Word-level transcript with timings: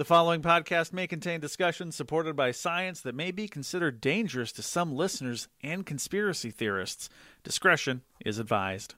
The 0.00 0.06
following 0.06 0.40
podcast 0.40 0.94
may 0.94 1.06
contain 1.06 1.40
discussions 1.40 1.94
supported 1.94 2.34
by 2.34 2.52
science 2.52 3.02
that 3.02 3.14
may 3.14 3.30
be 3.30 3.46
considered 3.46 4.00
dangerous 4.00 4.50
to 4.52 4.62
some 4.62 4.96
listeners 4.96 5.48
and 5.62 5.84
conspiracy 5.84 6.50
theorists. 6.50 7.10
Discretion 7.44 8.00
is 8.24 8.38
advised. 8.38 8.94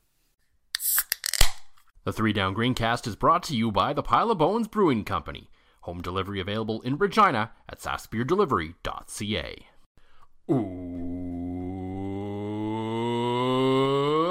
The 2.05 2.13
Three 2.13 2.33
Down 2.33 2.55
Greencast 2.55 3.09
is 3.09 3.17
brought 3.17 3.43
to 3.43 3.57
you 3.57 3.73
by 3.73 3.93
the 3.93 4.05
Pile 4.05 4.31
of 4.31 4.39
Bones 4.39 4.69
Brewing 4.69 5.03
Company. 5.03 5.51
Home 5.81 6.01
delivery 6.01 6.39
available 6.39 6.81
in 6.83 6.97
Regina 6.97 7.51
at 7.69 7.81
sassbeerdelivery.ca. 7.81 9.67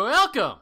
Welcome 0.05 0.59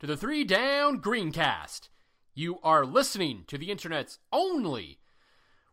to 0.00 0.06
the 0.08 0.16
Three 0.16 0.42
Down 0.42 1.00
Greencast. 1.00 1.90
You 2.34 2.58
are 2.64 2.84
listening 2.84 3.44
to 3.46 3.56
the 3.56 3.70
internet's 3.70 4.18
only 4.32 4.98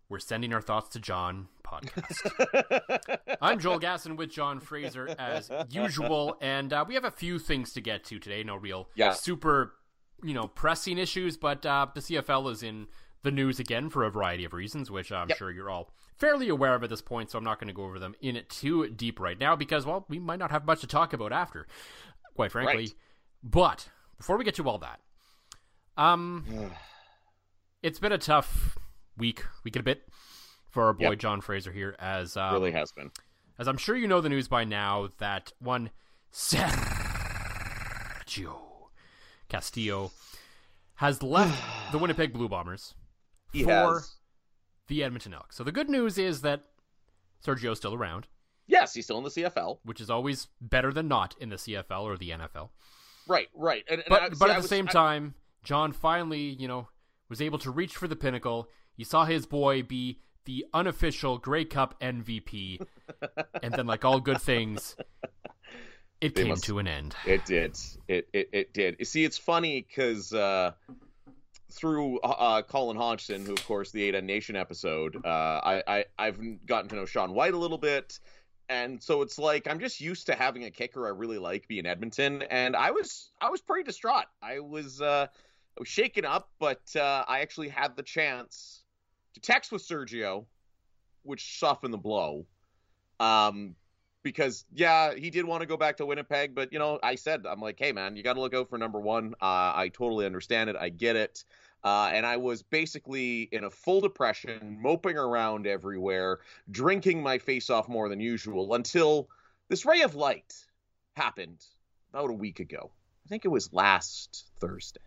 We're 0.08 0.20
Sending 0.20 0.53
Our 0.53 0.61
Thoughts 0.61 0.89
to 0.89 1.00
John 1.00 1.48
podcast. 1.64 3.17
I'm 3.42 3.59
Joel 3.59 3.80
Gasson 3.80 4.17
with 4.17 4.30
John 4.30 4.59
Fraser 4.59 5.09
as 5.17 5.50
usual, 5.72 6.38
and 6.42 6.72
uh, 6.72 6.86
we 6.88 6.94
have 6.94 7.06
a 7.06 7.11
few 7.11 7.39
things 7.39 7.73
to 7.73 7.81
get 7.81 8.03
to 8.06 8.20
today. 8.20 8.44
No 8.44 8.55
real 8.55 8.88
Yeah. 8.95 9.14
super, 9.14 9.73
you 10.23 10.33
know, 10.36 10.48
pressing 10.48 10.99
issues, 10.99 11.38
but 11.38 11.65
uh, 11.65 11.88
the 11.94 12.02
CFL 12.02 12.52
is 12.52 12.61
in 12.61 12.88
the 13.23 13.32
news 13.32 13.60
again 13.60 13.89
for 13.89 14.04
a 14.04 14.11
variety 14.11 14.45
of 14.45 14.54
reasons, 14.54 14.92
which 14.92 15.11
I'm 15.11 15.27
Yep. 15.30 15.38
sure 15.39 15.52
you're 15.52 15.71
all 15.71 15.92
fairly 16.17 16.49
aware 16.49 16.76
of 16.76 16.83
at 16.83 16.92
this 16.92 17.02
point. 17.02 17.32
So 17.32 17.39
I'm 17.39 17.44
not 17.44 17.60
going 17.60 17.67
to 17.70 17.73
go 17.73 17.83
over 17.86 17.98
them 17.98 18.14
in 18.21 18.36
it 18.36 18.48
too 18.49 18.88
deep 18.89 19.20
right 19.20 19.39
now 19.39 19.55
because, 19.55 19.88
well, 19.88 20.05
we 20.08 20.20
might 20.20 20.38
not 20.39 20.52
have 20.52 20.65
much 20.65 20.82
to 20.82 20.88
talk 20.88 21.14
about 21.14 21.33
after, 21.33 21.65
quite 22.36 22.52
frankly. 22.52 22.76
Right. 22.76 22.94
But 23.44 23.89
before 24.17 24.38
we 24.38 24.44
get 24.45 24.54
to 24.55 24.70
all 24.70 24.77
that, 24.77 24.99
um, 25.98 26.45
it's 27.82 27.98
been 27.98 28.11
a 28.11 28.20
tough 28.20 28.77
week, 29.17 29.43
week 29.64 29.76
and 29.76 29.81
a 29.81 29.83
bit 29.83 30.08
for 30.70 30.86
our 30.86 30.93
boy 30.93 31.11
Yep. 31.11 31.20
John 31.20 31.42
Fraser 31.42 31.71
here, 31.71 31.95
as 31.99 32.37
um, 32.37 32.53
really 32.53 32.71
has 32.71 32.92
been. 32.92 33.11
as 33.58 33.67
I'm 33.67 33.77
sure 33.77 33.95
you 33.95 34.08
know 34.08 34.21
the 34.21 34.30
news 34.30 34.48
by 34.48 34.64
now 34.64 35.09
that 35.20 35.52
one 35.59 35.89
Sergio 36.33 36.65
Castillo 39.49 40.11
has 40.95 41.23
left 41.23 41.61
the 41.92 41.98
Winnipeg 41.98 42.33
Blue 42.33 42.49
Bombers 42.49 42.93
He 43.53 43.64
for 43.64 43.70
has. 43.95 44.15
the 44.87 45.03
Edmonton 45.03 45.33
Elks. 45.33 45.55
So 45.55 45.64
the 45.64 45.71
good 45.71 45.89
news 45.89 46.17
is 46.17 46.42
that 46.42 46.64
Sergio's 47.45 47.77
still 47.77 47.93
around, 47.93 48.27
Yes, 48.67 48.95
he's 48.95 49.05
still 49.05 49.20
in 49.20 49.23
the 49.23 49.30
CFL. 49.30 49.77
which 49.83 50.02
is 50.02 50.09
always 50.09 50.47
better 50.59 50.92
than 50.92 51.08
not 51.08 51.36
in 51.39 51.49
the 51.49 51.55
CFL 51.58 52.02
or 52.02 52.17
the 52.17 52.32
NFL. 52.32 52.70
Right, 53.27 53.47
right. 53.53 53.83
And, 53.87 54.02
and 54.02 54.09
But 54.09 54.21
I- 54.23 54.30
but 54.30 54.37
see, 54.37 54.45
at 54.45 54.49
I 54.49 54.53
the 54.55 54.59
was- 54.61 54.70
same 54.70 54.87
I- 54.89 54.92
time, 54.92 55.36
John 55.64 55.92
finally, 55.92 56.49
you 56.49 56.67
know, 56.67 56.89
was 57.30 57.42
able 57.42 57.59
to 57.59 57.70
reach 57.71 57.95
for 57.95 58.08
the 58.08 58.15
pinnacle. 58.15 58.67
You 58.98 59.06
saw 59.06 59.26
his 59.26 59.45
boy 59.45 59.83
be 59.83 60.20
the 60.45 60.66
unofficial 60.73 61.38
Grey 61.38 61.66
Cup 61.66 62.00
MVP, 62.00 62.80
and 63.64 63.73
then, 63.73 63.88
like 63.88 64.06
all 64.06 64.20
good 64.20 64.42
things, 64.42 64.95
it 66.22 66.36
They 66.36 66.44
came 66.44 66.50
must- 66.50 66.64
to 66.66 66.80
an 66.80 66.88
end. 66.88 67.16
It 67.26 67.45
did. 67.45 67.78
It 68.08 68.28
it, 68.33 68.50
it 68.54 68.73
did. 68.73 68.95
You 69.00 69.06
see, 69.06 69.23
it's 69.23 69.38
funny 69.38 69.82
because 69.88 70.32
uh, 70.33 70.72
through 71.72 72.20
uh, 72.20 72.61
Colin 72.61 72.95
Hodgson, 72.95 73.45
who 73.45 73.54
of 73.54 73.66
course 73.67 73.92
the 73.92 74.04
Ada 74.04 74.22
Nation 74.22 74.56
episode, 74.56 75.17
uh, 75.26 75.27
I, 75.30 75.83
I 75.88 76.06
I've 76.17 76.39
gotten 76.66 76.89
to 76.89 76.95
know 76.95 77.06
Sean 77.06 77.33
Whyte 77.33 77.54
a 77.54 77.58
little 77.58 77.77
bit, 77.77 78.20
and 78.70 79.02
so 79.02 79.22
it's 79.23 79.38
like 79.38 79.67
I'm 79.67 79.80
just 79.80 80.00
used 80.00 80.27
to 80.27 80.36
having 80.36 80.64
a 80.64 80.72
kicker 80.72 81.06
I 81.06 81.10
really 81.10 81.38
like 81.39 81.67
be 81.67 81.80
in 81.80 81.86
Edmonton, 81.86 82.44
and 82.44 82.76
I 82.76 82.92
was 82.92 83.32
I 83.42 83.50
was 83.50 83.62
pretty 83.62 83.83
distraught. 83.83 84.26
I 84.42 84.60
was 84.60 85.02
uh, 85.02 85.27
I 85.30 85.80
was 85.80 85.89
shaken 85.89 86.23
up, 86.23 86.50
but 86.60 86.82
uh, 86.95 87.26
I 87.27 87.39
actually 87.42 87.70
had 87.70 87.98
the 87.98 88.04
chance 88.04 88.83
to 89.35 89.39
text 89.41 89.71
with 89.71 89.87
Sergio, 89.87 90.45
which 91.23 91.59
softened 91.59 91.93
the 91.93 91.99
blow. 91.99 92.45
Um, 93.19 93.75
because 94.23 94.65
yeah, 94.73 95.13
he 95.13 95.29
did 95.29 95.45
want 95.45 95.61
to 95.61 95.67
go 95.67 95.77
back 95.77 95.97
to 95.97 96.05
Winnipeg, 96.05 96.55
but 96.55 96.73
you 96.73 96.79
know, 96.79 96.99
I 97.03 97.13
said 97.15 97.45
I'm 97.45 97.61
like, 97.61 97.77
hey 97.77 97.91
man, 97.91 98.15
you 98.15 98.23
got 98.23 98.33
to 98.33 98.41
look 98.41 98.55
out 98.55 98.69
for 98.69 98.77
number 98.77 98.99
one. 98.99 99.35
Uh, 99.39 99.71
I 99.75 99.91
totally 99.93 100.25
understand 100.25 100.69
it. 100.69 100.75
I 100.75 100.89
get 100.89 101.15
it. 101.15 101.43
Uh, 101.83 102.09
and 102.11 102.25
I 102.25 102.37
was 102.37 102.63
basically 102.63 103.43
in 103.51 103.65
a 103.65 103.69
full 103.69 104.01
depression, 104.01 104.79
moping 104.81 105.17
around 105.17 105.67
everywhere, 105.67 106.39
drinking 106.71 107.21
my 107.21 107.37
face 107.37 107.69
off 107.69 107.87
more 107.87 108.09
than 108.09 108.19
usual 108.19 108.73
until 108.73 109.29
this 109.69 109.85
ray 109.85 110.02
of 110.02 110.15
light 110.15 110.55
happened 111.15 111.63
about 112.11 112.31
a 112.31 112.33
week 112.33 112.59
ago. 112.59 112.89
I 113.25 113.29
think 113.29 113.45
it 113.45 113.49
was 113.49 113.71
last 113.71 114.49
Thursday. 114.59 114.99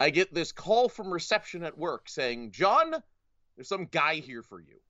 I 0.00 0.10
get 0.10 0.34
this 0.34 0.52
call 0.52 0.88
from 0.88 1.12
reception 1.12 1.62
at 1.62 1.78
work 1.78 2.08
saying, 2.08 2.50
John, 2.50 2.94
there's 3.56 3.68
some 3.68 3.86
guy 3.86 4.16
here 4.16 4.42
for 4.42 4.60
you. 4.60 4.80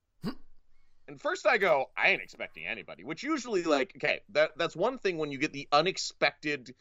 And 1.07 1.21
first 1.21 1.45
I 1.45 1.59
go, 1.59 1.91
I 1.95 2.09
ain't 2.09 2.21
expecting 2.23 2.65
anybody, 2.65 3.03
which 3.03 3.21
usually 3.21 3.61
like, 3.61 3.93
okay, 3.97 4.21
that 4.29 4.57
that's 4.57 4.75
one 4.75 4.97
thing 4.97 5.19
when 5.19 5.31
you 5.31 5.37
get 5.37 5.53
the 5.53 5.67
unexpected 5.71 6.73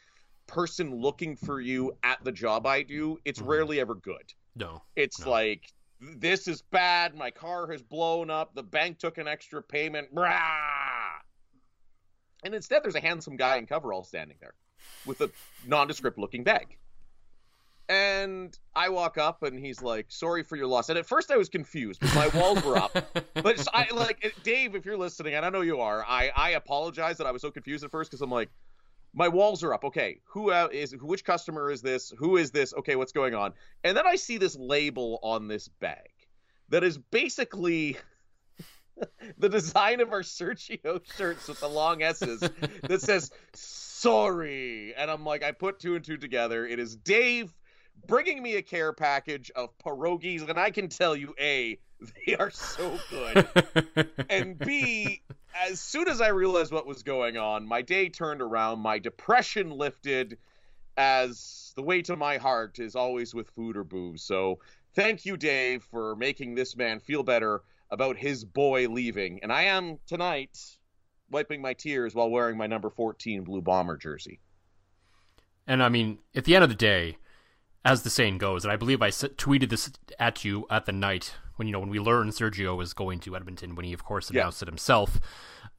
person 0.46 0.94
looking 0.94 1.36
for 1.36 1.60
you 1.60 1.92
at 2.02 2.24
the 2.24 2.32
job 2.32 2.66
I 2.66 2.82
do, 2.82 3.18
it's 3.26 3.40
Mhm. 3.40 3.46
rarely 3.48 3.80
ever 3.80 3.94
good. 3.94 4.32
No. 4.56 4.82
It's 4.96 5.20
No. 5.20 5.30
like 5.30 5.70
this 6.00 6.48
is 6.48 6.62
bad, 6.62 7.14
my 7.14 7.30
car 7.30 7.70
has 7.70 7.82
blown 7.82 8.30
up, 8.30 8.54
the 8.54 8.62
bank 8.62 8.98
took 8.98 9.18
an 9.18 9.28
extra 9.28 9.62
payment, 9.62 10.14
brah. 10.14 11.20
And 12.44 12.54
instead 12.54 12.82
there's 12.82 12.94
a 12.94 13.00
handsome 13.00 13.36
guy 13.36 13.56
in 13.56 13.66
coverall 13.66 14.04
standing 14.04 14.38
there 14.40 14.54
with 15.04 15.20
a 15.20 15.30
nondescript 15.62 16.18
looking 16.18 16.44
bag. 16.44 16.78
And 17.88 18.58
I 18.74 18.88
walk 18.88 19.18
up 19.18 19.42
and 19.42 19.58
he's 19.58 19.82
like, 19.82 20.06
"Sorry 20.08 20.42
for 20.42 20.56
your 20.56 20.66
loss." 20.66 20.88
And 20.88 20.98
at 20.98 21.06
first 21.06 21.30
I 21.30 21.36
was 21.36 21.50
confused 21.50 22.00
because 22.00 22.14
my 22.14 22.28
walls 22.28 22.64
were 22.64 22.76
up. 22.78 22.96
But 23.34 23.66
I 23.74 23.88
like 23.92 24.34
Dave, 24.42 24.74
if 24.74 24.86
you're 24.86 24.96
listening, 24.96 25.34
and 25.34 25.44
I 25.44 25.50
know 25.50 25.60
you 25.60 25.80
are, 25.80 26.02
I 26.02 26.30
I 26.34 26.50
apologize 26.50 27.18
that 27.18 27.26
I 27.26 27.30
was 27.30 27.42
so 27.42 27.50
confused 27.50 27.84
at 27.84 27.90
first 27.90 28.10
because 28.10 28.22
I'm 28.22 28.30
like, 28.30 28.48
my 29.12 29.28
walls 29.28 29.62
are 29.62 29.74
up. 29.74 29.84
Okay, 29.84 30.20
who 30.24 30.50
uh, 30.50 30.68
which 31.02 31.24
customer 31.24 31.70
is 31.70 31.82
this? 31.82 32.12
Who 32.18 32.36
is 32.38 32.50
this? 32.50 32.72
Okay, 32.74 32.96
what's 32.96 33.12
going 33.12 33.34
on? 33.34 33.52
And 33.82 33.96
then 33.96 34.06
I 34.06 34.16
see 34.16 34.38
this 34.38 34.56
label 34.56 35.18
on 35.22 35.46
this 35.46 35.68
bag 35.68 36.10
that 36.70 36.82
is 36.82 36.96
basically 36.96 37.98
the 39.38 39.48
design 39.48 40.00
of 40.00 40.12
our 40.12 40.22
Sergio 40.22 41.00
shirts 41.16 41.48
with 41.48 41.60
the 41.60 41.68
long 41.68 42.02
S's 42.02 42.40
that 42.82 43.02
says 43.02 43.30
sorry. 43.54 44.94
And 44.94 45.10
I'm 45.10 45.24
like, 45.24 45.42
I 45.42 45.52
put 45.52 45.78
two 45.80 45.96
and 45.96 46.04
two 46.04 46.16
together. 46.16 46.66
It 46.66 46.78
is 46.78 46.96
Dave 46.96 47.54
bringing 48.06 48.42
me 48.42 48.56
a 48.56 48.62
care 48.62 48.92
package 48.92 49.50
of 49.54 49.76
pierogies, 49.78 50.48
and 50.48 50.58
I 50.58 50.70
can 50.70 50.88
tell 50.88 51.16
you, 51.16 51.34
A, 51.38 51.78
they 52.26 52.36
are 52.36 52.50
so 52.50 52.98
good. 53.10 53.48
and 54.28 54.58
B, 54.58 55.22
as 55.54 55.80
soon 55.80 56.08
as 56.08 56.20
I 56.20 56.28
realized 56.28 56.72
what 56.72 56.86
was 56.86 57.02
going 57.02 57.36
on, 57.36 57.66
my 57.66 57.82
day 57.82 58.08
turned 58.08 58.42
around, 58.42 58.80
my 58.80 58.98
depression 58.98 59.70
lifted, 59.70 60.38
as 60.96 61.72
the 61.76 61.82
way 61.82 62.02
to 62.02 62.16
my 62.16 62.36
heart 62.36 62.78
is 62.78 62.94
always 62.94 63.34
with 63.34 63.50
food 63.50 63.76
or 63.76 63.84
booze. 63.84 64.22
So 64.22 64.60
thank 64.94 65.24
you, 65.24 65.36
Dave, 65.36 65.82
for 65.84 66.14
making 66.16 66.54
this 66.54 66.76
man 66.76 67.00
feel 67.00 67.22
better 67.22 67.62
about 67.90 68.16
his 68.16 68.44
boy 68.44 68.88
leaving. 68.88 69.40
And 69.42 69.52
I 69.52 69.64
am 69.64 69.98
tonight 70.06 70.58
wiping 71.30 71.60
my 71.60 71.74
tears 71.74 72.14
while 72.14 72.30
wearing 72.30 72.56
my 72.56 72.66
number 72.66 72.90
14 72.90 73.44
Blue 73.44 73.60
Bomber 73.60 73.96
jersey. 73.96 74.40
And 75.66 75.82
I 75.82 75.88
mean, 75.88 76.18
at 76.34 76.44
the 76.44 76.54
end 76.54 76.64
of 76.64 76.70
the 76.70 76.76
day, 76.76 77.16
as 77.84 78.02
the 78.02 78.10
saying 78.10 78.38
goes, 78.38 78.64
and 78.64 78.72
I 78.72 78.76
believe 78.76 79.02
I 79.02 79.10
tweeted 79.10 79.70
this 79.70 79.90
at 80.18 80.44
you 80.44 80.66
at 80.70 80.86
the 80.86 80.92
night 80.92 81.34
when 81.56 81.68
you 81.68 81.72
know 81.72 81.80
when 81.80 81.90
we 81.90 82.00
learned 82.00 82.32
Sergio 82.32 82.76
was 82.76 82.94
going 82.94 83.20
to 83.20 83.36
Edmonton 83.36 83.74
when 83.74 83.84
he 83.84 83.92
of 83.92 84.04
course 84.04 84.30
announced 84.30 84.62
yeah. 84.62 84.66
it 84.66 84.68
himself. 84.68 85.20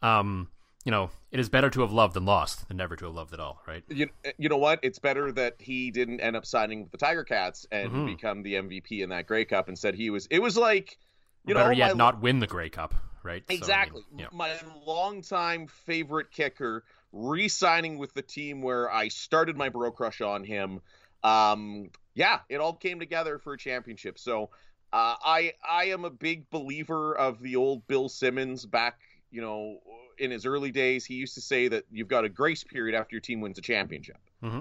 Um, 0.02 0.50
you 0.86 0.92
know, 0.92 1.10
it 1.32 1.40
is 1.40 1.50
better 1.50 1.72
to 1.72 1.82
have 1.82 1.92
loved 1.92 2.14
than 2.14 2.26
lost 2.26 2.68
than 2.68 2.78
never 2.78 2.96
to 2.96 3.06
have 3.06 3.16
loved 3.16 3.34
at 3.34 3.40
all, 3.40 3.60
right? 3.68 3.84
You, 3.90 4.08
you 4.38 4.50
know 4.50 4.58
what? 4.58 4.80
It's 4.84 5.00
better 5.00 5.32
that 5.32 5.56
he 5.58 5.90
didn't 5.90 6.20
end 6.20 6.36
up 6.36 6.46
signing 6.46 6.84
with 6.84 6.92
the 6.92 7.00
Tiger 7.00 7.24
Cats 7.24 7.66
and 7.72 7.92
mm-hmm. 7.92 8.06
become 8.06 8.44
the 8.44 8.54
MVP 8.54 9.02
in 9.02 9.10
that 9.10 9.26
Grey 9.26 9.46
Cup. 9.46 9.68
Instead, 9.68 9.96
he 9.96 10.12
was. 10.12 10.28
It 10.30 10.40
was 10.40 10.56
like, 10.56 10.98
you 11.44 11.56
know 11.56 11.62
better 11.62 11.72
know, 11.72 11.78
yet, 11.78 11.98
my, 11.98 11.98
not 11.98 12.22
win 12.22 12.40
the 12.40 12.46
Grey 12.46 12.70
Cup, 12.70 12.94
right? 13.24 13.44
Exactly. 13.50 14.02
So, 14.02 14.08
I 14.14 14.16
mean, 14.16 14.28
yeah. 14.32 14.38
My 14.38 14.54
longtime 14.86 15.68
favorite 15.68 16.30
kicker 16.32 16.84
re-signing 17.12 17.98
with 17.98 18.14
the 18.14 18.22
team 18.22 18.62
where 18.62 18.92
I 18.92 19.08
started 19.08 19.58
my 19.58 19.70
bro 19.70 19.92
crush 19.92 20.22
on 20.22 20.44
him. 20.44 20.82
Um, 21.26 21.90
yeah, 22.14 22.40
it 22.50 22.58
all 22.58 22.74
came 22.74 23.00
together 23.00 23.40
for 23.40 23.54
a 23.54 23.58
championship. 23.58 24.20
So 24.20 24.52
uh, 24.94 25.16
I 25.24 25.54
I 25.68 25.86
am 25.86 26.06
a 26.06 26.10
big 26.10 26.50
believer 26.50 27.18
of 27.18 27.42
the 27.42 27.56
old 27.56 27.88
Bill 27.88 28.10
Simmons 28.10 28.66
back, 28.66 29.00
you 29.32 29.42
know, 29.42 29.80
in 30.20 30.32
his 30.32 30.46
early 30.46 30.72
days. 30.72 31.04
He 31.04 31.16
used 31.16 31.34
to 31.36 31.42
say 31.42 31.68
that 31.70 31.84
you've 31.92 32.08
got 32.08 32.26
a 32.26 32.30
grace 32.30 32.64
period 32.64 32.96
after 32.96 33.16
your 33.16 33.22
team 33.22 33.42
wins 33.42 33.58
a 33.58 33.62
championship. 33.62 34.20
Mm-hmm. 34.44 34.60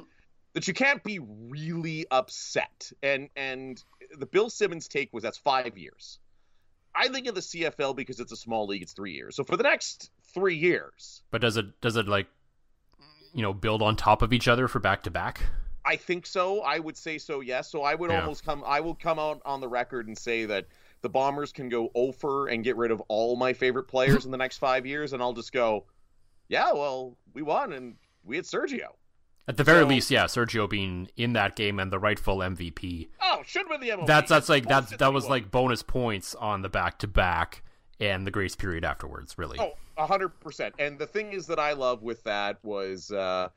That 0.54 0.66
you 0.66 0.74
can't 0.74 1.02
be 1.02 1.18
really 1.18 2.06
upset. 2.10 2.90
And 3.02 3.28
and 3.36 3.82
the 4.18 4.26
Bill 4.26 4.48
Simmons 4.48 4.88
take 4.88 5.12
was 5.12 5.22
that's 5.22 5.38
five 5.38 5.76
years. 5.76 6.18
I 6.96 7.08
think 7.08 7.26
of 7.26 7.34
the 7.34 7.40
CFL 7.40 7.94
because 7.94 8.20
it's 8.20 8.32
a 8.32 8.36
small 8.36 8.66
league, 8.68 8.82
it's 8.82 8.92
three 8.92 9.12
years. 9.12 9.36
So 9.36 9.44
for 9.44 9.56
the 9.56 9.64
next 9.64 10.10
three 10.32 10.56
years. 10.56 11.22
But 11.30 11.42
does 11.42 11.58
it 11.58 11.80
does 11.82 11.96
it 11.96 12.08
like 12.08 12.28
you 13.34 13.42
know 13.42 13.52
build 13.52 13.82
on 13.82 13.96
top 13.96 14.22
of 14.22 14.32
each 14.32 14.48
other 14.48 14.66
for 14.66 14.78
back 14.78 15.02
to 15.02 15.10
back? 15.10 15.42
I 15.84 15.96
think 15.96 16.26
so. 16.26 16.60
I 16.60 16.78
would 16.78 16.96
say 16.96 17.18
so. 17.18 17.40
Yes. 17.40 17.70
So 17.70 17.82
I 17.82 17.94
would 17.94 18.10
yeah. 18.10 18.20
almost 18.20 18.44
come. 18.44 18.62
I 18.66 18.80
will 18.80 18.94
come 18.94 19.18
out 19.18 19.42
on 19.44 19.60
the 19.60 19.68
record 19.68 20.06
and 20.06 20.16
say 20.16 20.46
that 20.46 20.66
the 21.02 21.08
Bombers 21.08 21.52
can 21.52 21.68
go 21.68 21.90
over 21.94 22.48
and 22.48 22.64
get 22.64 22.76
rid 22.76 22.90
of 22.90 23.02
all 23.08 23.36
my 23.36 23.52
favorite 23.52 23.84
players 23.84 24.24
in 24.24 24.30
the 24.30 24.38
next 24.38 24.58
five 24.58 24.86
years, 24.86 25.12
and 25.12 25.22
I'll 25.22 25.34
just 25.34 25.52
go, 25.52 25.84
yeah, 26.48 26.72
well, 26.72 27.16
we 27.34 27.42
won 27.42 27.72
and 27.72 27.96
we 28.24 28.36
had 28.36 28.46
Sergio. 28.46 28.88
At 29.46 29.58
the 29.58 29.64
very 29.64 29.82
so, 29.82 29.88
least, 29.88 30.10
yeah, 30.10 30.24
Sergio 30.24 30.68
being 30.68 31.10
in 31.18 31.34
that 31.34 31.56
game 31.56 31.78
and 31.78 31.92
the 31.92 31.98
rightful 31.98 32.38
MVP. 32.38 33.08
Oh, 33.20 33.42
should 33.44 33.68
win 33.68 33.80
the 33.80 33.90
MVP. 33.90 34.06
That's 34.06 34.30
that's 34.30 34.48
like 34.48 34.66
that's 34.66 34.96
that 34.96 35.12
was 35.12 35.28
like 35.28 35.50
bonus 35.50 35.82
points 35.82 36.34
on 36.34 36.62
the 36.62 36.70
back 36.70 36.98
to 37.00 37.06
back 37.06 37.62
and 38.00 38.26
the 38.26 38.30
grace 38.30 38.56
period 38.56 38.86
afterwards. 38.86 39.36
Really. 39.36 39.58
Oh, 39.60 39.74
hundred 40.06 40.40
percent. 40.40 40.74
And 40.78 40.98
the 40.98 41.06
thing 41.06 41.34
is 41.34 41.46
that 41.48 41.58
I 41.58 41.74
love 41.74 42.02
with 42.02 42.22
that 42.24 42.56
was. 42.64 43.10
uh 43.10 43.50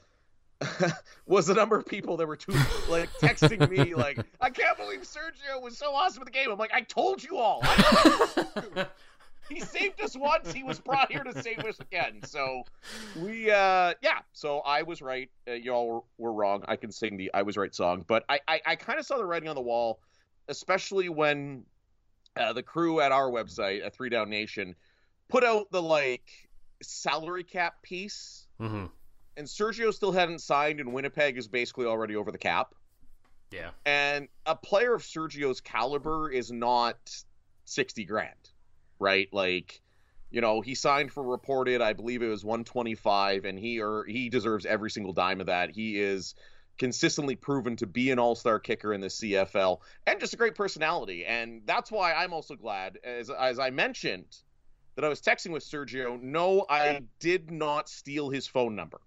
was 1.25 1.47
the 1.47 1.53
number 1.53 1.77
of 1.77 1.85
people 1.85 2.17
that 2.17 2.27
were 2.27 2.35
too, 2.35 2.53
like 2.89 3.09
texting 3.21 3.69
me 3.69 3.93
like 3.93 4.19
I 4.41 4.49
can't 4.49 4.77
believe 4.77 5.01
Sergio 5.01 5.61
was 5.61 5.77
so 5.77 5.93
awesome 5.93 6.21
at 6.21 6.25
the 6.25 6.31
game. 6.31 6.51
I'm 6.51 6.57
like 6.57 6.73
I 6.73 6.81
told 6.81 7.23
you 7.23 7.37
all. 7.37 7.61
he 9.49 9.59
saved 9.59 10.01
us 10.01 10.17
once. 10.17 10.51
He 10.51 10.63
was 10.63 10.79
brought 10.79 11.11
here 11.11 11.23
to 11.23 11.41
save 11.41 11.59
us 11.59 11.79
again. 11.79 12.21
So 12.25 12.63
we 13.21 13.51
uh 13.51 13.93
yeah. 14.01 14.19
So 14.33 14.59
I 14.59 14.81
was 14.81 15.01
right. 15.01 15.29
Uh, 15.47 15.53
y'all 15.53 15.87
were, 15.87 16.01
were, 16.17 16.33
wrong. 16.33 16.63
I 16.67 16.75
can 16.75 16.91
sing 16.91 17.17
the 17.17 17.31
I 17.33 17.43
was 17.43 17.55
right 17.55 17.73
song, 17.73 18.03
but 18.07 18.25
I 18.27 18.39
I, 18.47 18.61
I 18.65 18.75
kind 18.75 18.99
of 18.99 19.05
saw 19.05 19.17
the 19.17 19.25
writing 19.25 19.49
on 19.49 19.55
the 19.55 19.61
wall, 19.61 19.99
especially 20.47 21.09
when 21.09 21.65
uh, 22.35 22.53
the 22.53 22.63
crew 22.63 22.99
at 22.99 23.11
our 23.11 23.29
website 23.29 23.85
at 23.85 23.93
Three 23.93 24.09
Down 24.09 24.29
Nation 24.29 24.75
put 25.27 25.43
out 25.43 25.71
the 25.71 25.81
like 25.81 26.49
salary 26.81 27.43
cap 27.43 27.83
piece. 27.83 28.47
Mm-hmm 28.59 28.87
and 29.37 29.47
Sergio 29.47 29.93
still 29.93 30.11
hadn't 30.11 30.39
signed, 30.39 30.79
and 30.79 30.91
Winnipeg 30.91 31.37
is 31.37 31.47
basically 31.47 31.85
already 31.85 32.15
over 32.15 32.31
the 32.31 32.37
cap. 32.37 32.73
Yeah. 33.51 33.69
And 33.85 34.27
a 34.45 34.55
player 34.55 34.93
of 34.93 35.03
Sergio's 35.03 35.61
caliber 35.61 36.29
is 36.29 36.51
not 36.51 36.97
60 37.65 38.03
grand, 38.03 38.33
right? 38.99 39.29
Like, 39.31 39.81
you 40.29 40.41
know, 40.41 40.59
he 40.59 40.75
signed 40.75 41.13
for 41.13 41.23
reported, 41.23 41.81
I 41.81 41.93
believe 41.93 42.21
it 42.21 42.27
was 42.27 42.43
125, 42.43 43.45
and 43.45 43.57
he 43.57 43.79
or 43.79 44.03
he 44.03 44.27
deserves 44.27 44.65
every 44.65 44.91
single 44.91 45.13
dime 45.13 45.39
of 45.39 45.47
that. 45.47 45.71
He 45.71 45.97
is 45.99 46.35
consistently 46.77 47.35
proven 47.35 47.75
to 47.77 47.87
be 47.87 48.11
an 48.11 48.19
all-star 48.19 48.59
kicker 48.59 48.93
in 48.93 49.01
the 49.01 49.07
CFL 49.07 49.79
and 50.05 50.19
just 50.19 50.33
a 50.33 50.37
great 50.37 50.53
personality. 50.55 51.25
And 51.25 51.61
that's 51.65 51.91
why 51.91 52.13
I'm 52.13 52.33
also 52.33 52.55
glad, 52.55 52.99
as 53.03 53.29
as 53.29 53.59
I 53.59 53.69
mentioned, 53.69 54.37
that 54.95 55.05
I 55.05 55.09
was 55.09 55.21
texting 55.21 55.51
with 55.51 55.63
Sergio. 55.63 56.21
No, 56.21 56.65
I 56.69 57.01
did 57.19 57.49
not 57.49 57.87
steal 57.87 58.29
his 58.29 58.45
phone 58.45 58.75
number. 58.75 58.99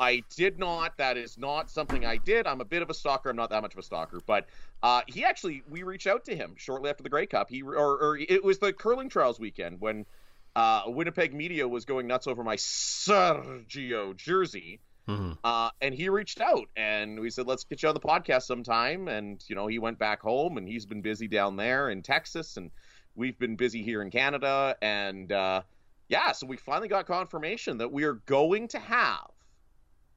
I 0.00 0.22
did 0.36 0.58
not. 0.58 0.96
That 0.98 1.16
is 1.16 1.36
not 1.38 1.70
something 1.70 2.06
I 2.06 2.18
did. 2.18 2.46
I'm 2.46 2.60
a 2.60 2.64
bit 2.64 2.82
of 2.82 2.90
a 2.90 2.94
stalker. 2.94 3.30
I'm 3.30 3.36
not 3.36 3.50
that 3.50 3.62
much 3.62 3.72
of 3.72 3.78
a 3.78 3.82
stalker, 3.82 4.20
but 4.24 4.46
uh, 4.82 5.02
he 5.06 5.24
actually 5.24 5.62
we 5.68 5.82
reached 5.82 6.06
out 6.06 6.24
to 6.26 6.36
him 6.36 6.54
shortly 6.56 6.88
after 6.88 7.02
the 7.02 7.08
Grey 7.08 7.26
Cup. 7.26 7.50
He 7.50 7.62
or, 7.62 7.74
or 7.74 8.16
it 8.16 8.44
was 8.44 8.58
the 8.58 8.72
curling 8.72 9.08
trials 9.08 9.40
weekend 9.40 9.80
when 9.80 10.06
uh, 10.54 10.82
Winnipeg 10.86 11.34
media 11.34 11.66
was 11.66 11.84
going 11.84 12.06
nuts 12.06 12.26
over 12.26 12.44
my 12.44 12.56
Sergio 12.56 14.16
jersey. 14.16 14.80
Mm-hmm. 15.08 15.32
Uh, 15.42 15.70
and 15.80 15.94
he 15.94 16.10
reached 16.10 16.40
out 16.40 16.68
and 16.76 17.18
we 17.18 17.30
said, 17.30 17.46
let's 17.46 17.64
get 17.64 17.82
you 17.82 17.88
on 17.88 17.94
the 17.94 18.00
podcast 18.00 18.42
sometime. 18.42 19.08
And, 19.08 19.42
you 19.48 19.56
know, 19.56 19.66
he 19.66 19.78
went 19.78 19.98
back 19.98 20.20
home 20.20 20.58
and 20.58 20.68
he's 20.68 20.84
been 20.84 21.00
busy 21.00 21.28
down 21.28 21.56
there 21.56 21.88
in 21.88 22.02
Texas 22.02 22.58
and 22.58 22.70
we've 23.14 23.38
been 23.38 23.56
busy 23.56 23.82
here 23.82 24.02
in 24.02 24.10
Canada. 24.10 24.76
And, 24.82 25.32
uh, 25.32 25.62
yeah, 26.08 26.32
so 26.32 26.46
we 26.46 26.56
finally 26.56 26.88
got 26.88 27.06
confirmation 27.06 27.78
that 27.78 27.92
we 27.92 28.04
are 28.04 28.14
going 28.14 28.68
to 28.68 28.78
have 28.78 29.28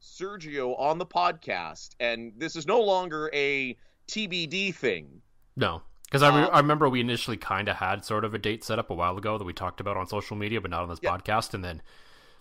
Sergio 0.02 0.80
on 0.80 0.98
the 0.98 1.06
podcast, 1.06 1.90
and 2.00 2.34
this 2.38 2.56
is 2.56 2.66
no 2.66 2.82
longer 2.82 3.30
a 3.34 3.78
TBD 4.08 4.74
thing. 4.74 5.22
No, 5.56 5.82
because 6.06 6.24
I, 6.24 6.36
re- 6.36 6.44
um, 6.44 6.50
I 6.54 6.60
remember 6.60 6.90
we 6.90 7.02
initially 7.02 7.38
kind 7.38 7.68
of 7.68 7.76
had 7.76 8.06
sort 8.06 8.26
of 8.26 8.34
a 8.34 8.40
date 8.40 8.64
set 8.64 8.80
up 8.80 8.90
a 8.90 8.94
while 8.94 9.18
ago 9.18 9.38
that 9.38 9.44
we 9.44 9.54
talked 9.54 9.80
about 9.80 9.98
on 9.98 10.08
social 10.08 10.38
media, 10.38 10.62
but 10.62 10.72
not 10.72 10.84
on 10.84 10.90
this 10.90 11.00
yeah. 11.02 11.16
podcast, 11.16 11.54
and 11.54 11.64
then 11.64 11.82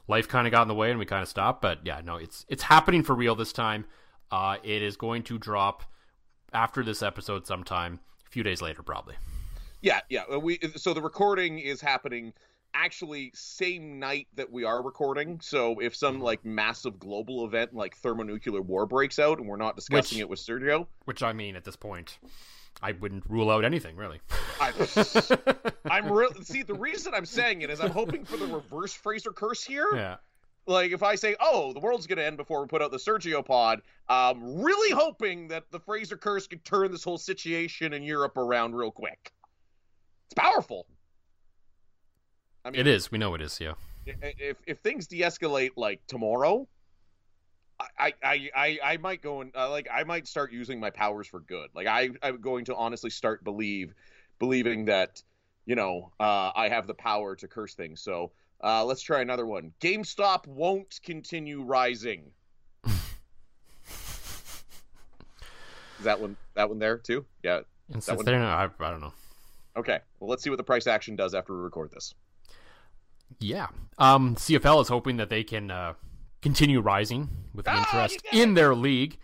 life 0.06 0.28
kind 0.28 0.46
of 0.46 0.52
got 0.52 0.62
in 0.62 0.68
the 0.68 0.74
way 0.74 0.90
and 0.90 0.98
we 0.98 1.06
kind 1.06 1.22
of 1.22 1.28
stopped. 1.28 1.60
But 1.60 1.80
yeah, 1.84 2.00
no, 2.04 2.16
it's 2.16 2.46
it's 2.48 2.62
happening 2.62 3.02
for 3.02 3.14
real 3.14 3.34
this 3.34 3.52
time. 3.52 3.84
Uh, 4.30 4.58
it 4.62 4.82
is 4.82 4.96
going 4.96 5.24
to 5.24 5.38
drop 5.38 5.82
after 6.52 6.84
this 6.84 7.02
episode 7.02 7.46
sometime, 7.46 7.98
a 8.26 8.30
few 8.30 8.44
days 8.44 8.62
later, 8.62 8.82
probably. 8.82 9.16
Yeah, 9.82 10.00
yeah. 10.08 10.36
We 10.36 10.60
so 10.76 10.94
the 10.94 11.02
recording 11.02 11.58
is 11.58 11.80
happening 11.80 12.32
actually 12.74 13.30
same 13.34 13.98
night 13.98 14.28
that 14.34 14.50
we 14.50 14.64
are 14.64 14.82
recording. 14.82 15.40
So 15.42 15.78
if 15.80 15.94
some 15.96 16.20
like 16.20 16.44
massive 16.44 16.98
global 16.98 17.44
event 17.44 17.74
like 17.74 17.96
thermonuclear 17.96 18.62
war 18.62 18.86
breaks 18.86 19.18
out 19.18 19.38
and 19.38 19.48
we're 19.48 19.56
not 19.56 19.76
discussing 19.76 20.18
which, 20.18 20.22
it 20.22 20.28
with 20.28 20.40
Sergio, 20.40 20.86
which 21.04 21.22
I 21.22 21.32
mean 21.32 21.56
at 21.56 21.64
this 21.64 21.76
point, 21.76 22.18
I 22.82 22.92
wouldn't 22.92 23.24
rule 23.28 23.50
out 23.50 23.64
anything 23.64 23.96
really. 23.96 24.20
I, 24.60 24.72
am 25.98 26.10
real. 26.10 26.32
See, 26.42 26.62
the 26.62 26.74
reason 26.74 27.14
I'm 27.14 27.26
saying 27.26 27.62
it 27.62 27.70
is 27.70 27.80
I'm 27.80 27.90
hoping 27.90 28.24
for 28.24 28.36
the 28.36 28.46
reverse 28.46 28.92
Fraser 28.92 29.32
curse 29.32 29.64
here. 29.64 29.88
Yeah. 29.94 30.16
Like 30.66 30.92
if 30.92 31.02
I 31.02 31.14
say, 31.14 31.36
"Oh, 31.40 31.72
the 31.72 31.80
world's 31.80 32.06
gonna 32.06 32.22
end 32.22 32.36
before 32.36 32.60
we 32.60 32.68
put 32.68 32.82
out 32.82 32.90
the 32.90 32.98
Sergio 32.98 33.44
pod," 33.44 33.82
I'm 34.08 34.62
really 34.62 34.94
hoping 34.94 35.48
that 35.48 35.70
the 35.70 35.80
Fraser 35.80 36.16
curse 36.16 36.46
could 36.46 36.64
turn 36.64 36.92
this 36.92 37.02
whole 37.02 37.18
situation 37.18 37.92
in 37.92 38.02
Europe 38.02 38.36
around 38.36 38.74
real 38.74 38.90
quick. 38.90 39.32
It's 40.26 40.34
powerful. 40.34 40.86
I 42.64 42.70
mean, 42.70 42.80
it 42.80 42.86
is. 42.86 43.10
We 43.10 43.18
know 43.18 43.34
it 43.34 43.40
is. 43.40 43.60
Yeah. 43.60 43.74
If 44.06 44.56
if 44.66 44.78
things 44.78 45.06
de-escalate 45.06 45.70
like 45.76 46.00
tomorrow, 46.06 46.66
I 47.98 48.12
I 48.22 48.50
I 48.54 48.78
I 48.82 48.96
might 48.98 49.22
go 49.22 49.40
and 49.40 49.54
uh, 49.56 49.70
like 49.70 49.88
I 49.92 50.04
might 50.04 50.26
start 50.26 50.52
using 50.52 50.80
my 50.80 50.90
powers 50.90 51.26
for 51.26 51.40
good. 51.40 51.70
Like 51.74 51.86
I 51.86 52.10
I'm 52.22 52.40
going 52.40 52.64
to 52.66 52.74
honestly 52.74 53.10
start 53.10 53.44
believe 53.44 53.94
believing 54.38 54.86
that 54.86 55.22
you 55.66 55.76
know 55.76 56.12
uh, 56.20 56.50
I 56.54 56.68
have 56.68 56.86
the 56.86 56.94
power 56.94 57.36
to 57.36 57.48
curse 57.48 57.74
things. 57.74 58.00
So 58.00 58.32
uh, 58.62 58.84
let's 58.84 59.02
try 59.02 59.20
another 59.20 59.46
one. 59.46 59.72
GameStop 59.80 60.46
won't 60.46 61.00
continue 61.02 61.62
rising. 61.62 62.30
Is 66.00 66.04
that 66.04 66.20
one 66.20 66.36
that 66.54 66.68
one 66.68 66.78
there 66.78 66.98
too? 66.98 67.24
Yeah. 67.42 67.60
And 67.92 68.02
that 68.02 68.16
one? 68.16 68.24
There, 68.24 68.42
I, 68.42 68.64
I 68.64 68.90
don't 68.90 69.00
know. 69.00 69.12
Okay. 69.76 69.98
Well, 70.18 70.30
let's 70.30 70.42
see 70.42 70.50
what 70.50 70.56
the 70.56 70.64
price 70.64 70.86
action 70.86 71.14
does 71.16 71.34
after 71.34 71.54
we 71.54 71.60
record 71.60 71.90
this. 71.90 72.14
Yeah. 73.40 73.68
Um, 73.98 74.36
CFL 74.36 74.82
is 74.82 74.88
hoping 74.88 75.16
that 75.16 75.28
they 75.28 75.42
can 75.42 75.70
uh, 75.70 75.94
continue 76.42 76.80
rising 76.80 77.28
with 77.54 77.66
ah, 77.68 77.78
interest 77.78 78.24
in 78.32 78.54
their 78.54 78.74
league. 78.74 79.18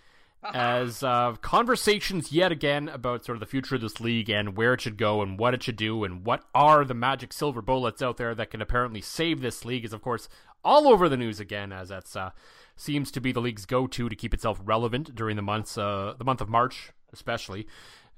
as 0.55 1.03
uh, 1.03 1.33
conversations 1.41 2.31
yet 2.31 2.53
again 2.53 2.89
about 2.89 3.25
sort 3.25 3.35
of 3.35 3.41
the 3.41 3.47
future 3.47 3.75
of 3.75 3.81
this 3.81 4.01
league 4.01 4.31
and 4.31 4.57
where 4.57 4.75
it 4.75 4.81
should 4.81 4.97
go 4.97 5.21
and 5.21 5.41
what 5.41 5.55
it 5.55 5.63
should 5.63 5.75
do 5.77 6.05
and 6.05 6.25
what 6.25 6.45
are 6.55 6.85
the 6.85 6.95
magic 6.95 7.33
silver 7.33 7.61
bullets 7.61 8.01
out 8.01 8.17
there 8.17 8.33
that 8.33 8.51
can 8.51 8.63
apparently 8.63 9.01
save 9.01 9.41
this 9.41 9.65
league 9.65 9.85
is 9.85 9.93
of 9.93 10.03
course 10.03 10.29
all 10.65 10.87
over 10.87 11.09
the 11.09 11.17
news 11.17 11.41
again 11.41 11.73
as 11.73 11.89
that's 11.89 12.15
uh, 12.15 12.31
seems 12.77 13.11
to 13.11 13.21
be 13.21 13.33
the 13.33 13.41
league's 13.41 13.67
go-to 13.67 14.09
to 14.09 14.15
keep 14.15 14.33
itself 14.33 14.61
relevant 14.65 15.17
during 15.17 15.35
the 15.35 15.43
months 15.43 15.77
uh, 15.77 16.15
the 16.17 16.25
month 16.25 16.41
of 16.41 16.49
March 16.49 16.93
especially 17.13 17.67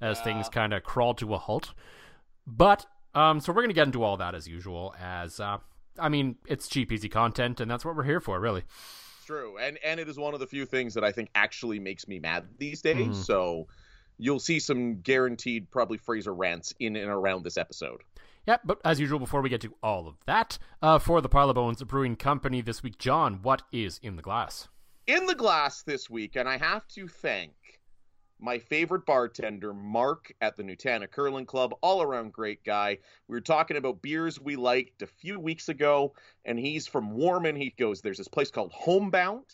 as 0.01 0.19
things 0.21 0.49
kind 0.49 0.73
of 0.73 0.83
crawl 0.83 1.13
to 1.15 1.33
a 1.33 1.37
halt. 1.37 1.73
But 2.45 2.85
um, 3.15 3.39
so 3.39 3.51
we're 3.51 3.63
gonna 3.63 3.73
get 3.73 3.87
into 3.87 4.03
all 4.03 4.17
that 4.17 4.35
as 4.35 4.47
usual. 4.47 4.93
As 5.01 5.39
uh, 5.39 5.57
I 5.97 6.09
mean, 6.09 6.35
it's 6.45 6.67
cheap, 6.67 6.91
easy 6.91 7.09
content, 7.09 7.59
and 7.59 7.69
that's 7.69 7.83
what 7.83 7.95
we're 7.95 8.03
here 8.03 8.19
for, 8.19 8.39
really. 8.39 8.63
True, 9.25 9.57
and 9.57 9.77
and 9.83 9.99
it 9.99 10.09
is 10.09 10.17
one 10.17 10.33
of 10.33 10.39
the 10.39 10.47
few 10.47 10.65
things 10.65 10.93
that 10.95 11.03
I 11.03 11.11
think 11.11 11.29
actually 11.35 11.79
makes 11.79 12.07
me 12.07 12.19
mad 12.19 12.47
these 12.57 12.81
days. 12.81 13.07
Mhm. 13.07 13.15
So 13.15 13.67
you'll 14.17 14.39
see 14.39 14.59
some 14.59 15.01
guaranteed 15.01 15.69
probably 15.71 15.97
Fraser 15.97 16.33
rants 16.33 16.73
in 16.79 16.95
and 16.95 17.09
around 17.09 17.43
this 17.43 17.57
episode. 17.57 18.01
Yep, 18.47 18.61
but 18.65 18.79
as 18.83 18.99
usual, 18.99 19.19
before 19.19 19.41
we 19.41 19.49
get 19.49 19.61
to 19.61 19.75
all 19.83 20.07
of 20.07 20.15
that, 20.25 20.57
uh, 20.81 20.97
for 20.97 21.21
the 21.21 21.29
Pile 21.29 21.49
of 21.49 21.55
Bones 21.55 21.83
Brewing 21.83 22.15
Company 22.15 22.61
this 22.61 22.81
week, 22.81 22.97
John, 22.97 23.41
what 23.43 23.61
is 23.71 23.99
in 24.01 24.15
the 24.15 24.21
glass? 24.23 24.67
in 25.07 25.25
the 25.25 25.33
glass 25.33 25.81
this 25.81 26.07
week, 26.07 26.35
and 26.35 26.47
I 26.47 26.57
have 26.57 26.87
to 26.89 27.07
thank 27.07 27.78
my 28.39 28.59
favorite 28.59 29.05
bartender, 29.05 29.73
Mark, 29.73 30.31
at 30.41 30.55
the 30.55 30.63
Nutana 30.63 31.09
Curling 31.11 31.45
Club. 31.45 31.73
All 31.81 32.01
around 32.01 32.31
great 32.33 32.63
guy. 32.63 32.99
We 33.27 33.35
were 33.35 33.41
talking 33.41 33.77
about 33.77 34.01
beers 34.01 34.39
we 34.39 34.55
liked 34.55 35.01
a 35.01 35.07
few 35.07 35.39
weeks 35.39 35.69
ago, 35.69 36.13
and 36.45 36.57
he's 36.57 36.87
from 36.87 37.11
Warman. 37.11 37.55
He 37.55 37.73
goes, 37.77 38.01
There's 38.01 38.17
this 38.17 38.27
place 38.27 38.49
called 38.51 38.71
Homebound. 38.73 39.45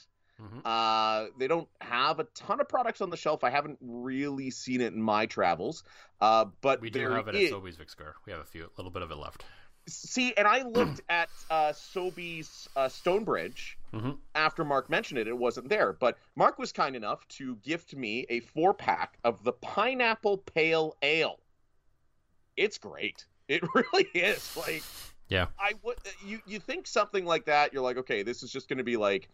Mhm. 0.41 0.61
Uh, 0.65 1.29
they 1.39 1.47
don't 1.47 1.69
have 1.79 2.19
a 2.19 2.25
ton 2.35 2.59
of 2.59 2.67
products 2.67 2.99
on 2.99 3.09
the 3.09 3.15
shelf. 3.15 3.43
I 3.45 3.49
haven't 3.49 3.77
really 3.81 4.51
seen 4.51 4.81
it 4.81 4.93
in 4.93 5.01
my 5.01 5.25
travels. 5.27 5.83
Uh, 6.19 6.45
but 6.61 6.81
We 6.81 6.89
do 6.89 7.09
have 7.09 7.27
it 7.29 7.35
is- 7.35 7.51
at 7.51 7.57
Sobeys 7.57 7.77
Vickscar. 7.77 8.13
We 8.25 8.33
have 8.33 8.41
a 8.41 8.45
few, 8.45 8.65
a 8.65 8.71
little 8.77 8.91
bit 8.91 9.01
of 9.01 9.11
it 9.11 9.15
left. 9.15 9.45
See, 9.87 10.33
and 10.35 10.47
I 10.47 10.63
looked 10.63 11.01
at 11.09 11.29
uh, 11.49 11.71
Sobeys 11.73 12.67
uh, 12.75 12.89
Stonebridge 12.89 13.77
Mhm. 13.93 14.17
after 14.33 14.65
Mark 14.65 14.89
mentioned 14.89 15.19
it. 15.19 15.27
It 15.27 15.37
wasn't 15.37 15.69
there, 15.69 15.93
but 15.93 16.17
Mark 16.35 16.59
was 16.59 16.71
kind 16.71 16.95
enough 16.95 17.25
to 17.29 17.55
gift 17.57 17.95
me 17.95 18.25
a 18.29 18.39
four 18.41 18.73
pack 18.73 19.17
of 19.23 19.43
the 19.43 19.53
Pineapple 19.53 20.39
Pale 20.39 20.95
Ale. 21.01 21.39
It's 22.57 22.77
great. 22.77 23.25
It 23.47 23.63
really 23.75 24.07
is. 24.13 24.55
Like, 24.57 24.83
Yeah. 25.29 25.47
I 25.59 25.73
would 25.83 25.97
you 26.25 26.39
you 26.47 26.59
think 26.59 26.87
something 26.87 27.25
like 27.25 27.45
that? 27.45 27.73
You're 27.73 27.83
like, 27.83 27.97
okay, 27.97 28.23
this 28.23 28.43
is 28.43 28.51
just 28.51 28.67
going 28.69 28.77
to 28.79 28.83
be 28.83 28.97
like. 28.97 29.29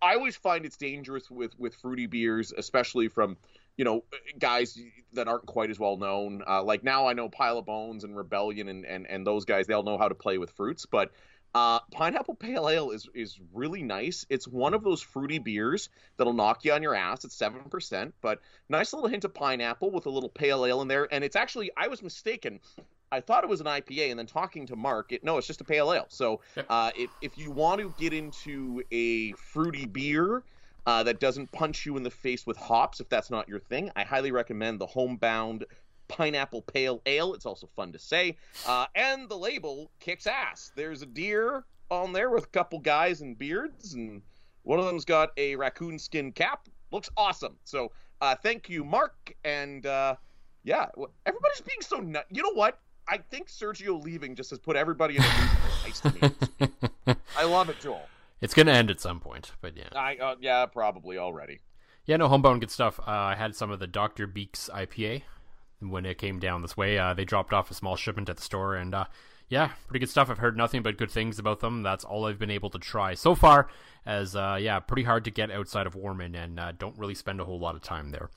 I 0.00 0.14
always 0.14 0.36
find 0.36 0.64
it's 0.64 0.76
dangerous 0.76 1.30
with 1.30 1.58
with 1.58 1.74
fruity 1.74 2.06
beers, 2.06 2.52
especially 2.56 3.08
from 3.08 3.36
you 3.76 3.84
know 3.84 4.04
guys 4.38 4.78
that 5.12 5.28
aren't 5.28 5.46
quite 5.46 5.70
as 5.70 5.78
well 5.78 5.96
known. 5.96 6.42
Uh, 6.46 6.62
like 6.62 6.84
now, 6.84 7.06
I 7.06 7.12
know 7.12 7.28
Pile 7.28 7.58
of 7.58 7.66
Bones 7.66 8.04
and 8.04 8.16
Rebellion 8.16 8.68
and 8.68 8.84
and 8.84 9.06
and 9.06 9.26
those 9.26 9.44
guys. 9.44 9.66
they 9.66 9.74
all 9.74 9.82
know 9.82 9.98
how 9.98 10.08
to 10.08 10.14
play 10.14 10.38
with 10.38 10.50
fruits, 10.52 10.86
but. 10.86 11.10
Uh, 11.56 11.78
pineapple 11.92 12.34
pale 12.34 12.68
ale 12.68 12.90
is 12.90 13.08
is 13.14 13.38
really 13.52 13.80
nice. 13.80 14.26
It's 14.28 14.48
one 14.48 14.74
of 14.74 14.82
those 14.82 15.00
fruity 15.00 15.38
beers 15.38 15.88
that'll 16.16 16.32
knock 16.32 16.64
you 16.64 16.72
on 16.72 16.82
your 16.82 16.96
ass. 16.96 17.24
It's 17.24 17.36
seven 17.36 17.60
percent, 17.70 18.12
but 18.20 18.40
nice 18.68 18.92
little 18.92 19.08
hint 19.08 19.24
of 19.24 19.34
pineapple 19.34 19.92
with 19.92 20.06
a 20.06 20.10
little 20.10 20.28
pale 20.28 20.66
ale 20.66 20.82
in 20.82 20.88
there. 20.88 21.06
And 21.12 21.22
it's 21.22 21.36
actually 21.36 21.70
I 21.76 21.86
was 21.86 22.02
mistaken. 22.02 22.58
I 23.12 23.20
thought 23.20 23.44
it 23.44 23.50
was 23.50 23.60
an 23.60 23.66
IPA, 23.66 24.10
and 24.10 24.18
then 24.18 24.26
talking 24.26 24.66
to 24.66 24.74
Mark, 24.74 25.12
it, 25.12 25.22
no, 25.22 25.38
it's 25.38 25.46
just 25.46 25.60
a 25.60 25.64
pale 25.64 25.92
ale. 25.92 26.06
So 26.08 26.40
uh, 26.68 26.90
if 26.96 27.10
if 27.22 27.38
you 27.38 27.52
want 27.52 27.80
to 27.80 27.94
get 28.00 28.12
into 28.12 28.82
a 28.90 29.30
fruity 29.34 29.86
beer 29.86 30.42
uh, 30.86 31.02
that 31.02 31.20
doesn't 31.20 31.50
punch 31.52 31.86
you 31.86 31.96
in 31.96 32.02
the 32.02 32.10
face 32.10 32.46
with 32.46 32.56
hops, 32.56 33.00
if 33.00 33.08
that's 33.08 33.30
not 33.30 33.48
your 33.48 33.60
thing, 33.60 33.90
I 33.96 34.04
highly 34.04 34.32
recommend 34.32 34.80
the 34.80 34.86
Homebound 34.86 35.64
Pineapple 36.08 36.62
Pale 36.62 37.00
Ale. 37.06 37.34
It's 37.34 37.46
also 37.46 37.68
fun 37.74 37.92
to 37.92 37.98
say, 37.98 38.36
uh, 38.66 38.86
and 38.94 39.28
the 39.28 39.36
label 39.36 39.90
kicks 40.00 40.26
ass. 40.26 40.72
There's 40.76 41.02
a 41.02 41.06
deer 41.06 41.64
on 41.90 42.12
there 42.12 42.30
with 42.30 42.44
a 42.44 42.48
couple 42.48 42.78
guys 42.78 43.20
and 43.20 43.38
beards, 43.38 43.94
and 43.94 44.22
one 44.62 44.78
of 44.78 44.86
them's 44.86 45.04
got 45.04 45.30
a 45.36 45.56
raccoon 45.56 45.98
skin 45.98 46.32
cap. 46.32 46.68
Looks 46.90 47.10
awesome. 47.16 47.56
So 47.64 47.92
uh, 48.20 48.34
thank 48.34 48.68
you, 48.68 48.84
Mark, 48.84 49.34
and 49.44 49.86
uh, 49.86 50.16
yeah, 50.62 50.86
everybody's 51.26 51.60
being 51.60 51.80
so 51.80 51.98
nut. 51.98 52.26
You 52.30 52.42
know 52.42 52.52
what? 52.52 52.78
I 53.08 53.18
think 53.18 53.48
Sergio 53.48 54.02
leaving 54.02 54.34
just 54.34 54.50
has 54.50 54.58
put 54.58 54.76
everybody 54.76 55.16
in 55.16 55.22
a 55.22 55.26
mood 55.26 55.50
nice 55.84 56.00
to 56.00 56.12
me. 57.06 57.16
I 57.36 57.44
love 57.44 57.68
it, 57.68 57.78
Joel. 57.80 58.08
It's 58.40 58.54
going 58.54 58.66
to 58.66 58.72
end 58.72 58.90
at 58.90 59.00
some 59.00 59.20
point, 59.20 59.52
but 59.60 59.76
yeah. 59.76 59.88
I 59.94 60.16
uh, 60.16 60.34
yeah, 60.40 60.66
probably 60.66 61.18
already. 61.18 61.60
Yeah, 62.06 62.18
no, 62.18 62.28
homebound 62.28 62.60
good 62.60 62.70
stuff. 62.70 63.00
Uh, 63.00 63.10
I 63.10 63.34
had 63.34 63.56
some 63.56 63.70
of 63.70 63.78
the 63.78 63.86
Dr. 63.86 64.26
Beeks 64.26 64.68
IPA 64.72 65.22
when 65.80 66.04
it 66.04 66.18
came 66.18 66.38
down 66.38 66.62
this 66.62 66.76
way. 66.76 66.98
Uh, 66.98 67.14
they 67.14 67.24
dropped 67.24 67.52
off 67.52 67.70
a 67.70 67.74
small 67.74 67.96
shipment 67.96 68.28
at 68.28 68.36
the 68.36 68.42
store, 68.42 68.74
and 68.74 68.94
uh, 68.94 69.04
yeah, 69.48 69.70
pretty 69.86 70.00
good 70.00 70.10
stuff. 70.10 70.30
I've 70.30 70.38
heard 70.38 70.56
nothing 70.56 70.82
but 70.82 70.98
good 70.98 71.10
things 71.10 71.38
about 71.38 71.60
them. 71.60 71.82
That's 71.82 72.04
all 72.04 72.26
I've 72.26 72.38
been 72.38 72.50
able 72.50 72.70
to 72.70 72.78
try 72.78 73.14
so 73.14 73.34
far. 73.34 73.68
As 74.06 74.36
uh, 74.36 74.58
yeah, 74.60 74.80
pretty 74.80 75.04
hard 75.04 75.24
to 75.24 75.30
get 75.30 75.50
outside 75.50 75.86
of 75.86 75.94
Warman, 75.94 76.34
and 76.34 76.60
uh, 76.60 76.72
don't 76.72 76.98
really 76.98 77.14
spend 77.14 77.40
a 77.40 77.44
whole 77.44 77.58
lot 77.58 77.74
of 77.74 77.82
time 77.82 78.10
there. 78.10 78.28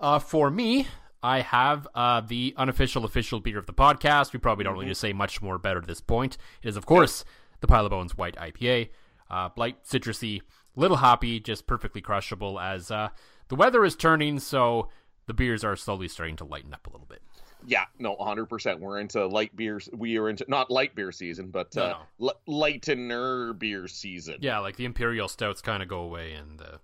Uh, 0.00 0.18
for 0.18 0.50
me, 0.50 0.88
I 1.22 1.40
have 1.40 1.86
uh, 1.94 2.20
the 2.20 2.54
unofficial 2.56 3.04
official 3.04 3.38
beer 3.40 3.58
of 3.58 3.66
the 3.66 3.72
podcast. 3.72 4.32
We 4.32 4.40
probably 4.40 4.64
don't 4.64 4.74
really 4.74 4.86
need 4.86 4.92
to 4.92 5.00
say 5.00 5.12
much 5.12 5.40
more 5.40 5.54
about 5.54 5.76
it 5.76 5.84
at 5.84 5.88
this 5.88 6.00
point. 6.00 6.36
It 6.62 6.68
is, 6.68 6.76
of 6.76 6.86
course, 6.86 7.24
the 7.60 7.68
Pile 7.68 7.86
of 7.86 7.90
Bones 7.90 8.16
White 8.16 8.36
IPA. 8.36 8.88
Uh, 9.32 9.48
light, 9.56 9.82
citrusy, 9.84 10.42
little 10.76 10.98
hoppy, 10.98 11.40
just 11.40 11.66
perfectly 11.66 12.00
crushable. 12.00 12.60
As 12.60 12.90
uh, 12.90 13.08
the 13.48 13.54
weather 13.56 13.84
is 13.84 13.96
turning, 13.96 14.38
so 14.38 14.90
the 15.26 15.34
beers 15.34 15.64
are 15.64 15.74
slowly 15.74 16.06
starting 16.06 16.36
to 16.36 16.44
lighten 16.44 16.74
up 16.74 16.86
a 16.86 16.90
little 16.90 17.06
bit. 17.06 17.22
Yeah, 17.66 17.84
no, 17.98 18.16
100%. 18.16 18.80
We're 18.80 18.98
into 18.98 19.24
light 19.26 19.54
beers. 19.54 19.88
We 19.92 20.18
are 20.18 20.28
into 20.28 20.44
not 20.48 20.70
light 20.70 20.94
beer 20.94 21.12
season, 21.12 21.50
but 21.50 21.74
No, 21.76 21.82
uh, 21.82 21.96
li- 22.18 22.32
lightener 22.82 23.56
beer 23.58 23.86
season. 23.88 24.38
Yeah, 24.40 24.58
like 24.58 24.76
the 24.76 24.84
imperial 24.84 25.28
stouts 25.28 25.62
kind 25.62 25.82
of 25.82 25.88
go 25.88 26.00
away, 26.00 26.32
and 26.32 26.58
the 26.58 26.80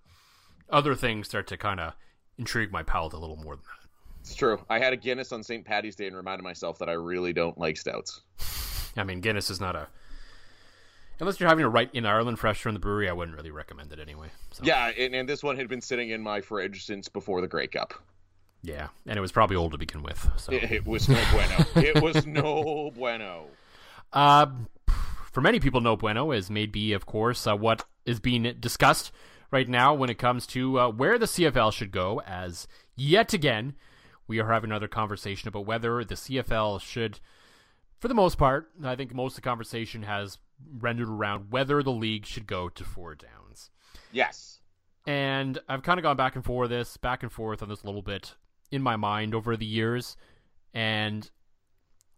other 0.70 0.94
things 0.94 1.26
start 1.26 1.48
to 1.48 1.56
kind 1.56 1.80
of 1.80 1.94
intrigue 2.38 2.70
my 2.72 2.82
palate 2.84 3.12
a 3.12 3.18
little 3.18 3.36
more 3.36 3.56
than 3.56 3.64
that. 3.64 3.88
It's 4.20 4.34
true. 4.34 4.64
I 4.70 4.78
had 4.78 4.92
a 4.92 4.96
Guinness 4.96 5.32
on 5.32 5.42
St. 5.42 5.64
Patty's 5.64 5.96
Day 5.96 6.06
and 6.06 6.16
reminded 6.16 6.44
myself 6.44 6.78
that 6.78 6.88
I 6.88 6.92
really 6.92 7.32
don't 7.32 7.58
like 7.58 7.76
stouts. 7.76 8.20
I 8.96 9.04
mean, 9.04 9.20
Guinness 9.20 9.50
is 9.50 9.60
not 9.60 9.74
a 9.74 9.88
unless 11.20 11.38
you're 11.40 11.48
having 11.48 11.64
it 11.64 11.68
right 11.68 11.90
in 11.92 12.06
Ireland, 12.06 12.38
fresh 12.38 12.60
from 12.62 12.74
the 12.74 12.80
brewery. 12.80 13.08
I 13.08 13.12
wouldn't 13.12 13.36
really 13.36 13.50
recommend 13.50 13.92
it 13.92 13.98
anyway. 14.00 14.28
So, 14.52 14.62
Yeah, 14.64 14.90
and, 14.96 15.14
and 15.14 15.28
this 15.28 15.42
one 15.42 15.56
had 15.56 15.68
been 15.68 15.80
sitting 15.80 16.10
in 16.10 16.22
my 16.22 16.40
fridge 16.40 16.84
since 16.84 17.08
before 17.08 17.40
the 17.40 17.48
Grey 17.48 17.66
Cup. 17.66 17.94
yeah, 18.62 18.88
and 19.06 19.16
it 19.16 19.20
was 19.20 19.32
probably 19.32 19.56
old 19.56 19.72
to 19.72 19.78
begin 19.78 20.02
with. 20.02 20.28
So, 20.36 20.52
It, 20.52 20.70
it 20.70 20.86
was 20.86 21.08
no 21.08 21.22
bueno. 21.32 21.64
it 21.76 22.02
was 22.02 22.26
no 22.26 22.90
bueno. 22.94 23.46
Uh, 24.12 24.46
for 25.32 25.40
many 25.40 25.60
people, 25.60 25.80
no 25.80 25.96
bueno 25.96 26.30
is 26.32 26.50
maybe, 26.50 26.92
of 26.92 27.06
course, 27.06 27.46
uh, 27.46 27.54
what 27.56 27.84
is 28.04 28.18
being 28.20 28.42
discussed 28.58 29.12
right 29.50 29.68
now 29.68 29.94
when 29.94 30.10
it 30.10 30.18
comes 30.18 30.46
to 30.48 30.78
uh, 30.80 30.88
where 30.90 31.18
the 31.18 31.26
CFL 31.26 31.72
should 31.72 31.90
go. 31.92 32.20
As 32.26 32.66
yet 32.96 33.32
again, 33.32 33.74
we 34.26 34.38
are 34.40 34.50
having 34.50 34.70
another 34.70 34.88
conversation 34.88 35.48
about 35.48 35.66
whether 35.66 36.02
the 36.04 36.14
CFL 36.14 36.80
should, 36.80 37.20
for 37.98 38.08
the 38.08 38.14
most 38.14 38.38
part, 38.38 38.70
I 38.82 38.96
think 38.96 39.14
most 39.14 39.32
of 39.32 39.36
the 39.36 39.48
conversation 39.48 40.02
has 40.04 40.38
rendered 40.78 41.08
around 41.08 41.50
whether 41.50 41.82
the 41.82 41.92
league 41.92 42.26
should 42.26 42.46
go 42.46 42.68
to 42.68 42.84
four 42.84 43.14
downs. 43.14 43.70
Yes. 44.12 44.60
And 45.06 45.58
I've 45.68 45.82
kind 45.82 45.98
of 45.98 46.02
gone 46.02 46.16
back 46.16 46.34
and 46.36 46.44
forth 46.44 46.68
this, 46.68 46.96
back 46.96 47.22
and 47.22 47.32
forth 47.32 47.62
on 47.62 47.68
this 47.68 47.82
a 47.82 47.86
little 47.86 48.02
bit 48.02 48.34
in 48.70 48.82
my 48.82 48.96
mind 48.96 49.34
over 49.34 49.56
the 49.56 49.66
years. 49.66 50.16
And 50.74 51.30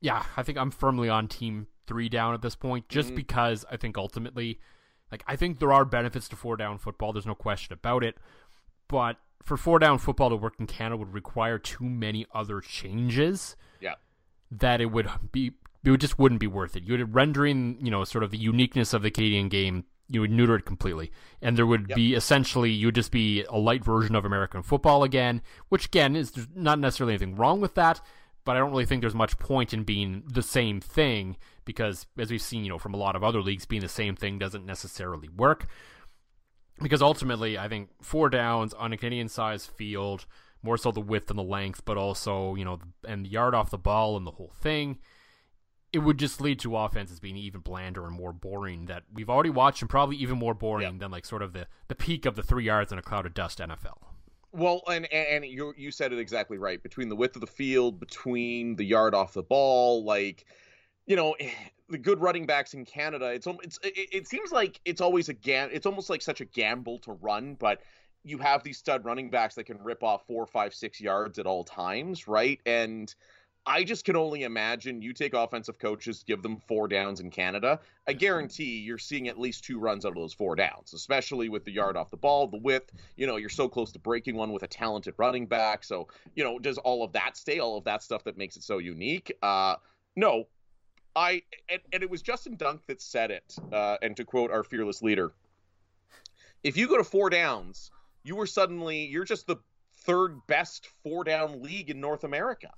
yeah, 0.00 0.24
I 0.36 0.42
think 0.42 0.58
I'm 0.58 0.70
firmly 0.70 1.08
on 1.08 1.28
team 1.28 1.68
three 1.86 2.08
down 2.08 2.34
at 2.34 2.42
this 2.42 2.56
point, 2.56 2.88
just 2.88 3.08
mm-hmm. 3.08 3.16
because 3.16 3.64
I 3.70 3.76
think 3.76 3.96
ultimately, 3.96 4.58
like, 5.10 5.22
I 5.26 5.36
think 5.36 5.58
there 5.58 5.72
are 5.72 5.84
benefits 5.84 6.28
to 6.28 6.36
four 6.36 6.56
down 6.56 6.78
football. 6.78 7.12
There's 7.12 7.26
no 7.26 7.34
question 7.34 7.74
about 7.74 8.02
it. 8.02 8.16
But 8.88 9.18
for 9.42 9.56
four 9.56 9.78
down 9.78 9.98
football 9.98 10.30
to 10.30 10.36
work 10.36 10.54
in 10.58 10.66
Canada 10.66 10.96
would 10.96 11.14
require 11.14 11.58
too 11.58 11.84
many 11.84 12.26
other 12.34 12.60
changes 12.60 13.56
Yeah. 13.80 13.94
that 14.50 14.80
it 14.80 14.86
would 14.86 15.08
be 15.32 15.52
it 15.84 15.90
would 15.90 16.00
just 16.00 16.18
wouldn't 16.18 16.40
be 16.40 16.46
worth 16.46 16.76
it. 16.76 16.84
You 16.84 16.96
would 16.96 17.14
rendering, 17.14 17.78
you 17.80 17.90
know, 17.90 18.04
sort 18.04 18.24
of 18.24 18.30
the 18.30 18.38
uniqueness 18.38 18.92
of 18.92 19.02
the 19.02 19.10
Canadian 19.10 19.48
game, 19.48 19.84
you 20.08 20.20
would 20.20 20.30
neuter 20.30 20.56
it 20.56 20.64
completely. 20.64 21.10
And 21.40 21.56
there 21.56 21.66
would 21.66 21.88
Yep. 21.90 21.96
be 21.96 22.14
essentially 22.14 22.70
you 22.70 22.88
would 22.88 22.94
just 22.94 23.12
be 23.12 23.44
a 23.44 23.56
light 23.58 23.84
version 23.84 24.14
of 24.14 24.24
American 24.24 24.62
football 24.62 25.02
again, 25.04 25.40
which 25.68 25.86
again 25.86 26.16
is 26.16 26.48
not 26.54 26.78
necessarily 26.78 27.14
anything 27.14 27.36
wrong 27.36 27.60
with 27.60 27.74
that, 27.76 28.00
but 28.44 28.56
I 28.56 28.58
don't 28.58 28.70
really 28.72 28.86
think 28.86 29.00
there's 29.00 29.14
much 29.14 29.38
point 29.38 29.72
in 29.72 29.84
being 29.84 30.24
the 30.26 30.42
same 30.42 30.80
thing 30.80 31.36
because 31.64 32.06
as 32.18 32.30
we've 32.30 32.42
seen, 32.42 32.64
you 32.64 32.68
know, 32.70 32.78
from 32.78 32.94
a 32.94 32.98
lot 32.98 33.14
of 33.16 33.22
other 33.22 33.40
leagues 33.40 33.66
being 33.66 33.82
the 33.82 33.88
same 33.88 34.16
thing 34.16 34.38
doesn't 34.38 34.66
necessarily 34.66 35.28
work 35.28 35.66
because 36.82 37.02
ultimately, 37.02 37.58
I 37.58 37.68
think 37.68 37.90
four 38.02 38.30
downs 38.30 38.72
on 38.74 38.92
a 38.92 38.96
Canadian 38.96 39.28
sized 39.28 39.70
field, 39.70 40.26
more 40.62 40.78
so 40.78 40.90
the 40.90 41.00
width 41.00 41.30
and 41.30 41.38
the 41.38 41.42
length, 41.44 41.84
but 41.84 41.96
also, 41.96 42.54
you 42.54 42.64
know, 42.64 42.78
and 43.06 43.24
the 43.24 43.30
yard 43.30 43.54
off 43.54 43.70
the 43.70 43.78
ball 43.78 44.16
and 44.16 44.26
the 44.26 44.30
whole 44.32 44.52
thing, 44.60 44.98
it 45.92 45.98
would 46.00 46.18
just 46.18 46.40
lead 46.40 46.58
to 46.60 46.76
offenses 46.76 47.18
being 47.20 47.36
even 47.36 47.60
blander 47.60 48.04
and 48.06 48.14
more 48.14 48.32
boring 48.32 48.86
that 48.86 49.02
we've 49.12 49.28
already 49.30 49.50
watched 49.50 49.82
and 49.82 49.90
probably 49.90 50.16
even 50.16 50.38
more 50.38 50.54
boring 50.54 50.92
Yeah. 50.94 50.98
than 50.98 51.10
like 51.10 51.24
sort 51.26 51.42
of 51.42 51.52
the, 51.52 51.66
the 51.88 51.94
peak 51.94 52.26
of 52.26 52.36
the 52.36 52.42
three 52.42 52.64
yards 52.64 52.92
in 52.92 52.98
a 52.98 53.02
cloud 53.02 53.26
of 53.26 53.34
dust 53.34 53.58
NFL. 53.58 53.98
Well, 54.52 54.82
and 54.88 55.06
and 55.12 55.44
you 55.44 55.72
you 55.76 55.90
said 55.92 56.12
it 56.12 56.18
exactly 56.18 56.58
right. 56.58 56.82
Between 56.82 57.08
the 57.08 57.14
width 57.14 57.36
of 57.36 57.40
the 57.40 57.46
field, 57.46 58.00
between 58.00 58.74
the 58.76 58.84
yard 58.84 59.14
off 59.14 59.32
the 59.32 59.42
ball, 59.44 60.04
like 60.04 60.44
you 61.06 61.14
know, 61.16 61.36
the 61.88 61.98
good 61.98 62.20
running 62.20 62.46
backs 62.46 62.74
in 62.74 62.84
Canada, 62.84 63.26
it's 63.26 63.46
it's 63.62 63.78
it, 63.84 64.08
it 64.12 64.28
seems 64.28 64.50
like 64.50 64.80
it's 64.84 65.00
always 65.00 65.28
a 65.28 65.34
gam. 65.34 65.70
It's 65.72 65.86
almost 65.86 66.10
like 66.10 66.20
such 66.22 66.40
a 66.40 66.44
gamble 66.44 66.98
to 67.00 67.12
run, 67.12 67.54
but 67.54 67.80
you 68.24 68.38
have 68.38 68.62
these 68.62 68.76
stud 68.78 69.04
running 69.04 69.30
backs 69.30 69.54
that 69.54 69.64
can 69.64 69.82
rip 69.82 70.02
off 70.02 70.26
four, 70.26 70.46
five, 70.46 70.74
six 70.74 71.00
yards 71.00 71.38
at 71.38 71.46
all 71.46 71.64
times, 71.64 72.26
right? 72.28 72.60
And 72.66 73.14
I 73.66 73.84
just 73.84 74.04
can 74.04 74.16
only 74.16 74.44
imagine 74.44 75.02
you 75.02 75.12
take 75.12 75.34
offensive 75.34 75.78
coaches, 75.78 76.24
give 76.26 76.42
them 76.42 76.56
four 76.66 76.88
downs 76.88 77.20
in 77.20 77.30
Canada. 77.30 77.80
I 78.08 78.14
guarantee 78.14 78.78
you're 78.78 78.98
seeing 78.98 79.28
at 79.28 79.38
least 79.38 79.64
two 79.64 79.78
runs 79.78 80.06
out 80.06 80.10
of 80.10 80.14
those 80.14 80.32
four 80.32 80.56
downs, 80.56 80.94
especially 80.94 81.50
with 81.50 81.64
the 81.64 81.72
yard 81.72 81.96
off 81.96 82.10
the 82.10 82.16
ball, 82.16 82.46
the 82.46 82.56
width. 82.56 82.90
You 83.16 83.26
know, 83.26 83.36
you're 83.36 83.50
so 83.50 83.68
close 83.68 83.92
to 83.92 83.98
breaking 83.98 84.34
one 84.34 84.52
with 84.52 84.62
a 84.62 84.66
talented 84.66 85.14
running 85.18 85.46
back. 85.46 85.84
So, 85.84 86.08
you 86.34 86.42
know, 86.42 86.58
does 86.58 86.78
all 86.78 87.04
of 87.04 87.12
that 87.12 87.36
stay? 87.36 87.58
All 87.58 87.76
of 87.76 87.84
that 87.84 88.02
stuff 88.02 88.24
that 88.24 88.38
makes 88.38 88.56
it 88.56 88.62
so 88.62 88.78
unique? 88.78 89.32
Uh, 89.42 89.76
no. 90.16 90.48
I 91.14 91.42
and, 91.68 91.80
and 91.92 92.02
it 92.02 92.08
was 92.08 92.22
Justin 92.22 92.56
Dunk 92.56 92.86
that 92.86 93.02
said 93.02 93.30
it. 93.30 93.56
Uh, 93.72 93.98
and 94.00 94.16
to 94.16 94.24
quote 94.24 94.50
our 94.50 94.64
fearless 94.64 95.02
leader, 95.02 95.32
if 96.62 96.76
you 96.76 96.88
go 96.88 96.96
to 96.96 97.04
four 97.04 97.28
downs, 97.28 97.90
you 98.22 98.36
were 98.36 98.46
suddenly 98.46 99.06
you're 99.06 99.24
just 99.24 99.46
the 99.46 99.56
third 99.92 100.38
best 100.46 100.86
four 101.02 101.24
down 101.24 101.62
league 101.62 101.90
in 101.90 102.00
North 102.00 102.24
America 102.24 102.70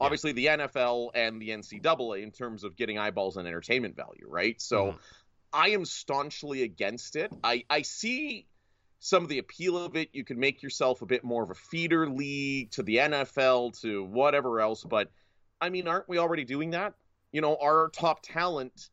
obviously 0.00 0.32
the 0.32 0.46
NFL 0.46 1.10
and 1.14 1.40
the 1.40 1.50
NCAA 1.50 2.22
in 2.22 2.30
terms 2.30 2.64
of 2.64 2.76
getting 2.76 2.98
eyeballs 2.98 3.36
and 3.36 3.46
entertainment 3.46 3.96
value, 3.96 4.26
right? 4.26 4.60
So 4.60 4.86
mm-hmm. 4.86 4.96
I 5.52 5.68
am 5.70 5.84
staunchly 5.84 6.62
against 6.62 7.16
it. 7.16 7.32
I, 7.42 7.64
I 7.70 7.82
see 7.82 8.46
some 8.98 9.22
of 9.22 9.28
the 9.28 9.38
appeal 9.38 9.78
of 9.78 9.96
it. 9.96 10.10
You 10.12 10.24
can 10.24 10.38
make 10.38 10.62
yourself 10.62 11.02
a 11.02 11.06
bit 11.06 11.24
more 11.24 11.42
of 11.42 11.50
a 11.50 11.54
feeder 11.54 12.08
league 12.08 12.70
to 12.72 12.82
the 12.82 12.96
NFL, 12.96 13.80
to 13.80 14.04
whatever 14.04 14.60
else. 14.60 14.84
But 14.84 15.10
I 15.60 15.70
mean, 15.70 15.88
aren't 15.88 16.08
we 16.08 16.18
already 16.18 16.44
doing 16.44 16.70
that? 16.70 16.94
You 17.32 17.40
know, 17.40 17.56
our 17.60 17.88
top 17.90 18.20
talent 18.22 18.90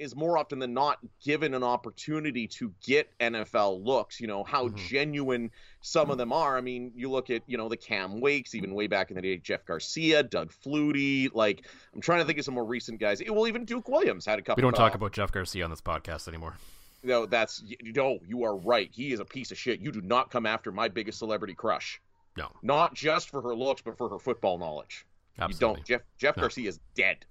is 0.00 0.16
more 0.16 0.38
often 0.38 0.58
than 0.58 0.72
not 0.72 0.98
given 1.22 1.52
an 1.52 1.62
opportunity 1.62 2.46
to 2.46 2.72
get 2.82 3.16
NFL 3.18 3.84
looks. 3.84 4.18
You 4.18 4.26
know 4.26 4.42
how 4.42 4.66
mm-hmm. 4.66 4.76
genuine 4.76 5.50
some 5.82 6.10
of 6.10 6.18
them 6.18 6.32
are. 6.32 6.56
I 6.56 6.62
mean, 6.62 6.90
you 6.96 7.10
look 7.10 7.30
at 7.30 7.42
you 7.46 7.58
know 7.58 7.68
the 7.68 7.76
Cam 7.76 8.20
Wakes, 8.20 8.54
even 8.54 8.74
way 8.74 8.86
back 8.86 9.10
in 9.10 9.16
the 9.16 9.22
day, 9.22 9.36
Jeff 9.36 9.64
Garcia, 9.66 10.22
Doug 10.22 10.52
Flutie. 10.52 11.28
Like 11.32 11.66
I'm 11.94 12.00
trying 12.00 12.20
to 12.20 12.24
think 12.24 12.38
of 12.38 12.44
some 12.44 12.54
more 12.54 12.64
recent 12.64 12.98
guys. 12.98 13.20
It, 13.20 13.32
Well, 13.32 13.46
even 13.46 13.64
Duke 13.64 13.88
Williams 13.88 14.24
had 14.24 14.38
a 14.38 14.42
couple. 14.42 14.60
We 14.60 14.62
don't 14.62 14.74
talk 14.74 14.94
about 14.94 15.12
Jeff 15.12 15.30
Garcia 15.30 15.64
on 15.64 15.70
this 15.70 15.82
podcast 15.82 16.26
anymore. 16.26 16.56
No, 17.02 17.26
that's 17.26 17.62
no. 17.82 18.18
You 18.26 18.44
are 18.44 18.56
right. 18.56 18.90
He 18.92 19.12
is 19.12 19.20
a 19.20 19.24
piece 19.24 19.50
of 19.50 19.58
shit. 19.58 19.80
You 19.80 19.92
do 19.92 20.00
not 20.00 20.30
come 20.30 20.46
after 20.46 20.72
my 20.72 20.88
biggest 20.88 21.18
celebrity 21.18 21.54
crush. 21.54 22.00
No, 22.36 22.50
not 22.62 22.94
just 22.94 23.28
for 23.28 23.42
her 23.42 23.54
looks, 23.54 23.82
but 23.82 23.98
for 23.98 24.08
her 24.08 24.18
football 24.18 24.58
knowledge. 24.58 25.06
Absolutely. 25.38 25.54
You 25.54 25.74
don't. 25.76 25.86
Jeff 25.86 26.00
Jeff 26.18 26.36
no. 26.36 26.42
Garcia 26.42 26.68
is 26.68 26.80
dead. 26.94 27.26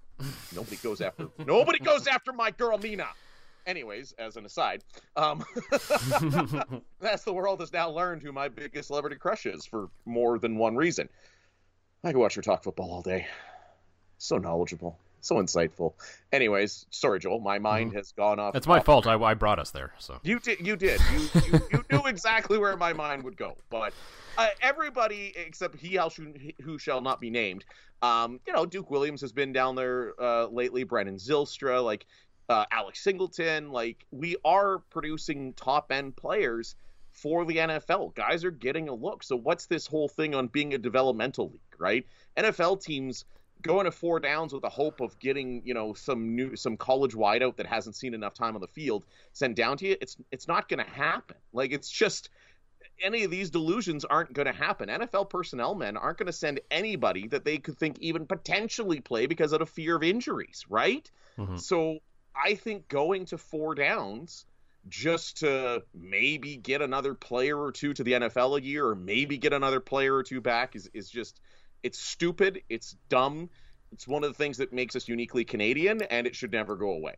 Nobody 0.54 0.76
goes 0.76 1.00
after 1.00 1.28
nobody 1.46 1.78
goes 1.78 2.06
after 2.06 2.32
my 2.32 2.50
girl 2.50 2.78
Mina. 2.78 3.08
Anyways, 3.66 4.12
as 4.18 4.36
an 4.36 4.46
aside, 4.46 4.82
um, 5.16 5.44
that's 7.00 7.24
the 7.24 7.32
world 7.32 7.60
has 7.60 7.72
now 7.72 7.90
learned 7.90 8.22
who 8.22 8.32
my 8.32 8.48
biggest 8.48 8.88
celebrity 8.88 9.16
crush 9.16 9.44
is 9.44 9.66
for 9.66 9.90
more 10.06 10.38
than 10.38 10.56
one 10.56 10.76
reason. 10.76 11.08
I 12.02 12.12
could 12.12 12.18
watch 12.18 12.34
her 12.36 12.42
talk 12.42 12.64
football 12.64 12.90
all 12.90 13.02
day. 13.02 13.26
So 14.16 14.38
knowledgeable, 14.38 14.98
so 15.20 15.36
insightful. 15.36 15.94
Anyways, 16.32 16.86
sorry, 16.90 17.20
Joel. 17.20 17.40
My 17.40 17.58
mind 17.58 17.90
mm-hmm. 17.90 17.98
has 17.98 18.12
gone 18.12 18.38
off. 18.38 18.54
It's 18.54 18.66
my 18.66 18.80
fault. 18.80 19.06
I, 19.06 19.14
I, 19.14 19.34
brought 19.34 19.58
us 19.58 19.70
there. 19.70 19.92
So 19.98 20.18
you 20.22 20.38
did. 20.38 20.66
You 20.66 20.76
did. 20.76 21.00
You, 21.12 21.28
you, 21.34 21.60
you 21.72 21.84
knew 21.90 22.06
exactly 22.06 22.58
where 22.58 22.76
my 22.76 22.92
mind 22.92 23.22
would 23.24 23.36
go. 23.36 23.56
But 23.68 23.92
uh, 24.38 24.48
everybody 24.62 25.32
except 25.36 25.76
he 25.76 25.98
who 26.62 26.78
shall 26.78 27.00
not 27.00 27.20
be 27.20 27.30
named 27.30 27.64
um, 28.02 28.40
you 28.46 28.52
know, 28.52 28.66
Duke 28.66 28.90
Williams 28.90 29.20
has 29.20 29.32
been 29.32 29.52
down 29.52 29.74
there 29.74 30.14
uh, 30.20 30.46
lately. 30.46 30.84
Brandon 30.84 31.16
Zylstra, 31.16 31.84
like 31.84 32.06
uh, 32.48 32.64
Alex 32.70 33.02
Singleton, 33.02 33.70
like 33.70 34.06
we 34.10 34.36
are 34.44 34.78
producing 34.90 35.52
top 35.54 35.92
end 35.92 36.16
players 36.16 36.76
for 37.12 37.44
the 37.44 37.56
NFL. 37.56 38.14
Guys 38.14 38.44
are 38.44 38.50
getting 38.50 38.88
a 38.88 38.94
look. 38.94 39.22
So 39.22 39.36
what's 39.36 39.66
this 39.66 39.86
whole 39.86 40.08
thing 40.08 40.34
on 40.34 40.46
being 40.46 40.72
a 40.74 40.78
developmental 40.78 41.50
league, 41.50 41.60
right? 41.78 42.06
NFL 42.36 42.82
teams 42.82 43.24
going 43.62 43.84
to 43.84 43.90
four 43.90 44.20
downs 44.20 44.52
with 44.52 44.62
the 44.62 44.68
hope 44.68 45.00
of 45.00 45.18
getting 45.18 45.62
you 45.64 45.74
know 45.74 45.94
some 45.94 46.34
new 46.34 46.56
some 46.56 46.76
college 46.76 47.14
wideout 47.14 47.56
that 47.56 47.66
hasn't 47.66 47.96
seen 47.96 48.14
enough 48.14 48.34
time 48.34 48.54
on 48.54 48.60
the 48.60 48.68
field 48.68 49.04
sent 49.32 49.56
down 49.56 49.76
to 49.78 49.86
you. 49.86 49.96
It's 50.00 50.16
it's 50.30 50.48
not 50.48 50.68
going 50.68 50.84
to 50.84 50.90
happen. 50.90 51.36
Like 51.52 51.72
it's 51.72 51.90
just 51.90 52.30
any 53.02 53.24
of 53.24 53.30
these 53.30 53.50
delusions 53.50 54.04
aren't 54.04 54.32
going 54.32 54.46
to 54.46 54.52
happen. 54.52 54.88
NFL 54.88 55.30
personnel 55.30 55.74
men 55.74 55.96
aren't 55.96 56.18
going 56.18 56.26
to 56.26 56.32
send 56.32 56.60
anybody 56.70 57.28
that 57.28 57.44
they 57.44 57.58
could 57.58 57.78
think 57.78 57.98
even 58.00 58.26
potentially 58.26 59.00
play 59.00 59.26
because 59.26 59.52
of 59.52 59.60
a 59.60 59.66
fear 59.66 59.96
of 59.96 60.02
injuries, 60.02 60.64
right? 60.68 61.10
Mm-hmm. 61.38 61.56
So 61.56 61.98
I 62.34 62.54
think 62.54 62.88
going 62.88 63.26
to 63.26 63.38
four 63.38 63.74
downs 63.74 64.44
just 64.88 65.38
to 65.38 65.82
maybe 65.94 66.56
get 66.56 66.80
another 66.82 67.14
player 67.14 67.58
or 67.58 67.72
two 67.72 67.92
to 67.94 68.04
the 68.04 68.12
NFL 68.12 68.58
a 68.58 68.62
year 68.62 68.86
or 68.86 68.94
maybe 68.94 69.38
get 69.38 69.52
another 69.52 69.80
player 69.80 70.14
or 70.14 70.22
two 70.22 70.40
back 70.40 70.74
is, 70.74 70.90
is 70.94 71.10
just 71.10 71.40
it's 71.82 71.98
stupid, 71.98 72.62
it's 72.68 72.96
dumb. 73.08 73.50
It's 73.92 74.06
one 74.06 74.22
of 74.22 74.30
the 74.30 74.34
things 74.34 74.56
that 74.58 74.72
makes 74.72 74.94
us 74.94 75.08
uniquely 75.08 75.44
Canadian 75.44 76.02
and 76.02 76.26
it 76.26 76.36
should 76.36 76.52
never 76.52 76.76
go 76.76 76.90
away. 76.90 77.16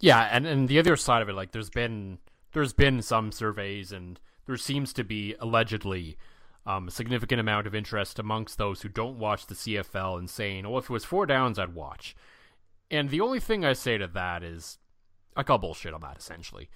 Yeah, 0.00 0.28
and, 0.32 0.46
and 0.46 0.68
the 0.68 0.78
other 0.78 0.96
side 0.96 1.22
of 1.22 1.28
it, 1.28 1.34
like 1.34 1.52
there's 1.52 1.70
been 1.70 2.18
there's 2.52 2.72
been 2.72 3.02
some 3.02 3.32
surveys 3.32 3.92
and 3.92 4.18
there 4.46 4.56
seems 4.56 4.92
to 4.94 5.04
be 5.04 5.34
allegedly 5.38 6.16
um, 6.66 6.88
a 6.88 6.90
significant 6.90 7.40
amount 7.40 7.66
of 7.66 7.74
interest 7.74 8.18
amongst 8.18 8.58
those 8.58 8.82
who 8.82 8.88
don't 8.88 9.18
watch 9.18 9.46
the 9.46 9.54
CFL 9.54 10.18
and 10.18 10.28
saying, 10.28 10.66
"Oh, 10.66 10.78
if 10.78 10.84
it 10.84 10.90
was 10.90 11.04
four 11.04 11.26
downs, 11.26 11.58
I'd 11.58 11.74
watch." 11.74 12.16
And 12.90 13.10
the 13.10 13.20
only 13.20 13.40
thing 13.40 13.64
I 13.64 13.72
say 13.72 13.98
to 13.98 14.06
that 14.08 14.42
is, 14.42 14.78
I 15.36 15.42
call 15.42 15.58
bullshit 15.58 15.94
on 15.94 16.00
that. 16.00 16.18
Essentially, 16.18 16.68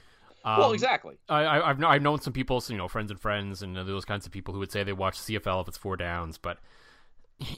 um, 0.45 0.59
well, 0.59 0.73
exactly. 0.73 1.17
I, 1.29 1.69
have 1.69 1.83
I've 1.83 2.03
known 2.03 2.21
some 2.21 2.33
people, 2.33 2.63
you 2.69 2.77
know, 2.77 2.89
friends 2.89 3.11
and 3.11 3.19
friends, 3.19 3.63
and 3.63 3.77
those 3.77 4.05
kinds 4.05 4.27
of 4.27 4.33
people 4.33 4.53
who 4.53 4.61
would 4.61 4.73
say 4.73 4.85
they 4.85 4.93
watch 4.93 5.19
CFL 5.19 5.63
if 5.63 5.69
it's 5.69 5.79
four 5.79 5.97
downs, 5.97 6.39
but 6.39 6.59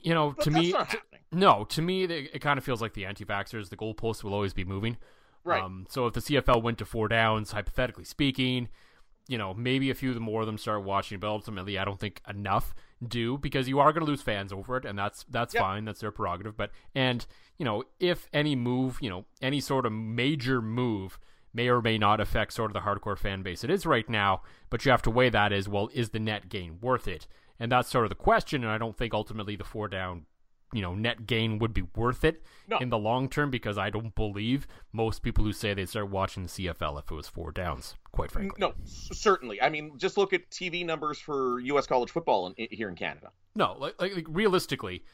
you 0.02 0.14
know, 0.14 0.34
but 0.36 0.44
to 0.44 0.50
me, 0.50 0.72
to, 0.72 0.98
no, 1.32 1.64
to 1.64 1.82
me, 1.82 2.04
it, 2.04 2.10
it 2.10 2.38
kind 2.40 2.58
of 2.58 2.64
feels 2.64 2.80
like 2.80 2.94
the 2.94 3.04
anti-vaxxers. 3.06 3.68
The 3.68 3.76
goalposts 3.76 4.24
will 4.24 4.34
always 4.34 4.54
be 4.54 4.64
moving. 4.64 4.96
Right. 5.44 5.62
Um, 5.62 5.86
so 5.88 6.06
if 6.06 6.14
the 6.14 6.20
CFL 6.20 6.62
went 6.62 6.78
to 6.78 6.84
four 6.84 7.08
downs, 7.08 7.52
hypothetically 7.52 8.04
speaking, 8.04 8.68
you 9.28 9.38
know, 9.38 9.54
maybe 9.54 9.90
a 9.90 9.94
few 9.94 10.10
of 10.10 10.14
the 10.14 10.20
more 10.20 10.40
of 10.42 10.46
them 10.46 10.58
start 10.58 10.84
watching, 10.84 11.18
but 11.18 11.28
ultimately, 11.28 11.78
I 11.78 11.84
don't 11.84 11.98
think 11.98 12.20
enough 12.28 12.74
do 13.06 13.38
because 13.38 13.68
you 13.68 13.78
are 13.78 13.92
going 13.92 14.04
to 14.04 14.10
lose 14.10 14.22
fans 14.22 14.52
over 14.52 14.76
it, 14.76 14.84
and 14.84 14.98
that's 14.98 15.24
that's 15.28 15.54
yep. 15.54 15.62
fine. 15.62 15.84
That's 15.84 16.00
their 16.00 16.12
prerogative. 16.12 16.56
But 16.56 16.70
and 16.94 17.26
you 17.58 17.64
know, 17.64 17.84
if 17.98 18.28
any 18.32 18.54
move, 18.54 18.98
you 19.00 19.10
know, 19.10 19.24
any 19.42 19.60
sort 19.60 19.86
of 19.86 19.92
major 19.92 20.62
move 20.62 21.18
may 21.52 21.68
or 21.68 21.80
may 21.80 21.98
not 21.98 22.20
affect 22.20 22.52
sort 22.52 22.70
of 22.70 22.74
the 22.74 22.80
hardcore 22.80 23.18
fan 23.18 23.42
base 23.42 23.64
it 23.64 23.70
is 23.70 23.86
right 23.86 24.08
now, 24.08 24.42
but 24.70 24.84
you 24.84 24.90
have 24.90 25.02
to 25.02 25.10
weigh 25.10 25.30
that 25.30 25.52
as 25.52 25.68
well. 25.68 25.88
Is 25.92 26.10
the 26.10 26.20
net 26.20 26.48
gain 26.48 26.78
worth 26.80 27.08
it? 27.08 27.26
And 27.58 27.72
that's 27.72 27.88
sort 27.88 28.04
of 28.04 28.10
the 28.10 28.16
question. 28.16 28.62
And 28.62 28.72
I 28.72 28.78
don't 28.78 28.96
think 28.96 29.14
ultimately 29.14 29.56
the 29.56 29.64
four 29.64 29.88
down 29.88 30.26
you 30.72 30.82
know 30.82 30.94
net 30.94 31.26
gain 31.26 31.58
would 31.58 31.72
be 31.72 31.82
worth 31.94 32.24
it 32.24 32.42
no. 32.66 32.78
in 32.78 32.90
the 32.90 32.98
long 32.98 33.28
term 33.28 33.50
because 33.50 33.78
I 33.78 33.90
don't 33.90 34.14
believe 34.14 34.66
most 34.92 35.22
people 35.22 35.44
who 35.44 35.52
say 35.52 35.74
they 35.74 35.86
start 35.86 36.10
watching 36.10 36.44
the 36.44 36.48
CFL 36.48 36.98
if 36.98 37.10
it 37.10 37.14
was 37.14 37.28
four 37.28 37.52
downs. 37.52 37.94
Quite 38.12 38.30
frankly, 38.30 38.56
no, 38.58 38.74
certainly. 38.84 39.60
I 39.60 39.68
mean, 39.68 39.92
just 39.98 40.16
look 40.16 40.32
at 40.32 40.48
TV 40.50 40.84
numbers 40.84 41.18
for 41.18 41.60
U.S. 41.60 41.86
college 41.86 42.10
football 42.10 42.52
in, 42.56 42.68
here 42.70 42.88
in 42.88 42.96
Canada. 42.96 43.30
No, 43.54 43.76
like, 43.78 44.00
like, 44.00 44.14
like, 44.14 44.26
realistically, 44.28 45.04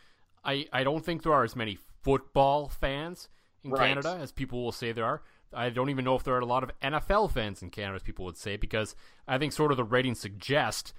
I 0.45 0.67
I 0.73 0.85
don't 0.85 1.05
think 1.05 1.23
there 1.23 1.33
are 1.33 1.45
as 1.45 1.57
many 1.57 1.79
football 2.03 2.69
fans 2.69 3.29
in 3.65 3.71
right. 3.71 3.89
Canada 3.89 4.19
as 4.21 4.33
people 4.33 4.65
will 4.65 4.73
say 4.73 4.93
there 4.93 5.05
are. 5.05 5.23
I 5.55 5.69
don't 5.69 5.91
even 5.91 6.05
know 6.05 6.15
if 6.15 6.25
there 6.25 6.35
are 6.35 6.41
a 6.41 6.47
lot 6.47 6.63
of 6.63 6.71
NFL 6.81 7.31
fans 7.31 7.63
in 7.63 7.69
Canada 7.69 7.97
as 7.97 8.03
people 8.03 8.25
would 8.25 8.39
say 8.39 8.57
because 8.57 8.97
I 9.29 9.37
think 9.37 9.53
sort 9.53 9.71
of 9.71 9.77
the 9.77 9.85
ratings 9.85 10.19
suggest 10.19 10.95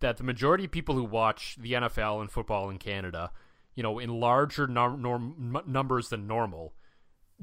that 0.00 0.16
the 0.16 0.24
majority 0.24 0.64
of 0.64 0.70
people 0.70 0.94
who 0.94 1.04
watch 1.04 1.56
the 1.58 1.72
NFL 1.72 2.20
and 2.20 2.30
football 2.30 2.70
in 2.70 2.78
Canada 2.78 3.30
you 3.76 3.82
know, 3.82 4.00
in 4.00 4.18
larger 4.18 4.66
num- 4.66 5.00
norm- 5.00 5.62
numbers 5.66 6.08
than 6.08 6.26
normal, 6.26 6.74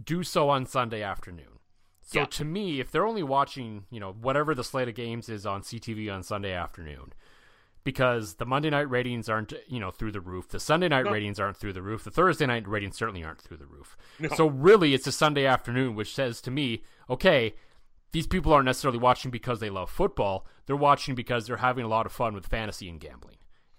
do 0.03 0.23
so 0.23 0.49
on 0.49 0.65
Sunday 0.65 1.01
afternoon. 1.01 1.59
So 2.01 2.19
yeah. 2.19 2.25
to 2.25 2.43
me, 2.43 2.81
if 2.81 2.91
they're 2.91 3.05
only 3.05 3.23
watching, 3.23 3.85
you 3.89 3.99
know, 3.99 4.11
whatever 4.11 4.53
the 4.53 4.63
slate 4.63 4.89
of 4.89 4.95
games 4.95 5.29
is 5.29 5.45
on 5.45 5.61
CTV 5.61 6.13
on 6.13 6.23
Sunday 6.23 6.51
afternoon, 6.51 7.13
because 7.83 8.35
the 8.35 8.45
Monday 8.45 8.71
night 8.71 8.89
ratings 8.89 9.29
aren't, 9.29 9.53
you 9.67 9.79
know, 9.79 9.91
through 9.91 10.11
the 10.11 10.19
roof. 10.19 10.49
The 10.49 10.59
Sunday 10.59 10.87
night 10.87 11.05
no. 11.05 11.11
ratings 11.11 11.39
aren't 11.39 11.57
through 11.57 11.73
the 11.73 11.81
roof. 11.81 12.03
The 12.03 12.11
Thursday 12.11 12.45
night 12.45 12.67
ratings 12.67 12.97
certainly 12.97 13.23
aren't 13.23 13.41
through 13.41 13.57
the 13.57 13.67
roof. 13.67 13.95
No. 14.19 14.29
So 14.29 14.47
really, 14.47 14.93
it's 14.93 15.07
a 15.07 15.11
Sunday 15.11 15.45
afternoon, 15.45 15.95
which 15.95 16.13
says 16.13 16.41
to 16.41 16.51
me, 16.51 16.83
okay, 17.09 17.55
these 18.13 18.27
people 18.27 18.53
aren't 18.53 18.65
necessarily 18.65 18.99
watching 18.99 19.29
because 19.29 19.59
they 19.59 19.69
love 19.69 19.89
football. 19.89 20.47
They're 20.65 20.75
watching 20.75 21.15
because 21.15 21.45
they're 21.45 21.57
having 21.57 21.83
a 21.83 21.89
lot 21.89 22.05
of 22.05 22.13
fun 22.13 22.33
with 22.33 22.45
fantasy 22.45 22.87
and 22.87 22.99
gambling. 22.99 23.37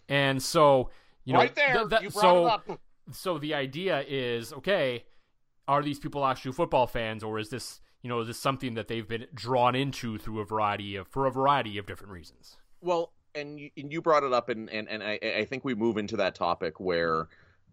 And 0.08 0.42
so 0.42 0.90
you 1.24 1.32
know, 1.32 1.38
right 1.38 1.54
there. 1.54 1.74
Th- 1.74 1.88
th- 1.88 2.02
you 2.02 2.10
so, 2.10 2.46
up. 2.46 2.68
So 3.12 3.36
the 3.36 3.52
idea 3.52 4.02
is, 4.08 4.50
okay, 4.54 5.04
are 5.68 5.82
these 5.82 5.98
people 5.98 6.24
actually 6.24 6.52
football 6.52 6.86
fans, 6.86 7.22
or 7.22 7.38
is 7.38 7.50
this, 7.50 7.82
you 8.00 8.08
know, 8.08 8.20
is 8.20 8.28
this 8.28 8.38
something 8.38 8.72
that 8.76 8.88
they've 8.88 9.06
been 9.06 9.26
drawn 9.34 9.74
into 9.74 10.16
through 10.16 10.40
a 10.40 10.44
variety 10.46 10.96
of 10.96 11.06
for 11.08 11.26
a 11.26 11.30
variety 11.30 11.76
of 11.76 11.84
different 11.84 12.14
reasons? 12.14 12.56
Well, 12.80 13.12
and 13.34 13.60
you, 13.60 13.70
and 13.76 13.92
you 13.92 14.00
brought 14.00 14.22
it 14.22 14.32
up, 14.32 14.48
and 14.48 14.70
and 14.70 14.88
and 14.88 15.02
I, 15.02 15.18
I 15.22 15.44
think 15.44 15.66
we 15.66 15.74
move 15.74 15.98
into 15.98 16.16
that 16.16 16.34
topic 16.34 16.80
where 16.80 17.28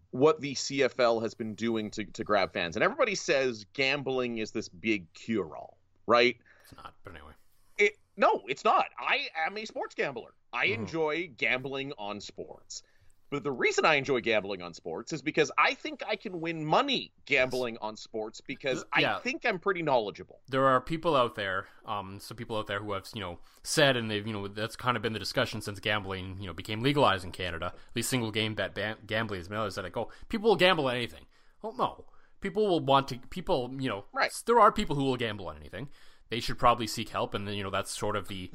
what 0.09 0.41
the 0.41 0.53
CFL 0.53 1.21
has 1.21 1.33
been 1.33 1.55
doing 1.55 1.89
to 1.91 2.03
to 2.03 2.25
grab 2.25 2.51
fans, 2.51 2.75
and 2.75 2.83
everybody 2.83 3.15
says 3.15 3.65
gambling 3.71 4.39
is 4.39 4.51
this 4.51 4.67
big 4.67 5.11
cure 5.13 5.55
all, 5.55 5.77
right? 6.07 6.35
It's 6.71 6.77
not, 6.77 6.93
but 7.03 7.13
anyway. 7.13 7.33
It 7.77 7.97
no, 8.17 8.41
it's 8.47 8.63
not. 8.63 8.85
I 8.99 9.27
am 9.45 9.57
a 9.57 9.65
sports 9.65 9.95
gambler. 9.95 10.33
I 10.53 10.67
mm-hmm. 10.67 10.81
enjoy 10.81 11.31
gambling 11.37 11.93
on 11.97 12.19
sports. 12.19 12.83
But 13.29 13.45
the 13.45 13.51
reason 13.51 13.85
I 13.85 13.95
enjoy 13.95 14.19
gambling 14.19 14.61
on 14.61 14.73
sports 14.73 15.13
is 15.13 15.21
because 15.21 15.53
I 15.57 15.73
think 15.73 16.03
I 16.05 16.17
can 16.17 16.41
win 16.41 16.65
money 16.65 17.13
gambling 17.25 17.77
on 17.79 17.95
sports 17.95 18.41
because 18.41 18.83
yeah. 18.99 19.15
I 19.15 19.19
think 19.19 19.45
I'm 19.45 19.57
pretty 19.57 19.81
knowledgeable. 19.81 20.41
There 20.49 20.67
are 20.67 20.81
people 20.81 21.15
out 21.15 21.35
there, 21.35 21.67
um, 21.85 22.19
some 22.19 22.35
people 22.35 22.57
out 22.57 22.67
there 22.67 22.79
who 22.79 22.91
have, 22.91 23.07
you 23.15 23.21
know, 23.21 23.39
said, 23.63 23.95
and 23.95 24.11
they've, 24.11 24.27
you 24.27 24.33
know, 24.33 24.49
that's 24.49 24.75
kind 24.75 24.97
of 24.97 25.03
been 25.03 25.13
the 25.13 25.19
discussion 25.19 25.61
since 25.61 25.79
gambling, 25.79 26.39
you 26.41 26.47
know, 26.47 26.53
became 26.53 26.81
legalized 26.81 27.23
in 27.23 27.31
Canada. 27.31 27.67
At 27.67 27.95
least 27.95 28.09
single 28.09 28.31
game 28.31 28.53
bet 28.53 28.75
ban- 28.75 28.97
gambling 29.07 29.39
is 29.39 29.49
made. 29.49 29.65
Is 29.65 29.75
that 29.75 29.85
like, 29.85 29.95
oh, 29.95 30.09
people 30.27 30.49
will 30.49 30.57
gamble 30.57 30.87
on 30.87 30.97
anything. 30.97 31.25
Well, 31.61 31.73
no, 31.77 32.03
people 32.41 32.67
will 32.67 32.81
want 32.81 33.07
to. 33.09 33.19
People, 33.29 33.73
you 33.79 33.87
know, 33.87 34.03
right. 34.11 34.33
there 34.45 34.59
are 34.59 34.73
people 34.73 34.97
who 34.97 35.05
will 35.05 35.15
gamble 35.15 35.47
on 35.47 35.55
anything. 35.55 35.87
They 36.31 36.39
should 36.39 36.57
probably 36.57 36.87
seek 36.87 37.09
help, 37.09 37.35
and 37.35 37.47
then 37.47 37.53
you 37.53 37.63
know 37.63 37.69
that's 37.69 37.95
sort 37.95 38.15
of 38.15 38.27
the, 38.27 38.49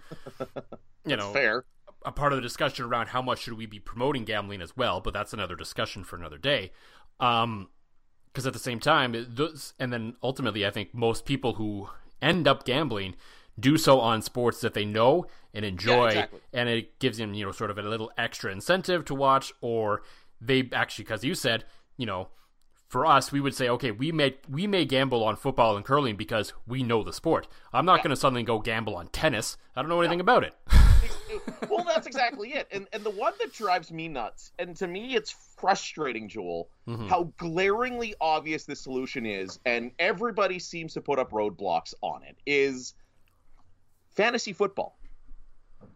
you 1.07 1.17
know, 1.17 1.33
fair 1.33 1.65
a 2.07 2.13
part 2.13 2.33
of 2.33 2.37
the 2.37 2.43
discussion 2.43 2.85
around 2.85 3.09
how 3.09 3.21
much 3.21 3.41
should 3.41 3.55
we 3.55 3.67
be 3.67 3.81
promoting 3.81 4.25
gambling 4.25 4.63
as 4.63 4.77
well, 4.77 5.01
but 5.01 5.13
that's 5.13 5.33
another 5.33 5.57
discussion 5.57 6.05
for 6.05 6.17
another 6.17 6.39
day. 6.39 6.71
Um, 7.19 7.69
because 8.33 8.47
at 8.47 8.53
the 8.53 8.59
same 8.59 8.79
time, 8.81 9.27
those, 9.31 9.73
and 9.79 9.91
then 9.91 10.15
ultimately, 10.23 10.67
I 10.67 10.71
think 10.71 10.95
most 10.95 11.25
people 11.25 11.55
who 11.55 11.89
end 12.21 12.47
up 12.47 12.67
gambling 12.67 13.17
do 13.59 13.79
so 13.79 13.99
on 13.99 14.21
sports 14.21 14.61
that 14.61 14.75
they 14.75 14.85
know 14.85 15.27
and 15.55 15.65
enjoy, 15.65 16.05
yeah, 16.05 16.11
exactly. 16.11 16.41
and 16.53 16.69
it 16.69 16.99
gives 16.99 17.17
them, 17.17 17.33
you 17.33 17.47
know, 17.47 17.53
sort 17.53 17.71
of 17.71 17.79
a 17.79 17.83
little 17.83 18.13
extra 18.19 18.53
incentive 18.53 19.07
to 19.07 19.15
watch, 19.15 19.55
or 19.63 20.03
they 20.39 20.69
actually, 20.73 21.05
because 21.05 21.25
you 21.25 21.35
said, 21.35 21.65
you 21.97 22.05
know, 22.05 22.29
for 22.89 23.05
us, 23.05 23.33
we 23.33 23.41
would 23.41 23.55
say, 23.55 23.69
okay, 23.69 23.91
we 23.91 24.13
may 24.13 24.37
we 24.49 24.67
may 24.67 24.85
gamble 24.85 25.25
on 25.25 25.37
football 25.37 25.77
and 25.77 25.85
curling 25.85 26.17
because 26.17 26.53
we 26.67 26.83
know 26.83 27.03
the 27.03 27.13
sport. 27.13 27.49
I'm 27.73 27.85
not 27.85 27.99
yeah. 27.99 28.05
going 28.05 28.11
to 28.11 28.17
suddenly 28.17 28.43
go 28.43 28.59
gamble 28.59 28.97
on 28.97 29.09
tennis. 29.09 29.57
I 29.75 29.83
don't 29.83 29.89
know 29.89 30.01
anything 30.01 30.21
about 30.21 30.45
it. 30.45 30.55
well, 31.71 31.85
that's 31.85 32.07
exactly 32.07 32.51
it. 32.51 32.69
And 32.71 32.87
and 32.93 33.03
the 33.03 33.11
one 33.11 33.33
that 33.41 33.53
drives 33.53 33.91
me 33.91 34.09
nuts, 34.09 34.53
and 34.59 34.77
to 34.77 34.87
me 34.87 35.15
it's 35.15 35.35
frustrating, 35.57 36.29
Joel, 36.29 36.69
mm-hmm. 36.87 37.09
how 37.09 37.33
glaringly 37.37 38.15
obvious 38.21 38.65
the 38.65 38.77
solution 38.77 39.27
is, 39.27 39.59
and 39.65 39.91
everybody 39.99 40.59
seems 40.59 40.95
to 40.95 41.01
put 41.01 41.19
up 41.19 41.31
roadblocks 41.33 41.95
on 42.03 42.23
it, 42.23 42.37
is 42.47 42.95
fantasy 44.11 44.53
football. 44.53 44.99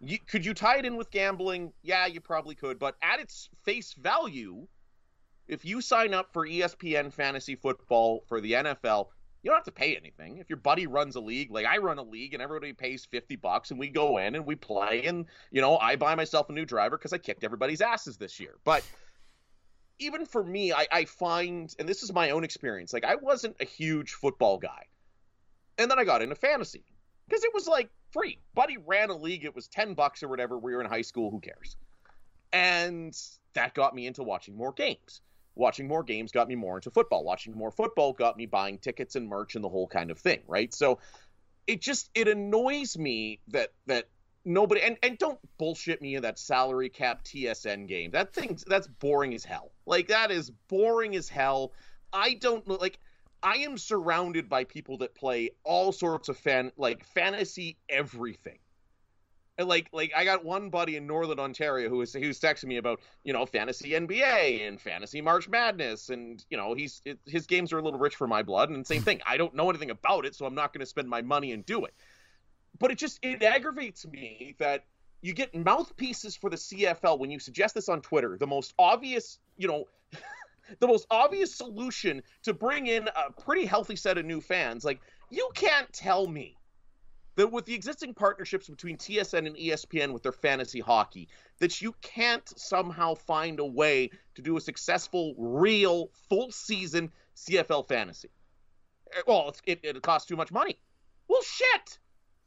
You, 0.00 0.18
could 0.18 0.44
you 0.44 0.54
tie 0.54 0.78
it 0.78 0.84
in 0.84 0.96
with 0.96 1.10
gambling? 1.10 1.72
Yeah, 1.82 2.06
you 2.06 2.20
probably 2.20 2.54
could, 2.54 2.78
but 2.78 2.96
at 3.02 3.20
its 3.20 3.48
face 3.64 3.94
value, 3.94 4.66
if 5.50 5.64
you 5.64 5.80
sign 5.80 6.14
up 6.14 6.32
for 6.32 6.46
ESPN 6.46 7.12
fantasy 7.12 7.56
football 7.56 8.22
for 8.28 8.40
the 8.40 8.52
NFL, 8.52 9.08
you 9.42 9.50
don't 9.50 9.56
have 9.56 9.64
to 9.64 9.72
pay 9.72 9.96
anything. 9.96 10.38
If 10.38 10.48
your 10.48 10.58
buddy 10.58 10.86
runs 10.86 11.16
a 11.16 11.20
league, 11.20 11.50
like 11.50 11.66
I 11.66 11.78
run 11.78 11.98
a 11.98 12.02
league 12.02 12.34
and 12.34 12.42
everybody 12.42 12.72
pays 12.72 13.04
50 13.04 13.34
bucks 13.36 13.72
and 13.72 13.80
we 13.80 13.88
go 13.88 14.18
in 14.18 14.36
and 14.36 14.46
we 14.46 14.54
play 14.54 15.06
and, 15.06 15.26
you 15.50 15.60
know, 15.60 15.76
I 15.78 15.96
buy 15.96 16.14
myself 16.14 16.50
a 16.50 16.52
new 16.52 16.64
driver 16.64 16.96
because 16.96 17.12
I 17.12 17.18
kicked 17.18 17.42
everybody's 17.42 17.80
asses 17.80 18.16
this 18.16 18.38
year. 18.38 18.58
But 18.64 18.84
even 19.98 20.24
for 20.24 20.44
me, 20.44 20.72
I, 20.72 20.86
I 20.92 21.04
find, 21.04 21.74
and 21.80 21.88
this 21.88 22.04
is 22.04 22.12
my 22.12 22.30
own 22.30 22.44
experience, 22.44 22.92
like 22.92 23.04
I 23.04 23.16
wasn't 23.16 23.56
a 23.60 23.64
huge 23.64 24.12
football 24.12 24.56
guy. 24.56 24.86
And 25.78 25.90
then 25.90 25.98
I 25.98 26.04
got 26.04 26.22
into 26.22 26.36
fantasy 26.36 26.84
because 27.28 27.42
it 27.42 27.52
was 27.52 27.66
like 27.66 27.90
free. 28.12 28.38
Buddy 28.54 28.76
ran 28.76 29.10
a 29.10 29.16
league, 29.16 29.44
it 29.44 29.56
was 29.56 29.66
10 29.66 29.94
bucks 29.94 30.22
or 30.22 30.28
whatever. 30.28 30.60
We 30.60 30.74
were 30.76 30.80
in 30.80 30.88
high 30.88 31.02
school, 31.02 31.28
who 31.28 31.40
cares? 31.40 31.76
And 32.52 33.18
that 33.54 33.74
got 33.74 33.96
me 33.96 34.06
into 34.06 34.22
watching 34.22 34.56
more 34.56 34.72
games 34.72 35.22
watching 35.54 35.88
more 35.88 36.02
games 36.02 36.32
got 36.32 36.48
me 36.48 36.54
more 36.54 36.76
into 36.76 36.90
football. 36.90 37.24
Watching 37.24 37.56
more 37.56 37.70
football 37.70 38.12
got 38.12 38.36
me 38.36 38.46
buying 38.46 38.78
tickets 38.78 39.16
and 39.16 39.28
merch 39.28 39.54
and 39.54 39.64
the 39.64 39.68
whole 39.68 39.86
kind 39.86 40.10
of 40.10 40.18
thing, 40.18 40.40
right? 40.46 40.72
So 40.72 40.98
it 41.66 41.80
just 41.80 42.10
it 42.14 42.28
annoys 42.28 42.96
me 42.98 43.40
that 43.48 43.70
that 43.86 44.08
nobody 44.44 44.82
and, 44.82 44.96
and 45.02 45.18
don't 45.18 45.38
bullshit 45.58 46.00
me 46.00 46.14
in 46.14 46.22
that 46.22 46.38
salary 46.38 46.88
cap 46.88 47.24
TSN 47.24 47.86
game. 47.86 48.10
That 48.12 48.32
thing 48.32 48.58
that's 48.66 48.86
boring 48.86 49.34
as 49.34 49.44
hell. 49.44 49.72
Like 49.86 50.08
that 50.08 50.30
is 50.30 50.50
boring 50.68 51.16
as 51.16 51.28
hell. 51.28 51.72
I 52.12 52.34
don't 52.34 52.66
like 52.66 52.98
I 53.42 53.58
am 53.58 53.78
surrounded 53.78 54.48
by 54.48 54.64
people 54.64 54.98
that 54.98 55.14
play 55.14 55.50
all 55.64 55.92
sorts 55.92 56.28
of 56.28 56.36
fan 56.36 56.72
like 56.76 57.04
fantasy 57.04 57.78
everything 57.88 58.58
like 59.64 59.88
like 59.92 60.12
I 60.14 60.24
got 60.24 60.44
one 60.44 60.70
buddy 60.70 60.96
in 60.96 61.06
Northern 61.06 61.38
Ontario 61.38 61.88
who 61.88 61.98
was 61.98 62.12
he 62.12 62.26
was 62.26 62.40
texting 62.40 62.64
me 62.64 62.76
about 62.76 63.00
you 63.24 63.32
know 63.32 63.46
fantasy 63.46 63.90
NBA 63.90 64.66
and 64.66 64.80
fantasy 64.80 65.20
March 65.20 65.48
Madness 65.48 66.08
and 66.08 66.44
you 66.50 66.56
know 66.56 66.74
he's 66.74 67.02
it, 67.04 67.18
his 67.26 67.46
games 67.46 67.72
are 67.72 67.78
a 67.78 67.82
little 67.82 67.98
rich 67.98 68.16
for 68.16 68.26
my 68.26 68.42
blood 68.42 68.70
and 68.70 68.86
same 68.86 69.02
thing 69.10 69.20
I 69.26 69.36
don't 69.36 69.54
know 69.54 69.68
anything 69.70 69.90
about 69.90 70.26
it 70.26 70.34
so 70.34 70.46
I'm 70.46 70.54
not 70.54 70.72
going 70.72 70.80
to 70.80 70.86
spend 70.86 71.08
my 71.08 71.22
money 71.22 71.52
and 71.52 71.64
do 71.64 71.84
it. 71.84 71.94
But 72.78 72.90
it 72.90 72.98
just 72.98 73.18
it 73.22 73.42
aggravates 73.42 74.06
me 74.06 74.54
that 74.58 74.84
you 75.22 75.34
get 75.34 75.54
mouthpieces 75.54 76.36
for 76.36 76.48
the 76.48 76.56
CFL 76.56 77.18
when 77.18 77.30
you 77.30 77.38
suggest 77.38 77.74
this 77.74 77.88
on 77.88 78.00
Twitter. 78.00 78.38
The 78.38 78.46
most 78.46 78.72
obvious, 78.78 79.38
you 79.58 79.68
know, 79.68 79.86
the 80.78 80.86
most 80.86 81.06
obvious 81.10 81.54
solution 81.54 82.22
to 82.44 82.54
bring 82.54 82.86
in 82.86 83.08
a 83.08 83.32
pretty 83.32 83.66
healthy 83.66 83.96
set 83.96 84.18
of 84.18 84.24
new 84.24 84.40
fans. 84.40 84.84
Like 84.84 85.00
you 85.30 85.50
can't 85.54 85.92
tell 85.92 86.26
me 86.26 86.56
that 87.36 87.50
with 87.50 87.64
the 87.64 87.74
existing 87.74 88.14
partnerships 88.14 88.68
between 88.68 88.96
TSN 88.96 89.46
and 89.46 89.56
ESPN 89.56 90.12
with 90.12 90.22
their 90.22 90.32
fantasy 90.32 90.80
hockey, 90.80 91.28
that 91.58 91.80
you 91.80 91.94
can't 92.02 92.46
somehow 92.58 93.14
find 93.14 93.60
a 93.60 93.64
way 93.64 94.10
to 94.34 94.42
do 94.42 94.56
a 94.56 94.60
successful, 94.60 95.34
real, 95.38 96.10
full 96.28 96.50
season 96.50 97.10
CFL 97.36 97.86
fantasy. 97.88 98.30
Eh, 99.16 99.22
well, 99.26 99.54
it, 99.66 99.80
it 99.82 100.02
costs 100.02 100.28
too 100.28 100.36
much 100.36 100.52
money. 100.52 100.78
Well, 101.28 101.42
shit. 101.42 101.98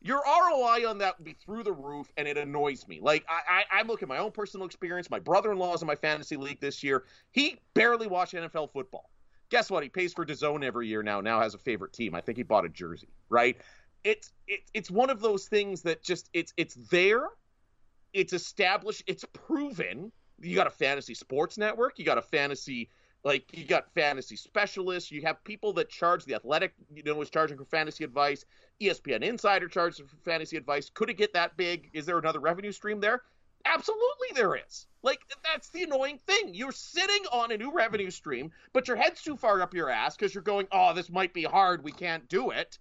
Your 0.01 0.21
ROI 0.25 0.85
on 0.89 0.97
that 0.97 1.17
would 1.17 1.23
be 1.23 1.33
through 1.33 1.63
the 1.63 1.71
roof, 1.71 2.11
and 2.17 2.27
it 2.27 2.37
annoys 2.37 2.85
me. 2.89 2.99
Like 3.01 3.23
I, 3.29 3.63
I, 3.71 3.79
I 3.79 3.81
look 3.83 4.03
at 4.03 4.09
my 4.09 4.17
own 4.17 4.31
personal 4.31 4.65
experience. 4.65 5.09
My 5.09 5.19
brother-in-law 5.19 5.75
is 5.75 5.81
in 5.81 5.87
my 5.87 5.95
fantasy 5.95 6.35
league 6.35 6.59
this 6.59 6.83
year. 6.83 7.05
He 7.31 7.57
barely 7.73 8.07
watched 8.07 8.33
NFL 8.33 8.71
football. 8.73 9.09
Guess 9.49 9.71
what? 9.71 9.81
He 9.83 9.87
pays 9.87 10.13
for 10.13 10.25
DAZN 10.25 10.63
every 10.65 10.87
year 10.87 11.03
now. 11.03 11.21
Now 11.21 11.39
has 11.39 11.53
a 11.53 11.57
favorite 11.57 11.93
team. 11.93 12.15
I 12.15 12.21
think 12.21 12.37
he 12.37 12.43
bought 12.43 12.65
a 12.65 12.69
jersey. 12.69 13.07
Right? 13.29 13.57
It's 14.03 14.31
it, 14.47 14.61
it's 14.73 14.91
one 14.91 15.09
of 15.09 15.21
those 15.21 15.45
things 15.45 15.81
that 15.83 16.03
just 16.03 16.29
it's 16.33 16.53
it's 16.57 16.75
there. 16.75 17.27
It's 18.13 18.33
established 18.33 19.03
it's 19.07 19.25
proven. 19.33 20.11
You 20.39 20.55
got 20.55 20.67
a 20.67 20.71
fantasy 20.71 21.13
sports 21.13 21.57
network 21.57 21.97
you 21.97 22.05
got 22.05 22.17
a 22.17 22.21
fantasy 22.21 22.89
like 23.23 23.45
you 23.53 23.65
got 23.65 23.93
fantasy 23.93 24.35
specialists 24.35 25.09
you 25.09 25.21
have 25.21 25.41
people 25.45 25.71
that 25.73 25.89
charge 25.89 26.25
the 26.25 26.33
athletic 26.33 26.73
you 26.93 27.03
know 27.03 27.21
is 27.21 27.29
charging 27.29 27.57
for 27.57 27.65
fantasy 27.65 28.03
advice. 28.03 28.45
Espn 28.81 29.23
insider 29.23 29.67
charges 29.69 29.99
for 29.99 30.17
fantasy 30.25 30.57
advice. 30.57 30.89
Could 30.93 31.09
it 31.09 31.13
get 31.13 31.33
that 31.33 31.55
big? 31.55 31.89
Is 31.93 32.05
there 32.05 32.17
another 32.17 32.39
revenue 32.39 32.71
stream 32.71 32.99
there? 32.99 33.21
Absolutely 33.65 34.27
there 34.35 34.55
is. 34.55 34.87
Like 35.03 35.21
that's 35.45 35.69
the 35.69 35.83
annoying 35.83 36.19
thing. 36.27 36.53
You're 36.53 36.73
sitting 36.73 37.23
on 37.31 37.51
a 37.53 37.57
new 37.57 37.71
revenue 37.71 38.11
stream 38.11 38.51
but 38.73 38.89
your 38.89 38.97
head's 38.97 39.21
too 39.21 39.37
far 39.37 39.61
up 39.61 39.73
your 39.73 39.89
ass 39.89 40.17
because 40.17 40.35
you're 40.35 40.43
going 40.43 40.67
oh 40.73 40.93
this 40.93 41.09
might 41.09 41.33
be 41.33 41.43
hard. 41.43 41.85
We 41.85 41.93
can't 41.93 42.27
do 42.27 42.49
it 42.49 42.77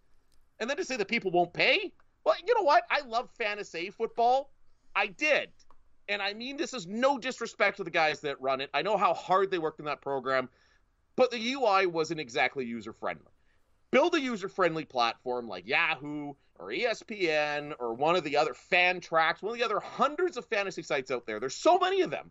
and 0.62 0.70
then 0.70 0.76
to 0.76 0.84
say 0.84 0.96
that 0.96 1.08
people 1.08 1.32
won't 1.32 1.52
pay? 1.52 1.92
Well, 2.24 2.36
you 2.46 2.54
know 2.54 2.62
what? 2.62 2.84
I 2.88 3.00
love 3.00 3.28
fantasy 3.36 3.90
football. 3.90 4.52
I 4.94 5.08
did. 5.08 5.48
And 6.08 6.22
I 6.22 6.34
mean 6.34 6.56
this 6.56 6.72
is 6.72 6.86
no 6.86 7.18
disrespect 7.18 7.78
to 7.78 7.84
the 7.84 7.90
guys 7.90 8.20
that 8.20 8.40
run 8.40 8.60
it. 8.60 8.70
I 8.72 8.82
know 8.82 8.96
how 8.96 9.12
hard 9.12 9.50
they 9.50 9.58
worked 9.58 9.80
in 9.80 9.86
that 9.86 10.00
program, 10.00 10.48
but 11.16 11.32
the 11.32 11.54
UI 11.54 11.86
wasn't 11.86 12.20
exactly 12.20 12.64
user 12.64 12.92
friendly. 12.92 13.32
Build 13.90 14.14
a 14.14 14.20
user 14.20 14.48
friendly 14.48 14.84
platform 14.84 15.48
like 15.48 15.66
Yahoo 15.66 16.34
or 16.60 16.68
ESPN 16.68 17.72
or 17.80 17.94
one 17.94 18.14
of 18.14 18.22
the 18.22 18.36
other 18.36 18.54
Fantrax, 18.54 19.42
one 19.42 19.54
of 19.54 19.58
the 19.58 19.64
other 19.64 19.80
hundreds 19.80 20.36
of 20.36 20.46
fantasy 20.46 20.82
sites 20.82 21.10
out 21.10 21.26
there. 21.26 21.40
There's 21.40 21.56
so 21.56 21.76
many 21.76 22.02
of 22.02 22.10
them. 22.10 22.30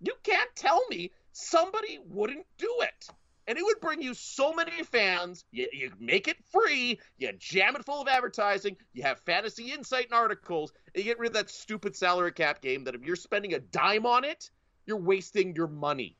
You 0.00 0.14
can't 0.24 0.50
tell 0.56 0.84
me 0.90 1.12
somebody 1.30 2.00
wouldn't 2.08 2.44
do 2.58 2.74
it 2.80 3.08
and 3.48 3.56
it 3.56 3.64
would 3.64 3.80
bring 3.80 4.02
you 4.02 4.12
so 4.12 4.52
many 4.52 4.84
fans. 4.84 5.44
You, 5.50 5.68
you 5.72 5.90
make 5.98 6.28
it 6.28 6.36
free, 6.52 7.00
you 7.16 7.32
jam 7.38 7.74
it 7.76 7.84
full 7.84 8.02
of 8.02 8.06
advertising, 8.06 8.76
you 8.92 9.02
have 9.02 9.18
fantasy 9.20 9.72
insight 9.72 10.04
and 10.04 10.14
articles, 10.14 10.72
and 10.94 11.02
you 11.02 11.10
get 11.10 11.18
rid 11.18 11.28
of 11.28 11.34
that 11.34 11.50
stupid 11.50 11.96
salary 11.96 12.32
cap 12.32 12.60
game 12.60 12.84
that 12.84 12.94
if 12.94 13.02
you're 13.02 13.16
spending 13.16 13.54
a 13.54 13.58
dime 13.58 14.04
on 14.04 14.24
it, 14.24 14.50
you're 14.84 14.98
wasting 15.00 15.56
your 15.56 15.66
money. 15.66 16.18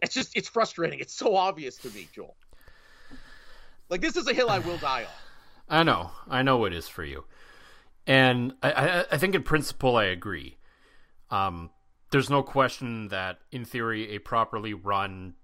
It's 0.00 0.14
just, 0.14 0.36
it's 0.36 0.48
frustrating. 0.48 1.00
It's 1.00 1.12
so 1.12 1.34
obvious 1.34 1.76
to 1.78 1.90
me, 1.90 2.08
Joel. 2.14 2.36
Like, 3.88 4.00
this 4.00 4.16
is 4.16 4.28
a 4.28 4.32
hill 4.32 4.48
I 4.48 4.60
will 4.60 4.78
die 4.78 5.02
on. 5.02 5.10
I 5.80 5.82
know. 5.82 6.12
I 6.28 6.42
know 6.42 6.64
it 6.66 6.72
is 6.72 6.88
for 6.88 7.04
you. 7.04 7.24
And 8.06 8.54
I, 8.62 8.72
I, 8.72 9.04
I 9.12 9.18
think 9.18 9.34
in 9.34 9.42
principle, 9.42 9.96
I 9.96 10.04
agree. 10.04 10.56
Um, 11.30 11.70
there's 12.10 12.28
no 12.30 12.42
question 12.42 13.08
that 13.08 13.38
in 13.52 13.64
theory 13.64 14.10
a 14.10 14.18
properly 14.18 14.74
run 14.74 15.34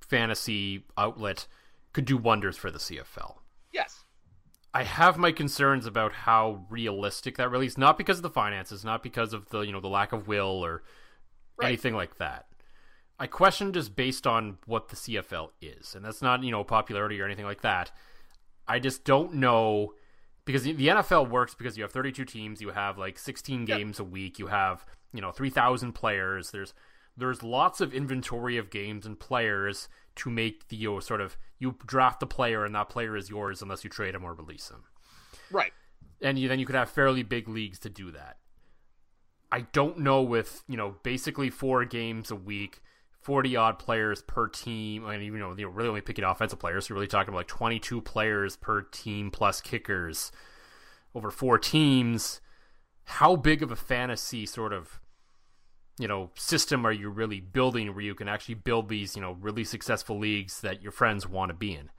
fantasy 0.00 0.84
outlet 0.96 1.46
could 1.92 2.04
do 2.04 2.16
wonders 2.16 2.56
for 2.56 2.70
the 2.70 2.78
CFL. 2.78 3.36
Yes. 3.72 4.04
I 4.72 4.84
have 4.84 5.18
my 5.18 5.32
concerns 5.32 5.86
about 5.86 6.12
how 6.12 6.64
realistic 6.70 7.36
that 7.36 7.50
really 7.50 7.66
is. 7.66 7.76
Not 7.76 7.98
because 7.98 8.18
of 8.18 8.22
the 8.22 8.30
finances, 8.30 8.84
not 8.84 9.02
because 9.02 9.32
of 9.32 9.48
the 9.50 9.60
you 9.60 9.72
know 9.72 9.80
the 9.80 9.88
lack 9.88 10.12
of 10.12 10.28
will 10.28 10.64
or 10.64 10.82
Right. 11.56 11.66
anything 11.68 11.94
like 11.94 12.16
that. 12.18 12.46
I 13.18 13.26
question 13.26 13.72
just 13.74 13.94
based 13.94 14.26
on 14.26 14.56
what 14.64 14.88
the 14.88 14.96
CFL 14.96 15.50
is, 15.60 15.94
and 15.94 16.02
that's 16.04 16.22
not 16.22 16.42
you 16.42 16.50
know 16.50 16.64
popularity 16.64 17.20
or 17.20 17.26
anything 17.26 17.44
like 17.44 17.60
that. 17.62 17.90
I 18.66 18.78
just 18.78 19.04
don't 19.04 19.34
know 19.34 19.94
because 20.44 20.62
the 20.62 20.74
NFL 20.74 21.28
works 21.28 21.54
because 21.54 21.76
you 21.76 21.82
have 21.82 21.92
32 21.92 22.24
teams, 22.24 22.60
you 22.62 22.70
have 22.70 22.96
like 22.96 23.18
16 23.18 23.66
Yeah. 23.66 23.76
games 23.76 23.98
a 23.98 24.04
week, 24.04 24.38
you 24.38 24.46
have 24.46 24.86
you 25.12 25.20
know 25.20 25.32
3,000 25.32 25.92
players. 25.92 26.50
There's 26.50 26.74
there's 27.16 27.42
lots 27.42 27.80
of 27.80 27.92
inventory 27.92 28.56
of 28.56 28.70
games 28.70 29.04
and 29.04 29.18
players 29.18 29.88
to 30.16 30.30
make 30.30 30.68
the 30.68 30.76
you 30.76 30.92
know, 30.94 31.00
sort 31.00 31.20
of 31.20 31.36
you 31.58 31.76
draft 31.86 32.22
a 32.22 32.26
player 32.26 32.64
and 32.64 32.74
that 32.74 32.88
player 32.88 33.16
is 33.16 33.28
yours 33.28 33.62
unless 33.62 33.84
you 33.84 33.90
trade 33.90 34.14
him 34.14 34.24
or 34.24 34.32
release 34.34 34.68
him 34.70 34.84
Right. 35.50 35.72
and 36.22 36.38
you, 36.38 36.48
then 36.48 36.58
you 36.58 36.66
could 36.66 36.74
have 36.76 36.90
fairly 36.90 37.22
big 37.22 37.48
leagues 37.48 37.78
to 37.80 37.90
do 37.90 38.10
that. 38.12 38.38
I 39.52 39.62
don't 39.72 39.98
know 39.98 40.22
with 40.22 40.62
you 40.68 40.76
know 40.76 40.96
basically 41.02 41.50
four 41.50 41.84
games 41.84 42.30
a 42.30 42.36
week, 42.36 42.80
forty 43.20 43.56
odd 43.56 43.78
players 43.78 44.22
per 44.22 44.46
team, 44.48 45.04
and 45.06 45.22
even 45.22 45.40
though 45.40 45.50
know, 45.50 45.56
you're 45.56 45.70
really 45.70 45.88
only 45.88 46.00
picking 46.02 46.24
offensive 46.24 46.58
players, 46.60 46.86
so 46.86 46.90
you're 46.90 46.96
really 46.96 47.08
talking 47.08 47.30
about 47.30 47.38
like 47.38 47.48
twenty 47.48 47.80
two 47.80 48.00
players 48.00 48.56
per 48.56 48.82
team 48.82 49.30
plus 49.30 49.60
kickers 49.60 50.30
over 51.14 51.30
four 51.30 51.58
teams. 51.58 52.40
How 53.04 53.36
big 53.36 53.62
of 53.62 53.70
a 53.70 53.76
fantasy 53.76 54.46
sort 54.46 54.72
of 54.72 55.00
you 55.98 56.08
know 56.08 56.30
system 56.36 56.86
are 56.86 56.92
you 56.92 57.10
really 57.10 57.40
building 57.40 57.92
where 57.94 58.04
you 58.04 58.14
can 58.14 58.28
actually 58.28 58.54
build 58.56 58.88
these 58.88 59.16
you 59.16 59.22
know 59.22 59.32
really 59.32 59.64
successful 59.64 60.18
leagues 60.18 60.60
that 60.62 60.82
your 60.82 60.92
friends 60.92 61.28
want 61.28 61.50
to 61.50 61.54
be 61.54 61.74
in? 61.74 61.90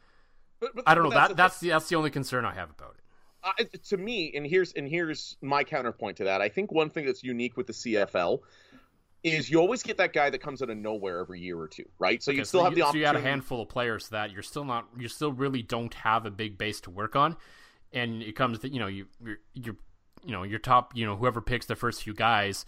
But, 0.60 0.76
but, 0.76 0.86
I 0.86 0.96
don't 0.96 1.04
know. 1.04 1.10
but 1.10 1.28
That 1.30 1.36
the 1.36 1.36
that's 1.36 1.60
the 1.60 1.70
that's 1.70 1.90
the 1.90 1.96
only 1.96 2.10
concern 2.12 2.46
I 2.46 2.54
have 2.54 2.70
about 2.72 2.96
it. 2.98 3.04
uh, 3.44 3.52
to 3.90 3.98
me, 3.98 4.32
and 4.36 4.46
here's 4.46 4.74
and 4.74 4.88
here's 4.88 5.38
my 5.42 5.64
counterpoint 5.64 6.18
to 6.18 6.26
that. 6.26 6.42
I 6.42 6.50
think 6.50 6.72
one 6.72 6.90
thing 6.90 7.06
that's 7.06 7.24
unique 7.24 7.58
with 7.58 7.68
the 7.68 7.74
CFL 7.74 8.44
is 9.24 9.50
you 9.50 9.60
always 9.60 9.84
get 9.84 9.98
that 9.98 10.14
guy 10.14 10.30
that 10.30 10.40
comes 10.40 10.62
out 10.62 10.70
of 10.70 10.78
nowhere 10.78 11.20
every 11.20 11.40
year 11.40 11.60
or 11.60 11.68
two, 11.68 11.86
right? 12.00 12.22
So 12.22 12.32
you 12.32 12.40
Okay, 12.40 12.44
still 12.44 12.64
have 12.64 12.76
the 12.76 12.84
so 12.86 12.98
you 12.98 13.06
had 13.06 13.16
a 13.16 13.20
handful 13.20 13.62
of 13.64 13.70
players 13.70 14.10
that 14.10 14.32
you're 14.32 14.44
still 14.44 14.64
not 14.64 14.88
you 14.98 15.08
still 15.08 15.34
really 15.34 15.64
don't 15.64 15.94
have 15.96 16.26
a 16.26 16.32
big 16.32 16.58
base 16.58 16.80
to 16.82 16.92
work 16.92 17.16
on 17.16 17.36
and 17.92 18.22
it 18.22 18.36
comes 18.36 18.60
that 18.60 18.72
you 18.74 18.80
know 18.80 18.88
you 18.88 19.08
you're, 19.24 19.40
you're 19.54 19.76
you 20.26 20.32
know 20.32 20.44
your 20.44 20.60
top 20.60 20.96
you 20.96 21.06
know 21.06 21.16
whoever 21.16 21.42
picks 21.42 21.66
the 21.66 21.76
first 21.76 22.04
few 22.04 22.14
guys 22.14 22.66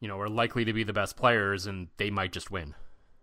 you 0.00 0.08
know 0.08 0.18
are 0.20 0.28
likely 0.28 0.64
to 0.64 0.72
be 0.72 0.84
the 0.84 0.92
best 0.92 1.16
players 1.16 1.66
and 1.66 1.88
they 1.96 2.10
might 2.10 2.32
just 2.32 2.50
win 2.50 2.74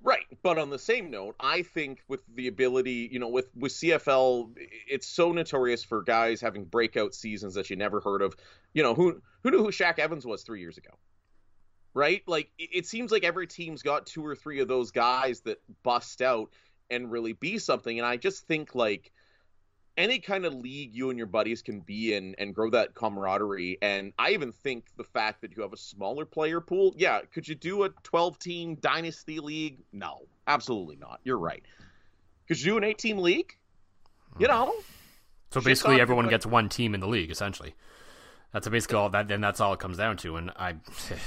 Right, 0.06 0.26
but 0.42 0.58
on 0.58 0.70
the 0.70 0.78
same 0.78 1.10
note, 1.10 1.36
I 1.40 1.62
think 1.62 2.04
with 2.10 2.20
the 2.36 2.50
ability, 2.50 3.08
you 3.10 3.20
know, 3.20 3.30
with 3.30 3.50
with 3.56 3.72
CFL, 3.72 4.50
it's 4.86 5.08
so 5.08 5.32
notorious 5.32 5.82
for 5.82 6.04
guys 6.04 6.42
having 6.42 6.66
breakout 6.66 7.16
seasons 7.16 7.54
that 7.54 7.70
you 7.70 7.78
never 7.78 8.02
heard 8.02 8.22
of. 8.22 8.36
You 8.74 8.84
know, 8.84 8.94
who 8.94 9.22
who 9.44 9.52
knew 9.52 9.64
who 9.64 9.72
Shaq 9.72 10.00
Evans 10.00 10.26
was 10.26 10.44
three 10.44 10.60
years 10.60 10.78
ago? 10.78 10.90
Right, 11.94 12.22
like 12.28 12.52
it, 12.60 12.70
it 12.74 12.86
seems 12.86 13.14
like 13.14 13.24
every 13.24 13.48
team's 13.48 13.82
got 13.82 14.06
two 14.06 14.26
or 14.26 14.36
three 14.36 14.60
of 14.60 14.68
those 14.68 14.92
guys 14.92 15.40
that 15.42 15.62
bust 15.84 16.22
out 16.22 16.50
and 16.90 17.10
really 17.10 17.32
be 17.32 17.58
something. 17.58 17.98
And 17.98 18.06
I 18.06 18.18
just 18.18 18.46
think 18.46 18.76
like 18.76 19.14
any 19.98 20.20
kind 20.20 20.46
of 20.46 20.54
league 20.54 20.94
you 20.94 21.10
and 21.10 21.18
your 21.18 21.28
buddies 21.28 21.62
can 21.62 21.80
be 21.80 22.14
in 22.16 22.36
and 22.40 22.54
grow 22.56 22.70
that 22.72 22.96
camaraderie. 22.96 23.78
And 23.82 24.12
I 24.18 24.32
even 24.32 24.52
think 24.52 24.86
the 24.98 25.04
fact 25.04 25.42
that 25.42 25.56
you 25.56 25.62
have 25.62 25.74
a 25.74 25.78
smaller 25.78 26.26
player 26.26 26.60
pool, 26.62 26.94
yeah, 26.98 27.22
could 27.34 27.48
you 27.48 27.56
do 27.56 27.84
a 27.84 27.90
12 28.04 28.40
team 28.40 28.76
dynasty 28.76 29.40
league? 29.40 29.80
No, 29.92 30.22
absolutely 30.48 30.96
not. 30.96 31.20
You're 31.24 31.38
right. 31.38 31.64
Could 32.48 32.60
you 32.60 32.72
do 32.72 32.78
an 32.78 32.84
eight 32.84 32.98
team 32.98 33.20
league? 33.20 33.56
You 34.40 34.48
know, 34.48 34.74
so 35.52 35.62
basically 35.62 36.02
everyone 36.02 36.28
gets 36.28 36.46
one 36.46 36.68
team 36.70 36.96
in 36.96 37.00
the 37.00 37.08
league 37.08 37.30
essentially 37.30 37.76
that's 38.52 38.68
basically 38.68 38.98
all 38.98 39.10
that 39.12 39.28
then 39.28 39.42
that's 39.42 39.60
all 39.62 39.74
it 39.74 39.80
comes 39.80 39.98
down 39.98 40.18
to 40.18 40.36
and 40.38 40.50
I 40.56 40.74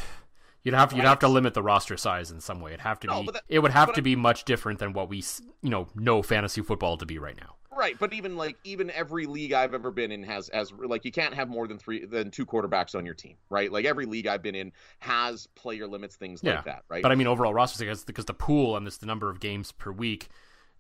You'd 0.65 0.75
have 0.75 0.93
you'd 0.93 1.05
have 1.05 1.21
to 1.21 1.29
limit 1.29 1.55
the 1.55 1.63
roster 1.63 1.97
size 1.97 2.33
in 2.33 2.41
some 2.41 2.61
way. 2.61 2.73
It'd 2.73 2.81
have 2.81 2.99
to 3.01 3.07
No, 3.07 3.21
be 3.23 3.31
that- 3.31 3.43
it 3.49 3.61
would 3.61 3.71
have 3.71 3.93
to 3.95 4.01
I- 4.01 4.03
be 4.03 4.17
much 4.17 4.45
different 4.45 4.81
than 4.81 4.93
what 4.93 5.09
we 5.09 5.19
you 5.63 5.71
know 5.71 5.87
know 5.95 6.23
fantasy 6.23 6.61
football 6.63 6.97
to 6.97 7.07
be 7.07 7.19
right 7.21 7.37
now. 7.41 7.55
Right. 7.77 7.99
But 7.99 8.13
even 8.13 8.37
like 8.37 8.57
even 8.65 8.91
every 8.91 9.27
league 9.27 9.53
I've 9.53 9.75
ever 9.75 9.91
been 9.91 10.11
in 10.13 10.23
has 10.25 10.49
as 10.49 10.73
like 10.73 11.05
you 11.05 11.13
can't 11.13 11.35
have 11.35 11.49
more 11.49 11.67
than 11.69 11.79
three 11.79 12.05
than 12.05 12.31
two 12.31 12.47
quarterbacks 12.47 12.95
on 12.95 13.05
your 13.05 13.15
team, 13.15 13.37
right? 13.51 13.71
Like 13.71 13.85
every 13.85 14.07
league 14.07 14.27
I've 14.27 14.43
been 14.43 14.55
in 14.55 14.73
has 15.01 15.47
player 15.55 15.87
limits, 15.87 16.17
things 16.17 16.41
Yeah, 16.43 16.57
like 16.57 16.65
that, 16.65 16.83
right? 16.89 17.03
But 17.03 17.13
I 17.13 17.15
mean, 17.15 17.27
overall 17.27 17.55
roster 17.55 17.79
because 17.85 18.05
because 18.05 18.25
the 18.25 18.35
pool 18.35 18.77
and 18.77 18.87
this 18.87 18.97
the 18.99 19.07
number 19.07 19.31
of 19.31 19.41
games 19.41 19.73
per 19.73 19.93
week. 19.93 20.29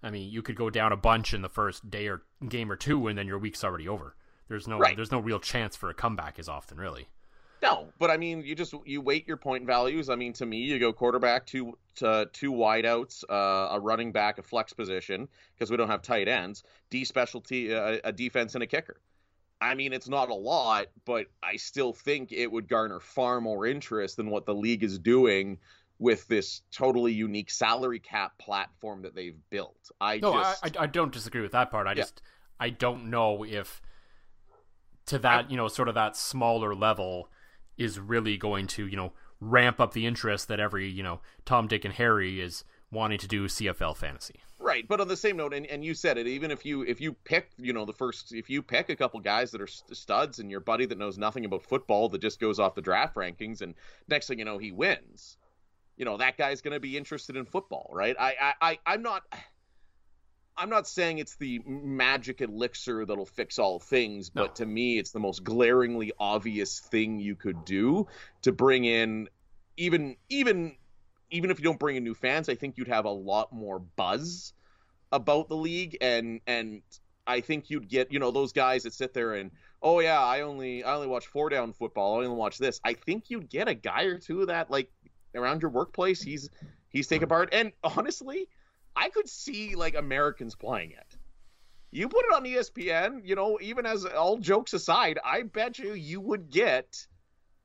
I 0.03 0.11
mean, 0.11 0.31
you 0.31 0.43
could 0.43 0.57
go 0.57 0.69
down 0.71 0.93
a 0.93 0.97
bunch 0.97 1.33
in 1.33 1.43
the 1.43 1.49
first 1.49 1.91
day 1.91 2.07
or 2.07 2.23
game 2.49 2.71
or 2.71 2.77
two, 2.77 3.09
and 3.09 3.19
then 3.19 3.27
your 3.27 3.39
week's 3.39 3.65
already 3.65 3.89
over. 3.89 4.15
There's 4.49 4.69
no 4.69 4.79
Right. 4.79 4.95
there's 4.95 5.11
no 5.11 5.19
real 5.19 5.41
chance 5.41 5.75
for 5.75 5.89
a 5.91 5.95
comeback 5.95 6.39
as 6.39 6.49
often, 6.49 6.79
really. 6.79 7.09
No, 7.63 7.89
but 7.99 8.11
I 8.11 8.17
mean, 8.17 8.43
you 8.43 8.55
just 8.55 8.75
you 8.85 9.01
weight 9.01 9.27
your 9.27 9.37
point 9.37 9.67
values. 9.67 10.11
I 10.11 10.15
mean, 10.17 10.33
to 10.35 10.47
me, 10.47 10.59
you 10.59 10.79
go 10.79 10.93
quarterback, 10.93 11.47
two 11.47 11.77
to 11.97 12.29
two 12.33 12.53
wideouts, 12.53 13.25
uh, 13.31 13.75
a 13.75 13.81
running 13.81 14.13
back, 14.13 14.39
a 14.39 14.43
flex 14.43 14.73
position 14.73 15.29
because 15.55 15.71
we 15.71 15.77
don't 15.77 15.89
have 15.89 16.03
tight 16.03 16.29
ends, 16.29 16.65
D 16.91 17.05
specialty, 17.05 17.75
uh, 17.75 17.99
a 18.05 18.13
defense, 18.13 18.55
and 18.55 18.63
a 18.63 18.67
kicker. 18.67 19.01
I 19.61 19.75
mean, 19.75 19.95
it's 19.95 20.09
not 20.09 20.29
a 20.29 20.35
lot, 20.35 20.89
but 21.07 21.29
I 21.43 21.57
still 21.57 21.95
think 21.95 22.31
it 22.31 22.51
would 22.53 22.69
garner 22.69 23.01
far 23.01 23.41
more 23.41 23.65
interest 23.67 24.19
than 24.19 24.29
what 24.29 24.45
the 24.45 24.55
league 24.55 24.85
is 24.85 24.99
doing 24.99 25.59
with 25.99 26.29
this 26.29 26.61
totally 26.71 27.13
unique 27.13 27.51
salary 27.51 27.99
cap 27.99 28.37
platform 28.37 29.01
that 29.01 29.15
they've 29.15 29.39
built. 29.49 29.91
I 29.99 30.19
No, 30.19 30.35
just 30.35 30.63
I, 30.63 30.81
I 30.81 30.85
I 30.85 30.87
don't 30.87 31.11
disagree 31.11 31.41
with 31.41 31.53
that 31.53 31.71
part. 31.71 31.87
I 31.87 31.93
Yeah. 31.93 32.03
just 32.03 32.21
I 32.61 32.69
don't 32.69 33.09
know 33.09 33.45
if 33.45 33.81
to 35.07 35.19
that 35.21 35.51
you 35.51 35.57
know 35.57 35.69
sort 35.69 35.89
of 35.89 35.95
that 35.95 36.17
smaller 36.17 36.75
level 36.75 37.31
is 37.77 37.99
really 37.99 38.37
going 38.37 38.67
to 38.67 38.87
you 38.87 38.97
know 38.97 39.13
ramp 39.41 39.81
up 39.81 39.93
the 39.93 40.07
interest 40.07 40.49
that 40.49 40.61
every 40.61 40.89
you 40.89 41.03
know 41.03 41.21
Tom, 41.45 41.67
Dick, 41.67 41.85
and 41.85 41.95
Harry 41.95 42.41
is 42.41 42.65
wanting 42.91 43.19
to 43.19 43.29
do 43.29 43.47
CFL 43.47 43.97
fantasy. 43.97 44.41
Right, 44.59 44.89
but 44.89 45.01
on 45.01 45.09
the 45.09 45.17
same 45.17 45.37
note, 45.37 45.53
and, 45.53 45.67
and 45.67 45.85
you 45.85 45.93
said 45.93 46.17
it, 46.17 46.27
even 46.27 46.51
if 46.51 46.65
you 46.65 46.83
if 46.83 47.01
you 47.01 47.13
pick, 47.13 47.51
you 47.59 47.73
know, 47.73 47.85
the 47.85 47.93
first 47.93 48.33
if 48.33 48.49
you 48.49 48.63
pick 48.63 48.89
a 48.89 48.97
couple 48.97 49.21
guys 49.21 49.51
that 49.51 49.61
are 49.61 49.67
studs 49.67 50.39
and 50.39 50.51
your 50.51 50.61
buddy 50.61 50.87
that 50.87 50.99
knows 50.99 51.19
nothing 51.19 51.45
about 51.45 51.63
football 51.63 52.09
that 52.09 52.21
just 52.21 52.41
goes 52.41 52.59
off 52.59 52.75
the 52.75 52.81
draft 52.81 53.15
rankings, 53.15 53.61
and 53.61 53.75
next 54.09 54.29
thing 54.29 54.39
you 54.39 54.45
know 54.45 54.59
he 54.59 54.73
wins, 54.73 55.37
you 55.97 56.05
know 56.05 56.17
that 56.17 56.39
guy's 56.39 56.63
going 56.63 56.73
to 56.73 56.81
be 56.81 56.97
interested 56.97 57.37
in 57.37 57.45
football, 57.45 57.91
right? 57.93 58.17
I 58.19 58.35
I, 58.41 58.55
I 58.61 58.79
I'm 58.87 59.03
not. 59.03 59.23
I'm 60.59 60.71
not 60.71 60.89
saying 60.89 61.19
it's 61.19 61.37
the 61.37 61.61
magic 61.67 62.41
elixir 62.41 63.05
that'll 63.05 63.27
fix 63.27 63.59
all 63.59 63.79
things, 63.79 64.31
but 64.31 64.57
to 64.57 64.67
me, 64.67 64.99
it's 64.99 65.11
the 65.11 65.21
most 65.21 65.45
glaringly 65.45 66.13
obvious 66.19 66.81
thing 66.81 67.19
you 67.19 67.35
could 67.35 67.65
do 67.65 68.07
to 68.43 68.53
bring 68.53 68.85
in 68.85 69.29
even 69.77 70.17
even 70.29 70.77
even 71.31 71.51
if 71.51 71.59
you 71.59 71.65
don't 71.65 71.79
bring 71.79 71.97
in 71.97 72.05
new 72.05 72.15
fans, 72.15 72.49
I 72.49 72.55
think 72.55 72.79
you'd 72.79 72.89
have 72.89 73.05
a 73.05 73.11
lot 73.11 73.53
more 73.53 73.79
buzz 73.79 74.53
about 75.13 75.49
the 75.49 75.57
league. 75.57 75.99
And 76.01 76.41
and 76.47 76.83
I 77.27 77.41
think 77.41 77.71
you'd 77.71 77.89
get, 77.89 78.13
you 78.13 78.19
know, 78.19 78.31
those 78.31 78.53
guys 78.53 78.85
that 78.85 78.95
sit 78.95 79.13
there 79.13 79.35
and 79.35 79.51
oh 79.83 80.01
yeah, 80.01 80.21
I 80.21 80.43
only 80.43 80.85
I 80.85 80.95
only 80.95 81.09
watch 81.09 81.27
four 81.27 81.49
down 81.49 81.73
football, 81.73 82.15
I 82.15 82.25
only 82.25 82.37
watch 82.37 82.59
this. 82.59 82.81
I 82.85 82.95
think 82.95 83.31
you'd 83.31 83.51
get 83.51 83.69
a 83.69 83.75
guy 83.75 84.05
or 84.05 84.19
two 84.19 84.47
that 84.47 84.71
like 84.71 84.91
around 85.35 85.63
your 85.63 85.71
workplace. 85.71 86.23
He's 86.23 86.49
he's 86.89 87.07
taking 87.09 87.29
part. 87.29 87.51
And 87.53 87.73
honestly, 87.83 88.49
I 88.97 89.11
could 89.11 89.29
see 89.29 89.75
like 89.75 89.95
Americans 89.95 90.55
playing 90.55 90.93
it. 90.93 91.17
You 91.93 92.09
put 92.09 92.25
it 92.25 92.35
on 92.35 92.45
ESPN, 92.45 93.21
you 93.25 93.37
know, 93.37 93.59
even 93.63 93.87
as 93.87 94.05
all 94.05 94.39
jokes 94.39 94.73
aside, 94.73 95.19
I 95.25 95.43
bet 95.43 95.79
you 95.79 95.95
you 95.95 96.21
would 96.21 96.51
get 96.51 97.07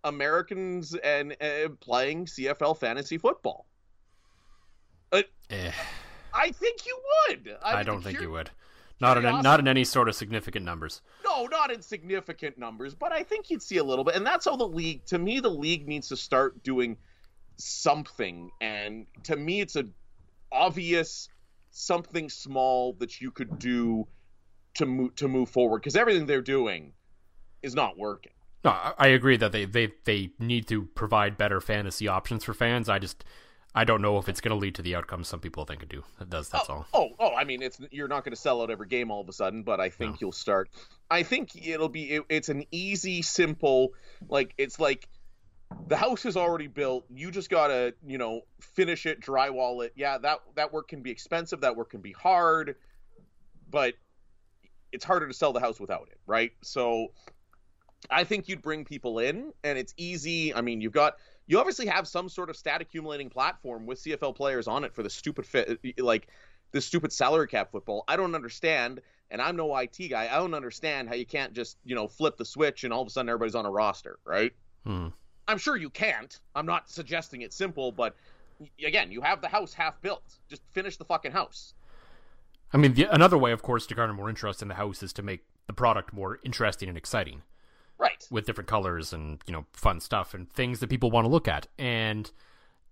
Americans 0.04 0.96
and 0.96 1.36
uh, 1.42 1.70
playing 1.80 2.26
CFL 2.26 2.78
fantasy 2.78 3.18
football. 3.18 3.66
Eh, 5.14 5.72
I 6.34 6.52
think 6.52 6.86
you 6.86 6.98
would. 7.28 7.58
I, 7.62 7.78
mean, 7.78 7.86
don't 7.86 8.02
think 8.02 8.22
you 8.22 8.32
would. 8.32 8.50
Not 9.02 9.18
in 9.18 9.24
not 9.42 9.60
in 9.60 9.68
any 9.68 9.84
sort 9.84 10.08
of 10.08 10.16
significant 10.16 10.64
numbers. 10.64 11.02
No, 11.26 11.48
not 11.48 11.72
in 11.72 11.82
significant 11.82 12.58
numbers, 12.58 12.94
but 12.94 13.12
I 13.12 13.24
think 13.24 13.50
you'd 13.50 13.64
see 13.64 13.78
a 13.78 13.84
little 13.84 14.06
bit. 14.06 14.16
And 14.16 14.26
that's 14.26 14.46
how 14.46 14.56
the 14.56 14.68
league, 14.68 15.04
to 15.08 15.18
me, 15.18 15.40
the 15.40 15.50
league 15.50 15.88
needs 15.88 16.10
to 16.10 16.18
start 16.18 16.64
doing 16.64 16.98
something. 17.58 18.52
And 18.62 19.08
to 19.24 19.36
me, 19.36 19.60
it's 19.60 19.76
a 19.76 19.86
obvious 20.52 21.30
something 21.72 22.30
small 22.30 22.94
that 22.94 23.22
you 23.22 23.32
could 23.32 23.60
do 23.60 24.08
to 24.76 24.86
move 24.86 25.16
to 25.16 25.28
move 25.28 25.50
forward 25.50 25.80
because 25.80 25.96
everything 25.96 26.26
they're 26.26 26.42
doing 26.42 26.94
is 27.62 27.76
not 27.76 27.98
working. 27.98 28.34
No, 28.64 28.72
I 28.98 29.08
agree 29.08 29.38
that 29.38 29.52
they, 29.52 29.66
they, 29.66 29.92
they 30.04 30.30
need 30.38 30.68
to 30.68 30.84
provide 30.84 31.36
better 31.36 31.60
fantasy 31.60 32.08
options 32.08 32.44
for 32.44 32.54
fans. 32.54 32.90
I 32.90 33.00
just 33.00 33.24
I 33.74 33.86
don't 33.86 34.02
know 34.02 34.18
if 34.18 34.30
it's 34.30 34.42
going 34.42 34.52
to 34.52 34.58
lead 34.58 34.76
to 34.76 34.82
the 34.82 34.96
outcomes 34.96 35.30
some 35.30 35.40
people 35.40 35.66
think 35.66 35.82
it 35.82 35.90
do. 35.90 36.04
It 36.20 36.30
does. 36.30 36.50
That's 36.50 36.70
oh, 36.70 36.74
all. 36.74 36.88
Oh, 36.94 37.10
oh, 37.20 37.36
I 37.36 37.46
mean, 37.46 37.62
it's 37.62 37.80
you're 37.90 38.08
not 38.10 38.24
going 38.24 38.34
to 38.34 38.40
sell 38.40 38.62
out 38.62 38.70
every 38.70 38.88
game 38.88 39.10
all 39.10 39.22
of 39.22 39.30
a 39.30 39.34
sudden, 39.34 39.64
but 39.64 39.80
I 39.80 39.90
think 39.90 40.12
No. 40.12 40.18
you'll 40.22 40.32
start. 40.32 40.70
I 41.10 41.24
think 41.24 41.68
it'll 41.68 41.90
be. 41.90 42.12
It, 42.12 42.24
it's 42.30 42.50
an 42.50 42.66
easy, 42.72 43.22
simple. 43.22 43.94
Like 44.28 44.54
it's 44.58 44.80
like 44.80 45.08
the 45.88 45.98
house 45.98 46.26
is 46.26 46.38
already 46.38 46.68
built. 46.68 47.06
You 47.14 47.32
just 47.32 47.50
gotta, 47.50 47.94
you 48.06 48.18
know, 48.18 48.42
finish 48.60 49.06
it, 49.06 49.20
drywall 49.20 49.84
it. 49.86 49.94
Yeah, 49.96 50.18
that 50.20 50.40
that 50.56 50.72
work 50.72 50.88
can 50.88 51.02
be 51.02 51.12
expensive. 51.12 51.62
That 51.62 51.76
work 51.76 51.92
can 51.92 52.02
be 52.02 52.14
hard, 52.14 52.76
but 53.70 53.96
it's 54.92 55.06
harder 55.06 55.28
to 55.28 55.34
sell 55.34 55.54
the 55.54 55.60
house 55.60 55.80
without 55.80 56.08
it, 56.12 56.18
right? 56.26 56.52
So 56.62 57.12
I 58.10 58.24
think 58.24 58.48
you'd 58.48 58.62
bring 58.62 58.86
people 58.86 59.20
in, 59.20 59.54
and 59.64 59.78
it's 59.78 59.94
easy. 59.98 60.54
I 60.54 60.62
mean, 60.62 60.82
you've 60.82 60.94
got 60.94 61.18
you 61.48 61.60
obviously 61.60 61.88
have 61.88 62.08
some 62.08 62.30
sort 62.30 62.50
of 62.50 62.56
stat 62.56 62.82
accumulating 62.82 63.30
platform 63.30 63.86
with 63.86 64.02
CFL 64.02 64.36
players 64.36 64.68
on 64.68 64.84
it 64.84 64.94
for 64.94 65.04
the 65.04 65.10
stupid 65.10 65.46
fit, 65.46 65.80
like 66.00 66.28
this 66.72 66.86
stupid 66.86 67.12
salary 67.12 67.48
cap 67.48 67.72
football. 67.72 68.04
I 68.08 68.16
don't 68.16 68.36
understand, 68.36 69.02
and 69.30 69.42
I'm 69.42 69.56
no 69.58 69.76
IT 69.76 69.98
guy. 70.10 70.30
I 70.32 70.38
don't 70.38 70.54
understand 70.54 71.10
how 71.10 71.16
you 71.16 71.26
can't 71.26 71.54
just 71.54 71.78
you 71.84 71.96
know 71.96 72.08
flip 72.08 72.38
the 72.38 72.46
switch 72.46 72.84
and 72.84 72.94
all 72.94 73.02
of 73.02 73.08
a 73.08 73.12
sudden 73.12 73.30
everybody's 73.30 73.56
on 73.56 73.66
a 73.66 73.72
roster, 73.72 74.20
right? 74.26 74.54
Hmm. 74.86 75.10
I'm 75.48 75.58
sure 75.58 75.76
you 75.76 75.90
can't. 75.90 76.40
I'm 76.56 76.66
not 76.66 76.90
suggesting 76.90 77.42
it's 77.42 77.56
simple, 77.56 77.92
but 77.92 78.16
again, 78.86 79.12
you 79.12 79.22
have 79.22 79.42
the 79.42 79.48
house 79.48 79.74
half 79.74 80.02
built. 80.02 80.24
Just 80.50 80.62
finish 80.74 80.98
the 80.98 81.06
fucking 81.06 81.32
house. 81.32 81.74
I 82.74 82.78
mean, 82.78 82.94
the, 82.94 83.14
another 83.14 83.38
way, 83.38 83.52
of 83.52 83.62
course, 83.62 83.86
to 83.88 83.96
garner 83.96 84.14
more 84.14 84.30
interest 84.30 84.62
in 84.62 84.68
the 84.68 84.76
house 84.76 85.04
is 85.04 85.12
to 85.14 85.22
make 85.22 85.42
the 85.68 85.74
product 85.74 86.14
more 86.14 86.40
interesting 86.46 86.88
and 86.90 86.98
exciting. 86.98 87.42
Right. 87.98 88.26
With 88.32 88.46
different 88.46 88.68
colors 88.68 89.14
and, 89.14 89.40
you 89.46 89.54
know, 89.54 89.66
fun 89.74 90.00
stuff 90.00 90.34
and 90.34 90.52
things 90.52 90.80
that 90.80 90.90
people 90.90 91.12
want 91.12 91.26
to 91.26 91.30
look 91.30 91.48
at. 91.48 91.68
And, 91.78 92.32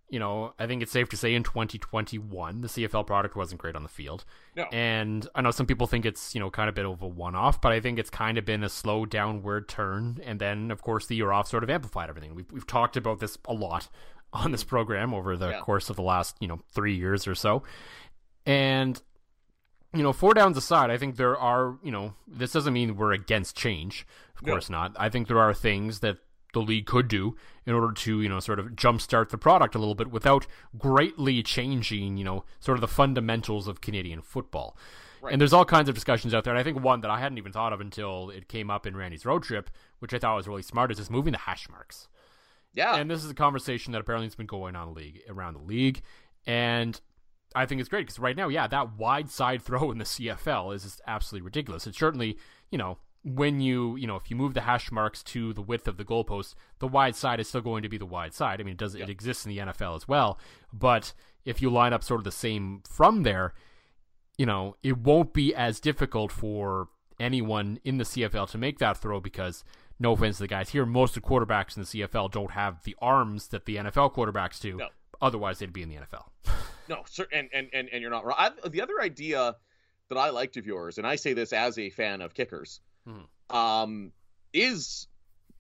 you 0.10 0.19
know, 0.19 0.54
I 0.58 0.65
think 0.67 0.82
it's 0.82 0.91
safe 0.91 1.10
to 1.10 1.17
say 1.17 1.34
in 1.36 1.43
2021, 1.43 2.62
the 2.62 2.67
CFL 2.67 3.06
product 3.06 3.36
wasn't 3.36 3.62
great 3.62 3.76
on 3.76 3.84
the 3.84 3.89
field. 3.89 4.26
No. 4.56 4.65
And 4.72 5.28
I 5.36 5.41
know 5.41 5.52
some 5.52 5.65
people 5.67 5.86
think 5.88 6.06
it's, 6.06 6.34
you 6.34 6.39
know, 6.39 6.50
kind 6.50 6.67
of 6.67 6.74
a 6.74 6.78
bit 6.78 6.86
of 6.86 7.02
a 7.02 7.08
one 7.08 7.36
off, 7.36 7.62
but 7.62 7.72
I 7.72 7.80
think 7.80 8.00
it's 8.00 8.10
kind 8.10 8.38
of 8.38 8.45
been 8.45 8.63
a 8.63 8.69
slow 8.69 9.06
downward 9.06 9.67
turn. 9.67 10.19
And 10.26 10.39
then, 10.39 10.72
of 10.72 10.82
course, 10.82 11.06
the 11.08 11.15
year 11.15 11.32
off 11.32 11.48
sort 11.48 11.63
of 11.63 11.69
amplified 11.69 12.10
everything. 12.10 12.34
We've, 12.36 12.52
we've 12.52 12.67
talked 12.67 12.98
about 12.98 13.19
this 13.19 13.38
a 13.45 13.54
lot 13.54 13.88
on 14.34 14.52
this 14.52 14.63
program 14.63 15.13
over 15.13 15.38
the 15.38 15.50
Yeah. 15.50 15.60
course 15.62 15.89
of 15.89 15.95
the 15.95 16.02
last, 16.04 16.36
you 16.39 16.48
know, 16.48 16.60
three 16.74 16.95
years 16.95 17.28
or 17.28 17.36
so. 17.36 17.63
And 18.45 19.02
you 19.91 20.04
know, 20.04 20.13
four 20.13 20.36
downs 20.36 20.56
aside, 20.56 20.91
I 20.91 20.98
think 20.98 21.15
there 21.15 21.36
are, 21.36 21.80
you 21.84 21.91
know, 21.91 22.13
this 22.28 22.52
doesn't 22.52 22.74
mean 22.74 22.95
we're 22.95 23.12
against 23.13 23.58
change. 23.58 24.06
Of 24.38 24.45
No. 24.45 24.54
course 24.54 24.69
not. 24.69 24.95
I 25.00 25.10
think 25.10 25.28
there 25.28 25.39
are 25.39 25.52
things 25.54 26.02
that 26.02 26.17
the 26.53 26.62
league 26.62 26.85
could 26.85 27.07
do 27.07 27.35
in 27.65 27.73
order 27.73 27.91
to, 27.93 28.21
you 28.21 28.29
know, 28.29 28.39
sort 28.39 28.59
of 28.59 28.67
jumpstart 28.67 29.29
the 29.29 29.38
product 29.38 29.75
a 29.75 29.79
little 29.79 29.95
bit 29.95 30.12
without 30.12 30.47
greatly 30.77 31.43
changing, 31.43 32.17
you 32.17 32.23
know, 32.23 32.43
sort 32.59 32.77
of 32.77 32.81
the 32.81 32.88
fundamentals 32.88 33.67
of 33.67 33.81
Canadian 33.81 34.21
football. 34.21 34.75
Right. 35.21 35.33
And 35.33 35.41
there's 35.41 35.53
all 35.53 35.65
kinds 35.65 35.89
of 35.89 35.95
discussions 35.95 36.33
out 36.33 36.43
there. 36.43 36.53
And 36.53 36.59
I 36.59 36.63
think 36.63 36.81
one 36.81 37.01
that 37.01 37.12
I 37.12 37.19
hadn't 37.19 37.38
even 37.38 37.51
thought 37.51 37.73
of 37.73 37.81
until 37.81 38.29
it 38.29 38.47
came 38.47 38.71
up 38.71 38.88
in 38.88 38.95
Randy's 38.95 39.25
road 39.25 39.43
trip, 39.43 39.69
which 39.99 40.13
I 40.13 40.19
thought 40.19 40.38
was 40.38 40.47
really 40.47 40.62
smart, 40.62 40.91
is 40.91 40.97
just 40.97 41.12
moving 41.12 41.33
the 41.33 41.39
hash 41.39 41.69
marks. 41.69 42.07
Yeah. 42.73 42.95
And 42.95 43.09
this 43.09 43.23
is 43.23 43.29
a 43.29 43.35
conversation 43.35 43.93
that 43.93 43.99
apparently 43.99 44.27
has 44.27 44.35
been 44.35 44.45
going 44.45 44.75
on 44.75 44.93
league 44.93 45.21
around 45.27 45.55
the 45.55 45.62
league, 45.62 46.01
and 46.45 46.99
I 47.55 47.65
think 47.65 47.81
it's 47.81 47.89
great 47.89 48.05
because 48.05 48.19
right 48.19 48.35
now, 48.35 48.47
yeah, 48.47 48.67
that 48.67 48.97
wide 48.97 49.29
side 49.29 49.62
throw 49.63 49.91
in 49.91 49.97
the 49.97 50.05
CFL 50.05 50.73
is 50.75 50.83
just 50.83 51.01
absolutely 51.07 51.45
ridiculous. 51.45 51.88
It's 51.88 51.97
certainly, 51.97 52.38
you 52.71 52.77
know, 52.77 52.97
when 53.23 53.60
you, 53.60 53.95
you 53.97 54.08
know, 54.08 54.15
if 54.15 54.29
you 54.29 54.36
move 54.36 54.53
the 54.53 54.62
hash 54.62 54.91
marks 54.91 55.23
to 55.23 55.53
the 55.53 55.62
width 55.62 55.88
of 55.88 55.97
the 55.97 56.05
goalpost, 56.05 56.55
the 56.79 56.88
wide 56.88 57.15
side 57.15 57.39
is 57.39 57.49
still 57.49 57.62
going 57.62 57.84
to 57.84 57.89
be 57.89 57.97
the 57.97 58.05
wide 58.05 58.34
side. 58.34 58.60
I 58.60 58.63
mean, 58.63 58.73
it 58.73 58.77
does 58.77 58.95
it 58.95 59.10
exists 59.10 59.45
in 59.45 59.49
the 59.49 59.58
NFL 59.60 59.95
as 59.95 60.08
well, 60.08 60.39
but 60.71 61.13
if 61.45 61.62
you 61.62 61.69
line 61.69 61.93
up 61.93 62.03
sort 62.03 62.19
of 62.19 62.23
the 62.25 62.32
same 62.32 62.82
from 62.89 63.23
there, 63.23 63.53
you 64.38 64.45
know, 64.45 64.75
it 64.84 64.97
won't 64.97 65.34
be 65.34 65.53
as 65.53 65.79
difficult 65.79 66.32
for 66.32 66.88
anyone 67.19 67.79
in 67.84 67.97
the 67.97 68.03
CFL 68.03 68.49
to 68.51 68.58
make 68.58 68.79
that 68.79 68.97
throw 68.97 69.19
because 69.19 69.63
no 69.99 70.13
offense 70.13 70.38
to 70.38 70.43
the 70.43 70.47
guys 70.47 70.69
here, 70.69 70.86
most 70.86 71.17
of 71.17 71.23
the 71.23 71.29
quarterbacks 71.29 71.75
in 71.75 71.84
the 71.84 71.88
CFL 71.88 72.32
don't 72.32 72.51
have 72.51 72.84
the 72.84 72.95
arms 73.01 73.49
that 73.49 73.65
the 73.65 73.75
NFL 73.75 74.13
quarterbacks 74.13 74.60
do. 74.62 74.77
No. 74.77 74.88
Otherwise, 75.21 75.60
they'd 75.60 75.73
be 75.73 75.84
in 75.84 75.89
the 75.89 75.95
NFL. 75.95 76.25
No, 76.89 77.03
sir, 77.05 77.27
and, 77.32 77.47
and 77.53 77.69
and 77.71 77.88
and 77.89 78.01
you're 78.01 78.10
not 78.10 78.25
wrong. 78.25 78.36
I, 78.36 78.49
the 78.67 78.82
other 78.82 78.99
idea 78.99 79.55
that 80.08 80.17
I 80.17 80.32
liked 80.32 80.58
of 80.58 80.65
yours, 80.65 80.97
and 80.97 81.05
I 81.05 81.17
say 81.17 81.34
this 81.34 81.53
as 81.53 81.77
a 81.77 81.91
fan 81.91 82.19
of 82.21 82.34
kickers, 82.34 82.82
Mhm. 83.10 83.56
um, 83.56 84.12
is 84.54 85.08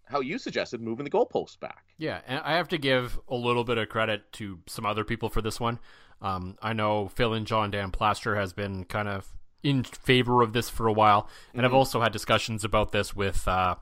how 0.05 0.19
you 0.19 0.37
suggested 0.37 0.81
moving 0.81 1.03
the 1.03 1.09
goalposts 1.11 1.59
back. 1.59 1.85
Yeah, 1.97 2.21
and 2.27 2.39
I 2.43 2.53
have 2.55 2.67
to 2.69 2.77
give 2.77 3.19
a 3.27 3.35
little 3.35 3.63
bit 3.63 3.77
of 3.77 3.89
credit 3.89 4.31
to 4.33 4.59
some 4.67 4.85
other 4.85 5.03
people 5.03 5.29
for 5.29 5.41
this 5.41 5.59
one. 5.59 5.79
Um, 6.21 6.57
I 6.61 6.73
know 6.73 7.07
Phil 7.09 7.33
and 7.33 7.45
John 7.45 7.71
Dan 7.71 7.91
Plaster 7.91 8.35
has 8.35 8.51
been 8.53 8.85
kind 8.85 9.07
of 9.07 9.27
in 9.63 9.83
favor 9.83 10.41
of 10.41 10.53
this 10.53 10.69
for 10.69 10.87
a 10.87 10.93
while, 10.93 11.29
and 11.53 11.65
I've 11.65 11.73
also 11.73 12.01
had 12.01 12.11
discussions 12.11 12.63
about 12.63 12.91
this 12.91 13.15
with 13.15 13.47
uh, 13.47 13.75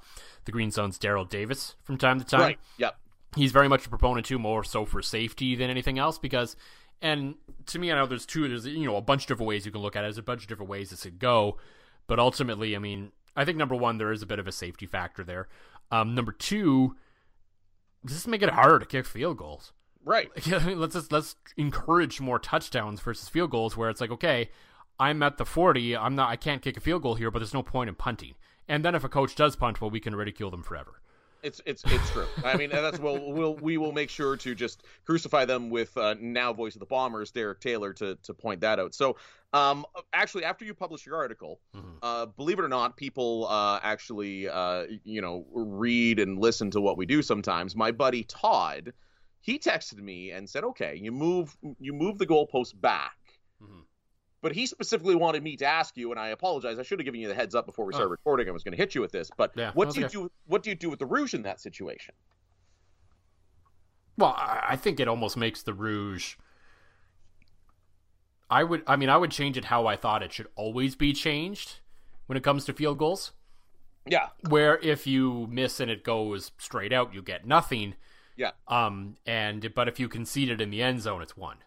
the 0.46 0.52
Green 0.52 0.72
Zone's 0.72 0.98
Daryl 1.00 1.28
Davis 1.28 1.76
from 1.84 1.98
time 1.98 2.20
to 2.20 2.26
time. 2.26 2.42
Right. 2.42 2.60
Yep. 2.78 2.98
he's 3.36 3.52
very 3.52 3.68
much 3.70 3.86
a 3.86 3.90
proponent 3.90 4.26
too, 4.26 4.40
more 4.40 4.64
so 4.64 4.86
for 4.86 5.02
safety 5.02 5.56
than 5.56 5.70
anything 5.70 6.00
else. 6.00 6.18
Because, 6.18 6.56
and 7.02 7.36
to 7.68 7.80
me, 7.80 7.92
I 7.92 7.96
know 7.96 8.06
there's 8.08 8.26
two, 8.26 8.48
there's 8.48 8.66
you 8.66 8.86
know 8.86 8.98
a 8.98 9.02
bunch 9.02 9.24
of 9.24 9.28
different 9.28 9.48
ways 9.48 9.66
you 9.66 9.72
can 9.72 9.82
look 9.82 9.96
at 9.96 10.00
it. 10.04 10.08
There's 10.08 10.18
a 10.18 10.24
bunch 10.24 10.42
of 10.44 10.48
different 10.48 10.70
ways 10.70 10.90
this 10.90 11.04
could 11.04 11.20
go, 11.20 11.58
but 12.08 12.20
ultimately, 12.20 12.76
I 12.76 12.80
mean, 12.80 13.12
I 13.38 13.46
think 13.46 13.58
number 13.58 13.76
one, 13.76 14.00
there 14.00 14.12
is 14.12 14.22
a 14.22 14.26
bit 14.26 14.40
of 14.40 14.48
a 14.48 14.52
safety 14.52 14.88
factor 14.88 15.24
there. 15.24 15.48
Um, 15.92 16.16
number 16.16 16.32
two, 16.32 16.96
just 18.06 18.28
make 18.28 18.42
it 18.42 18.50
harder 18.50 18.80
to 18.80 18.86
kick 18.86 19.06
field 19.06 19.38
goals. 19.38 19.72
Right. 20.04 20.30
Yeah, 20.44 20.58
I 20.62 20.66
mean, 20.66 20.80
let's 20.80 20.96
just 20.96 21.12
let's 21.12 21.36
encourage 21.56 22.20
more 22.20 22.40
touchdowns 22.40 23.00
versus 23.00 23.30
field 23.30 23.52
goals, 23.52 23.78
where 23.78 23.90
it's 23.90 24.02
like, 24.02 24.12
okay, 24.12 24.50
I'm 25.00 25.22
at 25.22 25.38
the 25.38 25.46
40, 25.46 25.96
I'm 25.96 26.16
not, 26.16 26.30
I 26.30 26.36
can't 26.36 26.62
kick 26.62 26.78
a 26.78 26.82
field 26.82 27.04
goal 27.04 27.16
here, 27.16 27.30
but 27.30 27.40
there's 27.40 27.54
no 27.54 27.64
point 27.64 27.90
in 27.90 27.96
punting. 27.96 28.34
And 28.68 28.84
then 28.84 28.96
if 28.96 29.04
a 29.04 29.10
coach 29.10 29.36
does 29.36 29.56
punt, 29.56 29.80
well, 29.80 29.92
we 29.92 30.00
can 30.00 30.16
ridicule 30.16 30.50
them 30.50 30.64
forever. 30.64 31.02
It's 31.48 31.62
it's 31.66 31.86
it's 31.90 32.10
true. 32.10 32.28
I 32.44 32.58
mean, 32.58 32.70
that's 32.70 33.00
well, 33.00 33.32
we'll 33.32 33.56
we 33.56 33.78
will 33.78 33.94
make 33.94 34.10
sure 34.10 34.36
to 34.36 34.54
just 34.54 34.84
crucify 35.06 35.46
them 35.46 35.70
with 35.70 35.96
uh, 35.96 36.16
now 36.20 36.52
voice 36.52 36.76
of 36.76 36.82
the 36.82 36.86
bombers, 36.86 37.32
Derek 37.32 37.62
Taylor, 37.62 37.94
to 37.94 38.16
to 38.24 38.34
point 38.34 38.60
that 38.62 38.80
out. 38.80 38.94
So, 38.94 39.16
um, 39.54 39.86
actually, 40.12 40.44
after 40.44 40.66
you 40.66 40.74
publish 40.74 41.06
your 41.06 41.16
article, 41.16 41.62
Mhm. 41.74 42.00
uh, 42.02 42.26
believe 42.26 42.60
it 42.60 42.66
or 42.66 42.68
not, 42.68 42.98
people 42.98 43.48
uh, 43.48 43.80
actually 43.82 44.50
uh, 44.50 44.88
you 45.06 45.22
know 45.22 45.46
read 45.54 46.20
and 46.20 46.38
listen 46.38 46.70
to 46.72 46.82
what 46.82 46.98
we 46.98 47.06
do 47.06 47.22
sometimes. 47.22 47.76
My 47.78 47.92
buddy 47.94 48.24
Todd, 48.26 48.92
he 49.40 49.58
texted 49.58 50.00
me 50.00 50.32
and 50.32 50.50
said, 50.50 50.66
"Okay, 50.66 50.96
you 51.02 51.14
move 51.14 51.56
you 51.80 51.94
move 51.94 52.18
the 52.18 52.28
goalpost 52.28 52.80
back." 52.82 53.14
But 54.42 54.54
he 54.54 54.68
specifically 54.68 55.16
wanted 55.16 55.42
me 55.44 55.58
to 55.58 55.66
ask 55.66 55.98
you, 55.98 56.12
and 56.12 56.20
I 56.20 56.28
apologize. 56.30 56.78
I 56.78 56.84
should 56.84 57.00
have 57.00 57.06
given 57.06 57.20
you 57.20 57.28
the 57.28 57.34
heads 57.34 57.56
up 57.56 57.66
before 57.66 57.86
we 57.86 57.94
started 57.94 58.10
Oh. 58.10 58.12
recording. 58.12 58.48
I 58.48 58.52
was 58.52 58.64
going 58.64 58.74
to 58.74 58.78
hit 58.78 58.94
you 58.94 59.02
with 59.02 59.12
this, 59.12 59.32
but 59.36 59.52
Yeah, 59.56 59.72
what 59.74 59.92
do 59.94 60.00
you 60.00 60.06
okay. 60.06 60.14
do? 60.14 60.32
What 60.46 60.62
do 60.64 60.70
you 60.70 60.76
do 60.76 60.90
with 60.90 61.00
the 61.00 61.06
Rouge 61.08 61.34
in 61.34 61.42
that 61.44 61.60
situation? 61.60 62.14
Well, 64.18 64.36
I 64.38 64.64
I 64.70 64.76
think 64.76 65.00
it 65.00 65.08
almost 65.08 65.38
makes 65.38 65.64
the 65.64 65.74
Rouge. 65.74 66.36
I 68.50 68.64
would, 68.64 68.84
I 68.88 68.96
mean, 68.96 69.10
I 69.10 69.18
would 69.18 69.32
change 69.32 69.58
it 69.58 69.66
how 69.66 69.88
I 69.88 69.96
thought 69.98 70.24
it 70.24 70.32
should 70.32 70.48
always 70.56 70.96
be 70.96 71.12
changed 71.14 71.80
when 72.28 72.38
it 72.38 72.44
comes 72.44 72.64
to 72.66 72.74
field 72.74 72.98
goals. 72.98 73.34
Yeah, 74.06 74.30
Where 74.48 74.78
if 74.78 75.06
you 75.06 75.48
miss 75.50 75.82
and 75.82 75.92
it 75.92 76.04
goes 76.06 76.54
straight 76.58 76.94
out, 76.94 77.14
you 77.14 77.22
get 77.22 77.46
nothing. 77.46 77.96
yeah, 78.38 78.52
Um, 78.70 79.18
and 79.26 79.74
but 79.76 79.90
if 79.90 80.00
you 80.00 80.08
concede 80.08 80.50
it 80.50 80.62
in 80.62 80.70
the 80.70 80.82
end 80.82 81.02
zone, 81.02 81.22
it's 81.22 81.36
one. 81.36 81.58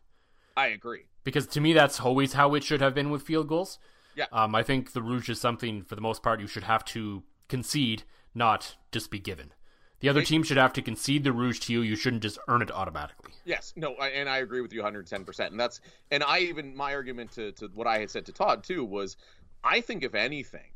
I 0.56 0.68
agree. 0.68 1.04
Because 1.30 1.46
to 1.48 1.60
me, 1.60 1.72
that's 1.72 2.00
always 2.00 2.32
how 2.32 2.54
it 2.54 2.64
should 2.64 2.80
have 2.80 2.94
been 2.94 3.10
with 3.10 3.22
field 3.22 3.48
goals. 3.48 3.78
Yeah. 4.16 4.26
Um, 4.32 4.54
I 4.54 4.62
think 4.62 4.92
the 4.92 5.02
Rouge 5.02 5.28
is 5.28 5.40
something 5.40 5.82
for 5.82 5.94
the 5.94 6.00
most 6.00 6.22
part 6.22 6.40
you 6.40 6.46
should 6.46 6.64
have 6.64 6.84
to 6.86 7.22
concede, 7.48 8.02
not 8.34 8.76
just 8.92 9.10
be 9.10 9.18
given. 9.18 9.52
The 10.00 10.08
other 10.08 10.22
team 10.22 10.42
should 10.42 10.56
have 10.56 10.72
to 10.72 10.82
concede 10.82 11.24
the 11.24 11.32
Rouge 11.32 11.60
to 11.60 11.74
you. 11.74 11.82
You 11.82 11.94
shouldn't 11.94 12.22
just 12.22 12.38
earn 12.48 12.62
it 12.62 12.70
automatically. 12.70 13.32
Yes, 13.44 13.74
no, 13.76 13.94
I, 13.96 14.08
and 14.08 14.30
I 14.30 14.38
agree 14.38 14.62
with 14.62 14.72
you 14.72 14.80
110. 14.80 15.24
percent 15.24 15.50
And 15.50 15.60
that's 15.60 15.80
and 16.10 16.24
I 16.24 16.38
even 16.38 16.74
my 16.74 16.94
argument 16.94 17.30
to 17.32 17.52
to 17.52 17.68
what 17.74 17.86
I 17.86 17.98
had 17.98 18.10
said 18.10 18.24
to 18.26 18.32
Todd 18.32 18.64
too 18.64 18.82
was, 18.82 19.18
I 19.62 19.82
think 19.82 20.02
if 20.02 20.14
anything, 20.14 20.72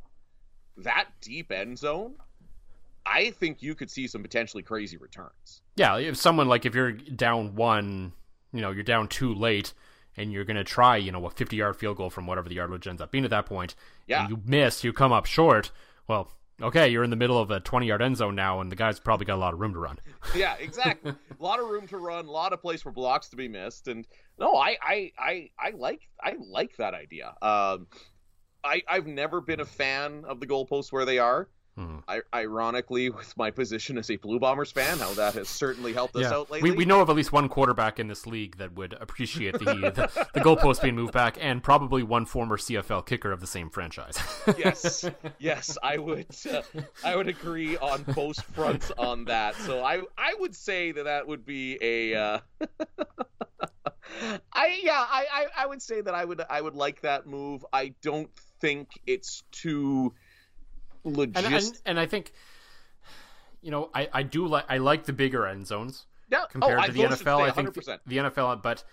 that 0.76 1.08
deep 1.22 1.50
end 1.50 1.78
zone, 1.78 2.16
I 3.06 3.30
think 3.30 3.62
you 3.62 3.74
could 3.74 3.90
see 3.90 4.06
some 4.06 4.22
potentially 4.22 4.62
crazy 4.62 4.98
returns. 4.98 5.62
Yeah, 5.76 5.96
if 5.96 6.16
someone 6.16 6.48
like 6.48 6.66
if 6.66 6.74
you're 6.74 6.92
down 6.92 7.54
one, 7.54 8.12
you 8.52 8.60
know, 8.60 8.70
you're 8.70 8.82
down 8.82 9.08
two 9.08 9.34
late, 9.34 9.72
and 10.16 10.32
you're 10.32 10.44
gonna 10.44 10.64
try, 10.64 10.96
you 10.96 11.10
know, 11.12 11.24
a 11.26 11.30
50 11.30 11.56
yard 11.56 11.76
field 11.76 11.96
goal 11.96 12.10
from 12.10 12.26
whatever 12.26 12.48
the 12.48 12.54
yardage 12.56 12.86
ends 12.86 13.00
up 13.02 13.10
being 13.10 13.24
at 13.24 13.30
that 13.30 13.46
point, 13.46 13.74
Yeah. 14.06 14.22
and 14.22 14.30
you 14.30 14.40
miss, 14.44 14.84
you 14.84 14.92
come 14.92 15.12
up 15.12 15.26
short. 15.26 15.70
Well, 16.08 16.30
okay, 16.62 16.88
you're 16.88 17.02
in 17.04 17.10
the 17.10 17.16
middle 17.16 17.38
of 17.38 17.50
a 17.50 17.60
20 17.60 17.86
yard 17.86 18.02
end 18.02 18.16
zone 18.16 18.34
now, 18.34 18.60
and 18.60 18.70
the 18.70 18.76
guy's 18.76 19.00
probably 19.00 19.26
got 19.26 19.34
a 19.36 19.40
lot 19.40 19.54
of 19.54 19.60
room 19.60 19.72
to 19.74 19.78
run. 19.78 19.98
Yeah, 20.34 20.54
exactly. 20.58 21.12
a 21.12 21.42
lot 21.42 21.60
of 21.60 21.68
room 21.68 21.86
to 21.88 21.98
run, 21.98 22.26
a 22.26 22.30
lot 22.30 22.52
of 22.52 22.60
place 22.60 22.82
for 22.82 22.90
blocks 22.92 23.28
to 23.28 23.36
be 23.36 23.46
missed, 23.48 23.88
and 23.88 24.06
no, 24.38 24.56
I 24.56 24.76
I 24.82 25.12
I, 25.18 25.50
I 25.58 25.70
like 25.70 26.00
I 26.22 26.34
like 26.40 26.76
that 26.78 26.94
idea. 26.94 27.34
Um, 27.42 27.86
I 28.64 28.82
I've 28.88 29.06
never 29.06 29.40
been 29.40 29.60
a 29.60 29.64
fan 29.64 30.24
of 30.26 30.40
the 30.40 30.46
goalposts 30.46 30.90
where 30.92 31.04
they 31.04 31.18
are. 31.18 31.48
Hmm. 31.76 31.96
I, 32.06 32.20
ironically, 32.32 33.10
with 33.10 33.36
my 33.36 33.50
position 33.50 33.98
as 33.98 34.08
a 34.08 34.14
Blue 34.14 34.38
Bombers 34.38 34.70
fan, 34.70 34.98
how 34.98 35.12
that 35.14 35.34
has 35.34 35.48
certainly 35.48 35.92
helped 35.92 36.14
us 36.14 36.26
out 36.26 36.48
lately. 36.48 36.70
we, 36.70 36.76
we 36.76 36.84
know 36.84 37.00
of 37.00 37.10
at 37.10 37.16
least 37.16 37.32
one 37.32 37.48
quarterback 37.48 37.98
in 37.98 38.06
this 38.06 38.28
league 38.28 38.58
that 38.58 38.74
would 38.74 38.92
appreciate 39.00 39.54
the 39.54 39.64
the, 39.64 40.26
the 40.34 40.40
goalpost 40.40 40.82
being 40.82 40.94
moved 40.94 41.12
back, 41.12 41.36
and 41.40 41.64
probably 41.64 42.04
one 42.04 42.26
former 42.26 42.56
CFL 42.56 43.04
kicker 43.04 43.32
of 43.32 43.40
the 43.40 43.48
same 43.48 43.70
franchise. 43.70 44.16
yes, 44.58 45.04
yes, 45.40 45.76
I 45.82 45.98
would, 45.98 46.28
uh, 46.48 46.62
I 47.02 47.16
would 47.16 47.26
agree 47.26 47.76
on 47.78 48.04
both 48.04 48.40
fronts 48.54 48.92
on 48.96 49.24
that. 49.24 49.56
So 49.56 49.82
I, 49.82 50.02
I 50.16 50.34
would 50.38 50.54
say 50.54 50.92
that 50.92 51.04
that 51.04 51.26
would 51.26 51.44
be 51.44 51.76
a, 51.82 52.14
uh, 52.14 52.38
I 54.52 54.80
yeah, 54.80 55.04
I, 55.10 55.26
I, 55.32 55.46
I 55.64 55.66
would 55.66 55.82
say 55.82 56.00
that 56.00 56.14
I 56.14 56.24
would, 56.24 56.40
I 56.48 56.60
would 56.60 56.76
like 56.76 57.00
that 57.00 57.26
move. 57.26 57.66
I 57.72 57.94
don't 58.00 58.30
think 58.60 58.90
it's 59.06 59.42
too 59.50 60.14
And, 61.36 61.46
and, 61.46 61.80
and 61.86 62.00
I 62.00 62.06
think, 62.06 62.32
you 63.60 63.70
know, 63.70 63.90
I, 63.94 64.08
I 64.12 64.22
do 64.22 64.46
like 64.46 64.64
I 64.68 64.78
like 64.78 65.04
the 65.04 65.12
bigger 65.12 65.46
end 65.46 65.66
zones 65.66 66.06
yeah. 66.30 66.44
compared 66.50 66.78
oh, 66.78 66.86
to 66.86 66.92
the 66.92 67.00
NFL. 67.00 67.40
I 67.40 67.50
think 67.50 67.74
100%. 67.74 67.84
the, 67.84 68.00
the 68.06 68.16
NFL, 68.30 68.62
but 68.62 68.84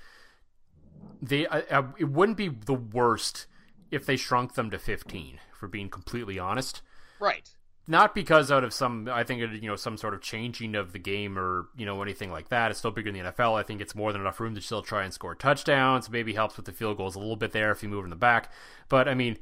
they 1.21 1.47
I, 1.47 1.59
I, 1.71 1.83
it 1.97 2.09
wouldn't 2.09 2.37
be 2.37 2.49
the 2.49 2.73
worst 2.73 3.47
if 3.89 4.05
they 4.05 4.17
shrunk 4.17 4.55
them 4.55 4.69
to 4.71 4.79
15. 4.79 5.39
For 5.53 5.67
being 5.67 5.89
completely 5.89 6.39
honest, 6.39 6.81
right. 7.19 7.47
not 7.87 8.15
because 8.15 8.51
out 8.51 8.63
of 8.63 8.73
some 8.73 9.07
I 9.07 9.23
think 9.23 9.41
you 9.61 9.69
know 9.69 9.75
some 9.75 9.95
sort 9.95 10.15
of 10.15 10.21
changing 10.21 10.73
of 10.73 10.91
the 10.91 10.97
game 10.97 11.37
or 11.37 11.67
you 11.77 11.85
know 11.85 12.01
anything 12.01 12.31
like 12.31 12.49
that. 12.49 12.71
It's 12.71 12.79
still 12.79 12.89
bigger 12.89 13.11
than 13.11 13.23
the 13.23 13.31
NFL. 13.31 13.59
I 13.59 13.61
think 13.61 13.79
it's 13.79 13.93
more 13.93 14.11
than 14.11 14.21
enough 14.21 14.39
room 14.39 14.55
to 14.55 14.61
still 14.61 14.81
try 14.81 15.03
and 15.03 15.13
score 15.13 15.35
touchdowns. 15.35 16.09
Maybe 16.09 16.33
helps 16.33 16.57
with 16.57 16.65
the 16.65 16.71
field 16.71 16.97
goals 16.97 17.15
a 17.15 17.19
little 17.19 17.35
bit 17.35 17.51
there 17.51 17.71
if 17.71 17.83
you 17.83 17.89
move 17.89 18.05
in 18.05 18.09
the 18.09 18.15
back. 18.15 18.51
But 18.89 19.07
I 19.07 19.13
mean, 19.13 19.37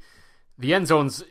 the 0.58 0.74
end 0.74 0.88
zones 0.88 1.24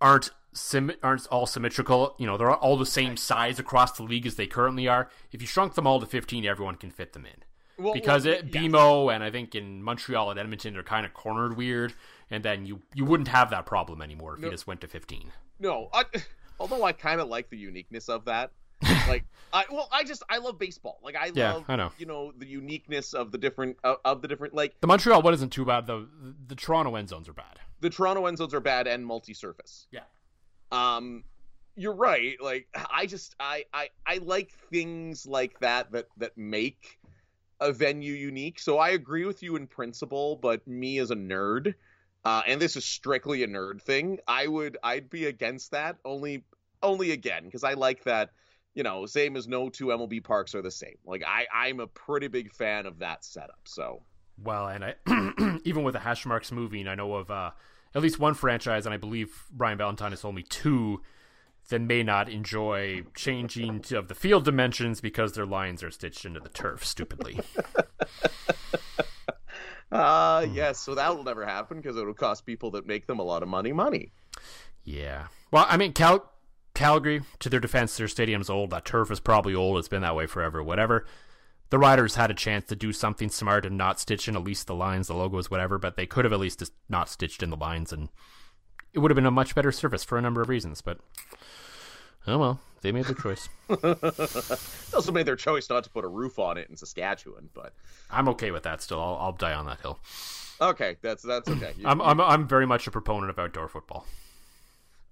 aren't 0.00 0.30
sim- 0.56 0.92
aren't 1.02 1.26
all 1.28 1.46
symmetrical. 1.46 2.14
You 2.18 2.26
know, 2.26 2.36
they're 2.36 2.50
all 2.54 2.76
the 2.76 2.86
same 2.86 3.16
size 3.16 3.58
across 3.58 3.92
the 3.96 4.02
league 4.02 4.26
as 4.26 4.34
they 4.36 4.46
currently 4.46 4.88
are. 4.88 5.08
If 5.32 5.40
you 5.40 5.46
shrunk 5.46 5.74
them 5.74 5.86
all 5.86 6.00
to 6.00 6.06
15, 6.06 6.44
everyone 6.44 6.76
can 6.76 6.90
fit 6.90 7.12
them 7.12 7.26
in. 7.26 7.44
Well, 7.84 7.92
because 7.92 8.24
well, 8.24 8.34
it, 8.36 8.46
yes. 8.52 8.64
BMO 8.64 9.14
and 9.14 9.22
I 9.22 9.30
think 9.30 9.54
in 9.54 9.82
Montreal 9.82 10.30
and 10.30 10.40
Edmonton 10.40 10.72
they're 10.74 10.82
kind 10.82 11.04
of 11.04 11.12
cornered 11.12 11.56
weird, 11.58 11.92
and 12.30 12.42
then 12.42 12.64
you 12.64 12.80
you 12.94 13.04
wouldn't 13.04 13.28
have 13.28 13.50
that 13.50 13.66
problem 13.66 14.00
anymore 14.00 14.34
if 14.34 14.40
No. 14.40 14.46
you 14.46 14.50
just 14.52 14.66
went 14.66 14.80
to 14.80 14.88
15. 14.88 15.30
No, 15.60 15.90
I, 15.92 16.04
although 16.58 16.82
I 16.84 16.92
kind 16.92 17.20
of 17.20 17.28
like 17.28 17.50
the 17.50 17.58
uniqueness 17.58 18.08
of 18.08 18.24
that. 18.24 18.52
like, 19.08 19.24
I 19.52 19.64
well, 19.70 19.88
I 19.92 20.04
just 20.04 20.22
I 20.30 20.38
love 20.38 20.58
baseball. 20.58 21.00
Like, 21.02 21.16
I 21.16 21.30
Yeah, 21.34 21.54
love 21.54 21.64
I 21.68 21.76
know. 21.76 21.92
you 21.98 22.06
know 22.06 22.32
the 22.36 22.46
uniqueness 22.46 23.12
of 23.14 23.30
the 23.30 23.36
different 23.38 23.76
of, 23.84 23.96
of 24.06 24.22
the 24.22 24.28
different 24.28 24.54
like 24.54 24.80
The 24.80 24.86
Montreal 24.86 25.20
one 25.22 25.34
isn't 25.34 25.50
too 25.50 25.64
bad 25.66 25.86
though. 25.86 26.02
The, 26.22 26.34
the 26.48 26.54
Toronto 26.54 26.94
end 26.96 27.08
zones 27.10 27.28
are 27.28 27.32
bad. 27.34 27.58
the 27.80 27.90
Toronto 27.90 28.24
end 28.26 28.38
zones 28.38 28.54
are 28.54 28.60
bad 28.60 28.86
and 28.86 29.04
multi-surface. 29.04 29.86
Yeah. 29.90 30.00
Um, 30.72 31.24
you're 31.76 31.94
right. 31.94 32.36
Like, 32.40 32.68
I 32.90 33.06
just 33.06 33.34
I 33.38 33.64
I 33.72 33.90
I 34.06 34.18
like 34.18 34.52
things 34.70 35.26
like 35.26 35.58
that 35.60 35.92
that 35.92 36.06
that 36.16 36.36
make 36.36 36.98
a 37.60 37.72
venue 37.72 38.12
unique. 38.12 38.58
So 38.58 38.78
I 38.78 38.90
agree 38.90 39.24
with 39.24 39.42
you 39.42 39.56
in 39.56 39.66
principle, 39.66 40.36
but 40.36 40.66
me 40.66 40.98
as 40.98 41.10
a 41.10 41.16
nerd, 41.16 41.74
uh, 42.24 42.42
and 42.46 42.60
this 42.60 42.76
is 42.76 42.84
strictly 42.84 43.42
a 43.42 43.48
nerd 43.48 43.80
thing, 43.82 44.18
I 44.26 44.46
would 44.46 44.78
I'd 44.82 45.08
be 45.08 45.26
against 45.26 45.70
that 45.70 45.96
only 46.04 46.44
only 46.82 47.12
again 47.12 47.44
because 47.44 47.64
I 47.64 47.74
like 47.74 48.04
that. 48.04 48.30
You 48.74 48.82
know, 48.82 49.06
same 49.06 49.36
as 49.36 49.48
no 49.48 49.70
two 49.70 49.86
MLB 49.86 50.22
parks 50.22 50.54
are 50.54 50.60
the 50.60 50.70
same. 50.70 50.96
Like 51.06 51.24
I, 51.26 51.46
I'm 51.54 51.80
a 51.80 51.86
pretty 51.86 52.28
big 52.28 52.52
fan 52.52 52.84
of 52.84 52.98
that 52.98 53.24
setup. 53.24 53.60
So 53.64 54.02
Well, 54.42 54.66
and 54.66 54.84
I 54.84 55.58
even 55.64 55.82
with 55.82 55.94
the 55.94 56.00
hash 56.00 56.26
marks 56.26 56.52
moving, 56.52 56.86
I 56.86 56.94
know 56.94 57.14
of 57.14 57.30
uh, 57.30 57.52
at 57.96 58.02
least 58.02 58.20
one 58.20 58.34
franchise, 58.34 58.84
and 58.86 58.94
I 58.94 58.98
believe 58.98 59.44
Brian 59.50 59.78
Valentine 59.78 60.12
is 60.12 60.24
only 60.24 60.42
two 60.44 61.00
that 61.70 61.80
may 61.80 62.02
not 62.04 62.28
enjoy 62.28 63.02
changing 63.16 63.80
to, 63.80 63.98
of 63.98 64.06
the 64.06 64.14
field 64.14 64.44
dimensions 64.44 65.00
because 65.00 65.32
their 65.32 65.46
lines 65.46 65.82
are 65.82 65.90
stitched 65.90 66.24
into 66.24 66.38
the 66.38 66.48
turf 66.50 66.84
stupidly. 66.84 67.40
uh 69.90 70.44
Hmm. 70.46 70.54
yes, 70.54 70.78
so 70.78 70.94
that 70.94 71.16
will 71.16 71.24
never 71.24 71.44
happen 71.46 71.78
because 71.78 71.96
it'll 71.96 72.14
cost 72.14 72.44
people 72.46 72.70
that 72.72 72.86
make 72.86 73.06
them 73.06 73.18
a 73.18 73.22
lot 73.24 73.42
of 73.42 73.48
money 73.48 73.72
money. 73.72 74.12
yeah. 74.84 75.28
Well, 75.50 75.64
I 75.68 75.76
mean, 75.76 75.92
Cal- 75.92 76.32
Calgary, 76.74 77.22
to 77.38 77.48
their 77.48 77.60
defense, 77.60 77.96
their 77.96 78.08
stadium's 78.08 78.50
old. 78.50 78.70
That 78.70 78.84
turf 78.84 79.10
is 79.10 79.20
probably 79.20 79.54
old. 79.54 79.78
It's 79.78 79.88
been 79.88 80.02
that 80.02 80.16
way 80.16 80.26
forever. 80.26 80.62
Whatever. 80.62 81.06
The 81.70 81.78
Riders 81.78 82.14
had 82.14 82.30
a 82.30 82.34
chance 82.34 82.66
to 82.66 82.76
do 82.76 82.92
something 82.92 83.28
smart 83.28 83.66
and 83.66 83.76
not 83.76 83.98
stitch 83.98 84.28
in 84.28 84.36
at 84.36 84.44
least 84.44 84.66
the 84.68 84.74
lines, 84.74 85.08
the 85.08 85.14
logos, 85.14 85.50
whatever, 85.50 85.78
but 85.78 85.96
they 85.96 86.06
could 86.06 86.24
have 86.24 86.32
at 86.32 86.38
least 86.40 86.60
just 86.60 86.72
not 86.88 87.08
stitched 87.08 87.42
in 87.42 87.50
the 87.50 87.56
lines, 87.56 87.92
and 87.92 88.08
it 88.92 89.00
would 89.00 89.10
have 89.10 89.16
been 89.16 89.26
a 89.26 89.30
much 89.32 89.54
better 89.54 89.72
service 89.72 90.04
for 90.04 90.16
a 90.16 90.22
number 90.22 90.40
of 90.40 90.48
reasons. 90.48 90.80
But 90.80 90.98
oh 92.28 92.38
well, 92.38 92.60
they 92.82 92.92
made 92.92 93.06
their 93.06 93.14
choice. 93.16 93.48
They 93.68 94.96
also 94.96 95.12
made 95.12 95.26
their 95.26 95.36
choice 95.36 95.68
not 95.68 95.82
to 95.84 95.90
put 95.90 96.04
a 96.04 96.08
roof 96.08 96.38
on 96.38 96.56
it 96.56 96.70
in 96.70 96.76
Saskatchewan, 96.76 97.50
but 97.52 97.74
I'm 98.10 98.28
okay 98.30 98.50
with 98.52 98.62
that. 98.62 98.80
Still, 98.80 99.00
I'll, 99.00 99.16
I'll 99.16 99.32
die 99.32 99.52
on 99.52 99.66
that 99.66 99.80
hill. 99.80 99.98
okay, 100.60 100.96
that's 101.02 101.22
that's 101.22 101.48
okay. 101.48 101.72
You- 101.78 101.86
I'm, 101.88 102.00
I'm 102.00 102.20
I'm 102.20 102.46
very 102.48 102.66
much 102.66 102.86
a 102.86 102.90
proponent 102.92 103.28
of 103.30 103.38
outdoor 103.38 103.68
football. 103.68 104.06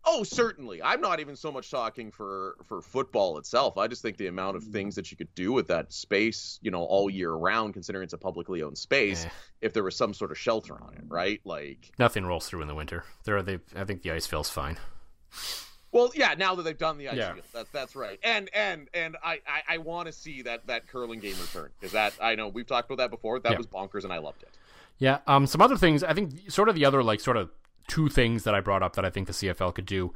Oh, 0.07 0.22
certainly. 0.22 0.82
I'm 0.82 1.00
not 1.00 1.20
even 1.20 1.36
so 1.36 1.50
much 1.52 1.70
talking 1.70 2.11
for 2.11 2.57
for 2.66 2.80
football 2.82 3.38
itself. 3.38 3.78
I 3.78 3.86
just 3.88 4.02
think 4.02 4.16
the 4.16 4.26
amount 4.26 4.57
of 4.57 4.64
things 4.64 4.94
that 4.96 5.11
you 5.11 5.16
could 5.16 5.34
do 5.34 5.52
with 5.52 5.66
that 5.68 5.92
space, 5.92 6.59
you 6.62 6.70
know, 6.70 6.82
all 6.82 7.09
year 7.11 7.32
round, 7.32 7.72
considering 7.74 8.05
it's 8.05 8.12
a 8.12 8.18
publicly 8.18 8.62
owned 8.62 8.78
space, 8.78 9.24
Eh. 9.24 9.28
if 9.62 9.72
there 9.72 9.82
was 9.84 9.96
some 9.96 10.12
sort 10.14 10.30
of 10.30 10.38
shelter 10.38 10.74
on 10.82 10.94
it, 10.94 11.05
right? 11.09 11.40
Like, 11.44 11.92
Nothing 11.98 12.26
rolls 12.26 12.46
through 12.48 12.62
in 12.62 12.68
the 12.68 12.74
winter. 12.74 13.05
There, 13.24 13.36
are 13.36 13.42
they. 13.42 13.59
I 13.76 13.84
think 13.84 14.02
the 14.02 14.11
ice 14.12 14.26
feels 14.26 14.50
fine. 14.50 14.76
well, 15.92 16.11
yeah. 16.14 16.34
Now 16.36 16.55
that 16.57 16.62
they've 16.64 16.76
done 16.76 16.98
the 16.98 17.09
ice 17.09 17.16
Yeah. 17.16 17.34
field, 17.34 17.46
that's 17.52 17.70
that's 17.70 17.96
right. 17.96 18.18
And 18.22 18.50
and 18.55 18.88
and 18.94 19.16
I 19.22 19.40
I, 19.46 19.74
I 19.74 19.78
want 19.78 20.07
to 20.07 20.12
see 20.12 20.42
that 20.42 20.66
that 20.66 20.86
curling 20.88 21.20
game 21.20 21.36
return 21.40 21.70
because 21.78 21.92
that 21.92 22.14
I 22.20 22.34
know 22.34 22.48
we've 22.48 22.66
talked 22.66 22.90
about 22.90 22.98
that 23.02 23.11
before. 23.11 23.38
That 23.40 23.52
Yeah. 23.52 23.59
was 23.59 23.66
bonkers, 23.66 24.05
and 24.05 24.12
I 24.12 24.18
loved 24.18 24.42
it. 24.42 24.50
Yeah. 24.98 25.18
Um. 25.26 25.46
Some 25.46 25.61
other 25.62 25.76
things. 25.76 26.02
I 26.05 26.12
think 26.14 26.50
sort 26.50 26.68
of 26.68 26.74
the 26.74 26.84
other 26.84 27.02
like 27.02 27.20
sort 27.20 27.36
of 27.36 27.50
two 27.89 28.09
things 28.09 28.45
that 28.45 28.55
I 28.55 28.61
brought 28.61 28.82
up 28.82 28.97
that 28.97 29.05
I 29.05 29.11
think 29.11 29.26
the 29.26 29.32
CFL 29.32 29.74
could 29.74 29.87
do. 29.87 30.12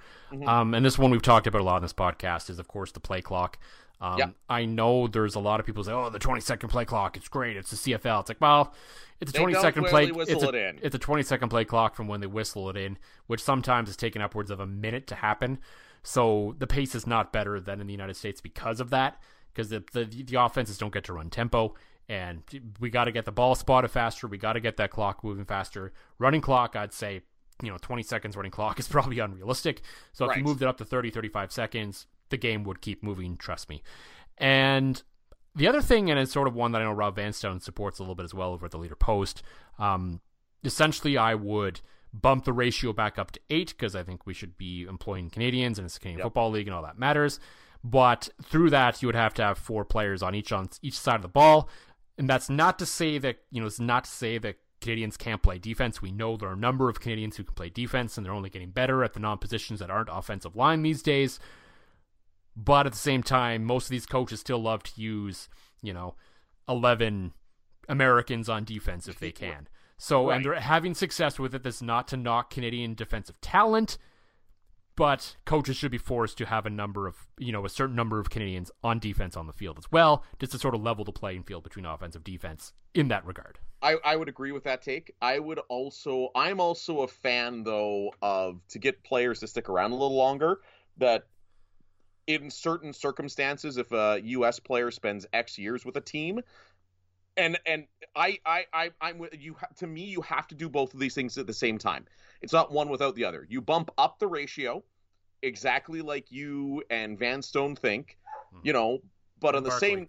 Um. 0.46 0.74
And 0.74 0.84
this 0.84 0.98
one 0.98 1.10
we've 1.10 1.22
talked 1.22 1.46
about 1.46 1.60
a 1.60 1.64
lot 1.64 1.76
in 1.76 1.82
this 1.82 1.92
podcast 1.92 2.50
is 2.50 2.58
of 2.58 2.68
course 2.68 2.92
the 2.92 3.00
play 3.00 3.20
clock. 3.20 3.58
Um, 4.00 4.18
Yeah. 4.18 4.28
I 4.48 4.64
know 4.64 5.08
there's 5.08 5.34
a 5.34 5.40
lot 5.40 5.58
of 5.58 5.66
people 5.66 5.82
say, 5.82 5.92
"Oh, 5.92 6.08
the 6.08 6.20
20 6.20 6.40
second 6.40 6.68
play 6.68 6.84
clock, 6.84 7.16
it's 7.16 7.28
great. 7.28 7.56
It's 7.56 7.70
the 7.70 7.76
CFL." 7.76 8.20
It's 8.20 8.28
like, 8.30 8.40
well, 8.40 8.72
it's 9.20 9.30
a 9.30 9.32
They 9.32 9.38
20 9.40 9.52
don't 9.54 9.62
second 9.62 9.84
play. 9.86 10.04
It's 10.04 10.30
a, 10.44 10.48
it 10.54 10.78
it's 10.82 10.94
a 10.94 10.98
20 11.00 11.22
second 11.24 11.48
play 11.48 11.64
clock 11.64 11.96
from 11.96 12.06
when 12.06 12.20
they 12.20 12.28
whistle 12.28 12.70
it 12.70 12.76
in, 12.76 12.96
which 13.26 13.42
sometimes 13.42 13.88
is 13.90 13.96
taken 13.96 14.22
upwards 14.22 14.50
of 14.52 14.60
a 14.60 14.66
minute 14.66 15.06
to 15.08 15.16
happen. 15.16 15.58
So 16.04 16.54
the 16.58 16.66
pace 16.68 16.94
is 16.94 17.06
not 17.08 17.32
better 17.32 17.58
than 17.58 17.80
in 17.80 17.86
the 17.88 17.92
United 17.92 18.14
States 18.14 18.40
because 18.40 18.78
of 18.80 18.90
that. 18.90 19.20
Because 19.52 19.70
the, 19.70 19.82
the 19.92 20.04
the 20.04 20.40
offenses 20.40 20.78
don't 20.78 20.92
get 20.92 21.02
to 21.04 21.12
run 21.12 21.28
tempo, 21.30 21.74
and 22.08 22.42
we 22.78 22.90
got 22.90 23.04
to 23.04 23.12
get 23.12 23.24
the 23.24 23.32
ball 23.32 23.56
spotted 23.56 23.88
faster. 23.88 24.28
We 24.28 24.38
got 24.38 24.52
to 24.52 24.60
get 24.60 24.76
that 24.76 24.92
clock 24.92 25.24
moving 25.24 25.44
faster. 25.44 25.92
Running 26.20 26.40
clock, 26.40 26.76
I'd 26.76 26.92
say, 26.92 27.22
you 27.62 27.70
know, 27.70 27.78
20 27.80 28.02
seconds 28.02 28.36
running 28.36 28.52
clock 28.52 28.78
is 28.78 28.88
probably 28.96 29.18
unrealistic. 29.18 29.82
So 30.12 30.30
if 30.30 30.36
you 30.36 30.42
moved 30.42 30.62
it 30.62 30.68
up 30.68 30.78
to 30.78 30.84
30, 30.84 31.10
35 31.10 31.52
seconds, 31.52 32.06
the 32.30 32.36
game 32.36 32.64
would 32.64 32.80
keep 32.80 33.02
moving. 33.02 33.36
Trust 33.36 33.68
me. 33.68 33.82
And 34.36 35.02
the 35.54 35.66
other 35.66 35.82
thing, 35.82 36.10
and 36.10 36.18
it's 36.20 36.32
sort 36.32 36.46
of 36.48 36.54
one 36.54 36.72
that 36.72 36.82
I 36.82 36.84
know 36.84 36.92
Rob 36.92 37.16
Vanstone 37.16 37.60
supports 37.60 37.98
a 37.98 38.02
little 38.02 38.14
bit 38.14 38.24
as 38.24 38.34
well 38.34 38.52
over 38.52 38.66
at 38.66 38.72
the 38.72 38.78
Leader 38.78 38.94
Post. 38.94 39.42
Um, 39.78 40.20
essentially, 40.62 41.16
I 41.18 41.34
would 41.34 41.80
bump 42.12 42.44
the 42.44 42.52
ratio 42.52 42.92
back 42.92 43.18
up 43.18 43.32
to 43.32 43.40
eight 43.50 43.68
because 43.68 43.94
I 43.94 44.02
think 44.02 44.26
we 44.26 44.34
should 44.34 44.56
be 44.56 44.82
employing 44.84 45.30
Canadians 45.30 45.78
and 45.78 45.86
it's 45.86 45.96
a 45.96 46.00
Canadian 46.00 46.18
Yep. 46.20 46.24
Football 46.26 46.50
League 46.50 46.66
and 46.68 46.74
all 46.74 46.82
that 46.82 46.98
matters. 46.98 47.40
But 47.84 48.28
through 48.42 48.70
that, 48.70 49.02
you 49.02 49.08
would 49.08 49.14
have 49.14 49.34
to 49.34 49.42
have 49.42 49.58
four 49.58 49.84
players 49.84 50.22
on 50.22 50.34
each 50.34 50.52
on 50.52 50.68
each 50.82 50.98
side 50.98 51.16
of 51.16 51.22
the 51.22 51.28
ball, 51.28 51.68
and 52.16 52.28
that's 52.28 52.50
not 52.50 52.78
to 52.80 52.86
say 52.86 53.18
that 53.18 53.38
you 53.52 53.60
know 53.60 53.66
it's 53.68 53.78
not 53.78 54.04
to 54.04 54.10
say 54.10 54.38
that 54.38 54.56
Canadians 54.80 55.16
can't 55.16 55.42
play 55.42 55.58
defense. 55.58 56.00
We 56.00 56.12
know 56.12 56.36
there 56.36 56.48
are 56.50 56.54
a 56.54 56.56
number 56.56 56.88
of 56.88 57.00
Canadians 57.00 57.36
who 57.36 57.44
can 57.44 57.54
play 57.54 57.68
defense, 57.68 58.16
and 58.16 58.24
they're 58.24 58.32
only 58.32 58.50
getting 58.50 58.70
better 58.70 59.02
at 59.02 59.12
the 59.12 59.20
non 59.20 59.38
positions 59.38 59.80
that 59.80 59.90
aren't 59.90 60.08
offensive 60.10 60.54
line 60.56 60.82
these 60.82 61.02
days. 61.02 61.38
But 62.56 62.86
at 62.86 62.92
the 62.92 62.98
same 62.98 63.22
time, 63.22 63.64
most 63.64 63.84
of 63.86 63.90
these 63.90 64.06
coaches 64.06 64.40
still 64.40 64.60
love 64.60 64.82
to 64.84 65.00
use, 65.00 65.48
you 65.82 65.92
know, 65.92 66.14
11 66.68 67.32
Americans 67.88 68.48
on 68.48 68.64
defense 68.64 69.08
if 69.08 69.18
they 69.18 69.32
can. 69.32 69.68
So, 69.96 70.28
Right. 70.28 70.36
and 70.36 70.44
they're 70.44 70.54
having 70.60 70.94
success 70.94 71.38
with 71.38 71.54
it. 71.54 71.62
That's 71.62 71.82
not 71.82 72.06
to 72.08 72.16
knock 72.16 72.50
Canadian 72.50 72.94
defensive 72.94 73.40
talent, 73.40 73.98
but 74.96 75.36
coaches 75.44 75.76
should 75.76 75.90
be 75.90 75.98
forced 75.98 76.38
to 76.38 76.46
have 76.46 76.66
a 76.66 76.70
number 76.70 77.06
of, 77.06 77.28
you 77.38 77.52
know, 77.52 77.64
a 77.64 77.68
certain 77.68 77.96
number 77.96 78.18
of 78.20 78.30
Canadians 78.30 78.70
on 78.82 78.98
defense 78.98 79.36
on 79.36 79.46
the 79.46 79.52
field 79.52 79.78
as 79.78 79.90
well, 79.90 80.24
just 80.38 80.52
to 80.52 80.58
sort 80.58 80.74
of 80.74 80.82
level 80.82 81.04
the 81.04 81.12
playing 81.12 81.44
field 81.44 81.62
between 81.64 81.84
offensive 81.86 82.20
and 82.20 82.24
defense 82.24 82.72
in 82.94 83.08
that 83.08 83.24
regard. 83.24 83.58
I, 83.80 83.96
I 84.04 84.16
would 84.16 84.28
agree 84.28 84.52
with 84.52 84.64
that 84.64 84.82
take. 84.82 85.14
I 85.22 85.38
would 85.38 85.60
also 85.68 86.30
I'm 86.34 86.60
also 86.60 87.00
a 87.00 87.08
fan 87.08 87.62
though 87.62 88.12
of 88.20 88.60
to 88.68 88.78
get 88.78 89.02
players 89.04 89.40
to 89.40 89.46
stick 89.46 89.68
around 89.68 89.92
a 89.92 89.94
little 89.94 90.16
longer 90.16 90.60
that 90.96 91.26
in 92.26 92.50
certain 92.50 92.92
circumstances 92.92 93.76
if 93.76 93.92
a 93.92 94.20
US 94.22 94.58
player 94.58 94.90
spends 94.90 95.26
X 95.32 95.58
years 95.58 95.84
with 95.84 95.96
a 95.96 96.00
team 96.00 96.40
and 97.36 97.58
and 97.66 97.86
I 98.16 98.38
I, 98.44 98.66
I 98.72 98.90
I'm 99.00 99.18
with 99.18 99.34
you 99.38 99.56
to 99.76 99.86
me 99.86 100.04
you 100.04 100.22
have 100.22 100.48
to 100.48 100.54
do 100.54 100.68
both 100.68 100.92
of 100.92 101.00
these 101.00 101.14
things 101.14 101.38
at 101.38 101.46
the 101.46 101.54
same 101.54 101.78
time. 101.78 102.04
It's 102.42 102.52
not 102.52 102.72
one 102.72 102.88
without 102.88 103.14
the 103.14 103.24
other. 103.24 103.46
You 103.48 103.60
bump 103.60 103.90
up 103.96 104.18
the 104.18 104.26
ratio 104.26 104.82
exactly 105.42 106.02
like 106.02 106.32
you 106.32 106.82
and 106.90 107.18
Vanstone 107.18 107.76
think, 107.76 108.18
hmm. 108.52 108.58
you 108.64 108.72
know, 108.72 108.98
but 109.40 109.54
on 109.54 109.62
the 109.62 109.70
Barkley. 109.70 109.88
same 109.88 110.08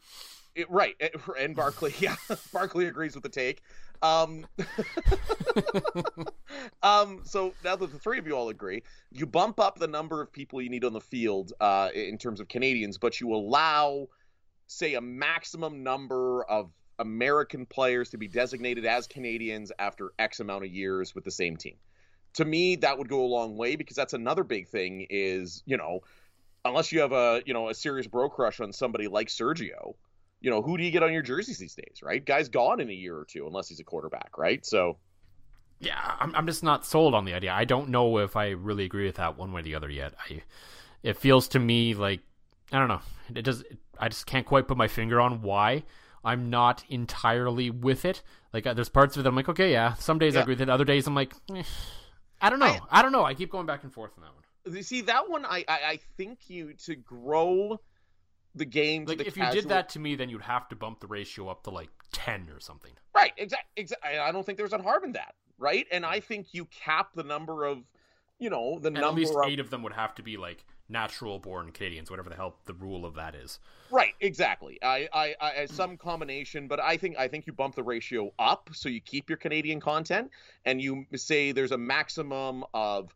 it, 0.56 0.70
right, 0.70 0.96
and 1.40 1.56
Barkley, 1.56 1.94
yeah, 2.00 2.16
Barkley 2.54 2.86
agrees 2.86 3.16
with 3.16 3.24
the 3.24 3.30
take. 3.30 3.62
Um, 4.02 4.46
um, 6.84 7.22
so 7.26 7.54
now 7.64 7.76
that 7.76 7.92
the 7.92 8.00
three 8.00 8.18
of 8.18 8.28
you 8.28 8.34
all 8.34 8.50
agree, 8.50 8.84
you 9.12 9.26
bump 9.26 9.60
up 9.60 9.78
the 9.78 9.88
number 9.88 10.22
of 10.22 10.32
people 10.32 10.62
you 10.62 10.70
need 10.70 10.86
on 10.86 10.94
the 10.94 11.02
field 11.02 11.54
uh, 11.60 11.90
in 11.94 12.18
terms 12.18 12.40
of 12.40 12.48
Canadians, 12.48 12.98
but 12.98 13.20
you 13.20 13.34
allow, 13.34 14.08
say, 14.68 14.94
a 14.94 15.02
maximum 15.02 15.84
number 15.84 16.44
of 16.44 16.72
American 16.98 17.66
players 17.66 18.10
to 18.12 18.18
be 18.18 18.28
designated 18.28 18.86
as 18.86 19.08
Canadians 19.08 19.72
after 19.80 20.12
X 20.18 20.40
amount 20.40 20.66
of 20.66 20.72
years 20.72 21.14
with 21.14 21.24
the 21.24 21.32
same 21.32 21.58
team. 21.58 21.76
to 22.36 22.46
me, 22.46 22.76
that 22.78 22.98
would 22.98 23.10
go 23.10 23.26
a 23.26 23.28
long 23.28 23.58
way 23.58 23.76
because 23.76 23.96
that's 23.96 24.14
another 24.14 24.44
big 24.44 24.68
thing. 24.68 25.08
Is 25.10 25.64
you 25.66 25.78
know, 25.78 26.02
unless 26.64 26.92
you 26.92 27.02
have 27.02 27.12
a 27.12 27.42
you 27.46 27.54
know 27.54 27.70
a 27.70 27.74
serious 27.74 28.08
bro 28.08 28.30
crush 28.30 28.60
on 28.60 28.72
somebody 28.72 29.08
like 29.08 29.28
Sergio, 29.28 29.96
you 30.42 30.50
know, 30.50 30.62
who 30.62 30.78
do 30.78 30.84
you 30.84 30.92
get 30.92 31.04
on 31.04 31.12
your 31.14 31.22
jerseys 31.22 31.58
these 31.58 31.76
days, 31.76 32.02
right? 32.02 32.24
Guy's 32.26 32.50
gone 32.50 32.80
in 32.80 32.90
a 32.90 32.94
year 32.94 33.18
or 33.18 33.26
two 33.26 33.46
unless 33.48 33.68
he's 33.70 33.80
a 33.80 33.84
quarterback, 33.84 34.38
right? 34.38 34.66
So. 34.66 34.98
Yeah, 35.82 35.98
I'm, 36.20 36.36
I'm 36.36 36.46
just 36.46 36.62
not 36.62 36.86
sold 36.86 37.16
on 37.16 37.24
the 37.24 37.34
idea. 37.34 37.54
I 37.54 37.64
don't 37.64 37.88
know 37.90 38.18
if 38.18 38.36
I 38.36 38.50
really 38.50 38.84
agree 38.84 39.06
with 39.06 39.16
that 39.16 39.38
one 39.38 39.54
way 39.54 39.62
or 39.62 39.64
the 39.64 39.76
other 39.76 39.90
yet. 39.90 40.14
I, 40.30 40.42
it 41.04 41.16
feels 41.18 41.48
to 41.50 41.60
me 41.60 41.94
like 41.94 42.20
I 42.72 42.80
don't 42.80 42.90
know. 42.90 43.02
It 43.34 43.44
does. 43.44 43.64
I 43.98 44.10
just 44.10 44.26
can't 44.26 44.46
quite 44.46 44.68
put 44.68 44.76
my 44.78 44.88
finger 44.90 45.22
on 45.22 45.42
why 45.42 45.84
I'm 46.24 46.50
not 46.50 46.84
entirely 46.90 47.70
with 47.70 48.04
it. 48.06 48.22
Like 48.54 48.68
uh, 48.68 48.74
there's 48.74 48.90
parts 48.90 49.16
of 49.16 49.26
it 49.26 49.30
I'm 49.30 49.36
like, 49.36 49.50
okay, 49.50 49.72
yeah. 49.72 49.94
Some 49.96 50.20
days 50.20 50.34
Yeah. 50.34 50.42
I 50.42 50.44
agree 50.44 50.54
with 50.56 50.62
it. 50.62 50.70
Other 50.70 50.86
days 50.86 51.08
I'm 51.08 51.16
like, 51.16 51.34
eh, 51.56 51.64
I 52.42 52.50
don't 52.50 52.60
know. 52.60 52.66
I- 52.66 53.00
I, 53.00 53.02
don't 53.02 53.12
know. 53.12 53.24
I 53.24 53.34
keep 53.34 53.50
going 53.52 53.66
back 53.66 53.84
and 53.84 53.94
forth 53.94 54.12
on 54.18 54.24
that 54.24 54.34
one. 54.34 54.76
You 54.76 54.84
See 54.84 55.02
that 55.02 55.30
one, 55.30 55.46
I, 55.46 55.64
I 55.68 55.80
I 55.92 56.00
think 56.18 56.50
you 56.50 56.74
to 56.86 56.96
grow 56.96 57.80
the 58.60 58.66
game. 58.66 59.06
Like 59.06 59.18
the 59.18 59.28
if 59.28 59.36
you 59.36 59.50
did 59.52 59.68
that 59.70 59.90
to 59.90 60.00
me, 60.00 60.16
then 60.16 60.30
you'd 60.30 60.44
have 60.44 60.70
to 60.70 60.76
bump 60.76 61.00
the 61.00 61.08
ratio 61.08 61.48
up 61.50 61.64
to 61.64 61.72
like 61.72 61.90
ten 62.12 62.48
or 62.54 62.60
something. 62.60 62.92
right? 63.16 63.34
Exactly. 63.38 63.68
Exactly. 63.76 64.20
I 64.20 64.32
don't 64.32 64.46
think 64.46 64.58
there's 64.58 64.74
a 64.74 64.82
harm 64.82 65.04
in 65.04 65.14
that, 65.14 65.34
right? 65.58 65.88
And 65.92 66.06
I 66.06 66.20
think 66.20 66.48
you 66.52 66.66
cap 66.66 67.10
the 67.16 67.24
number 67.24 67.66
of, 67.66 67.80
you 68.38 68.50
know, 68.50 68.78
the 68.80 68.90
And 68.90 68.98
at 68.98 69.02
number 69.02 69.22
least 69.22 69.34
of 69.34 69.46
eight 69.48 69.60
of 69.60 69.70
them 69.70 69.82
would 69.84 69.94
have 69.94 70.14
to 70.16 70.24
be 70.24 70.38
like 70.38 70.64
natural 70.90 71.40
born 71.40 71.72
Canadians, 71.72 72.10
whatever 72.10 72.30
the 72.30 72.36
hell 72.36 72.56
the 72.66 72.74
rule 72.74 73.06
of 73.06 73.16
that 73.16 73.36
is. 73.36 73.60
Right, 73.92 74.14
exactly. 74.22 74.80
I, 74.82 75.08
I, 75.14 75.36
I, 75.40 75.52
as 75.52 75.72
some 75.72 75.98
combination, 75.98 76.68
but 76.68 76.80
I 76.80 76.98
think, 76.98 77.18
I 77.18 77.28
think 77.28 77.48
you 77.48 77.54
bump 77.54 77.76
the 77.76 77.84
ratio 77.84 78.32
up 78.40 78.70
so 78.74 78.90
you 78.90 79.00
keep 79.00 79.30
your 79.30 79.38
Canadian 79.38 79.80
content, 79.80 80.32
and 80.66 80.82
you 80.82 81.06
say 81.16 81.52
there's 81.52 81.72
a 81.72 81.78
maximum 81.78 82.64
of 82.74 83.16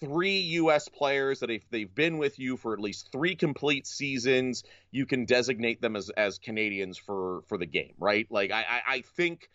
three 0.00 0.38
U.S. 0.38 0.88
players 0.88 1.40
that 1.40 1.50
if 1.50 1.68
they've 1.70 1.92
been 1.94 2.18
with 2.18 2.38
you 2.38 2.56
for 2.56 2.72
at 2.72 2.80
least 2.80 3.10
three 3.12 3.34
complete 3.34 3.86
seasons, 3.86 4.64
you 4.90 5.06
can 5.06 5.24
designate 5.24 5.80
them 5.80 5.96
as 5.96 6.10
as 6.10 6.38
Canadians 6.38 6.98
for 6.98 7.42
for 7.48 7.58
the 7.58 7.66
game, 7.66 7.94
right? 7.98 8.26
Like 8.30 8.50
I, 8.50 8.82
I, 8.86 9.00
think 9.16 9.48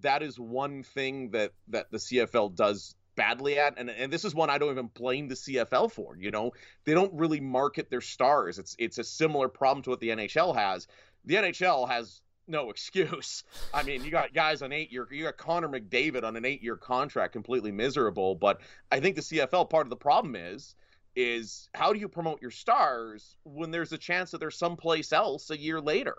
that 0.00 0.22
is 0.22 0.38
one 0.38 0.82
thing 0.82 1.30
that 1.30 1.52
that 1.68 1.90
the 1.90 1.98
CFL 1.98 2.54
does 2.54 2.94
badly 3.16 3.58
at 3.58 3.74
and 3.78 3.90
and 3.90 4.12
this 4.12 4.24
is 4.24 4.32
one 4.32 4.48
I 4.48 4.58
don't 4.58 4.70
even 4.70 4.90
blame 4.94 5.26
the 5.26 5.34
CFL 5.34 5.90
for 5.90 6.16
you 6.16 6.30
know 6.30 6.52
they 6.84 6.94
don't 6.94 7.12
really 7.14 7.40
market 7.40 7.90
their 7.90 8.00
stars 8.00 8.60
it's 8.60 8.76
it's 8.78 8.98
a 8.98 9.02
similar 9.02 9.48
problem 9.48 9.82
to 9.82 9.90
what 9.90 9.98
the 9.98 10.10
NHL 10.10 10.54
has 10.54 10.86
the 11.24 11.34
NHL 11.34 11.88
has 11.88 12.22
no 12.48 12.70
excuse. 12.70 13.44
I 13.72 13.82
mean 13.82 14.04
you 14.04 14.10
got 14.10 14.32
guys 14.32 14.62
on 14.62 14.72
8 14.72 14.90
year 14.90 15.06
you 15.10 15.24
got 15.24 15.36
Connor 15.36 15.68
McDavid 15.68 16.24
on 16.24 16.36
an 16.36 16.44
8 16.44 16.62
year 16.62 16.76
contract 16.76 17.32
completely 17.32 17.72
miserable 17.72 18.34
but 18.34 18.60
I 18.90 19.00
think 19.00 19.16
the 19.16 19.22
CFL 19.22 19.68
part 19.70 19.86
of 19.86 19.90
the 19.90 19.96
problem 19.96 20.36
is 20.36 20.74
is 21.16 21.68
how 21.74 21.92
do 21.92 21.98
you 21.98 22.08
promote 22.08 22.40
your 22.40 22.50
stars 22.50 23.36
when 23.44 23.70
there's 23.70 23.92
a 23.92 23.98
chance 23.98 24.30
that 24.30 24.38
they're 24.38 24.50
someplace 24.50 25.12
else 25.12 25.50
a 25.50 25.58
year 25.58 25.80
later? 25.80 26.16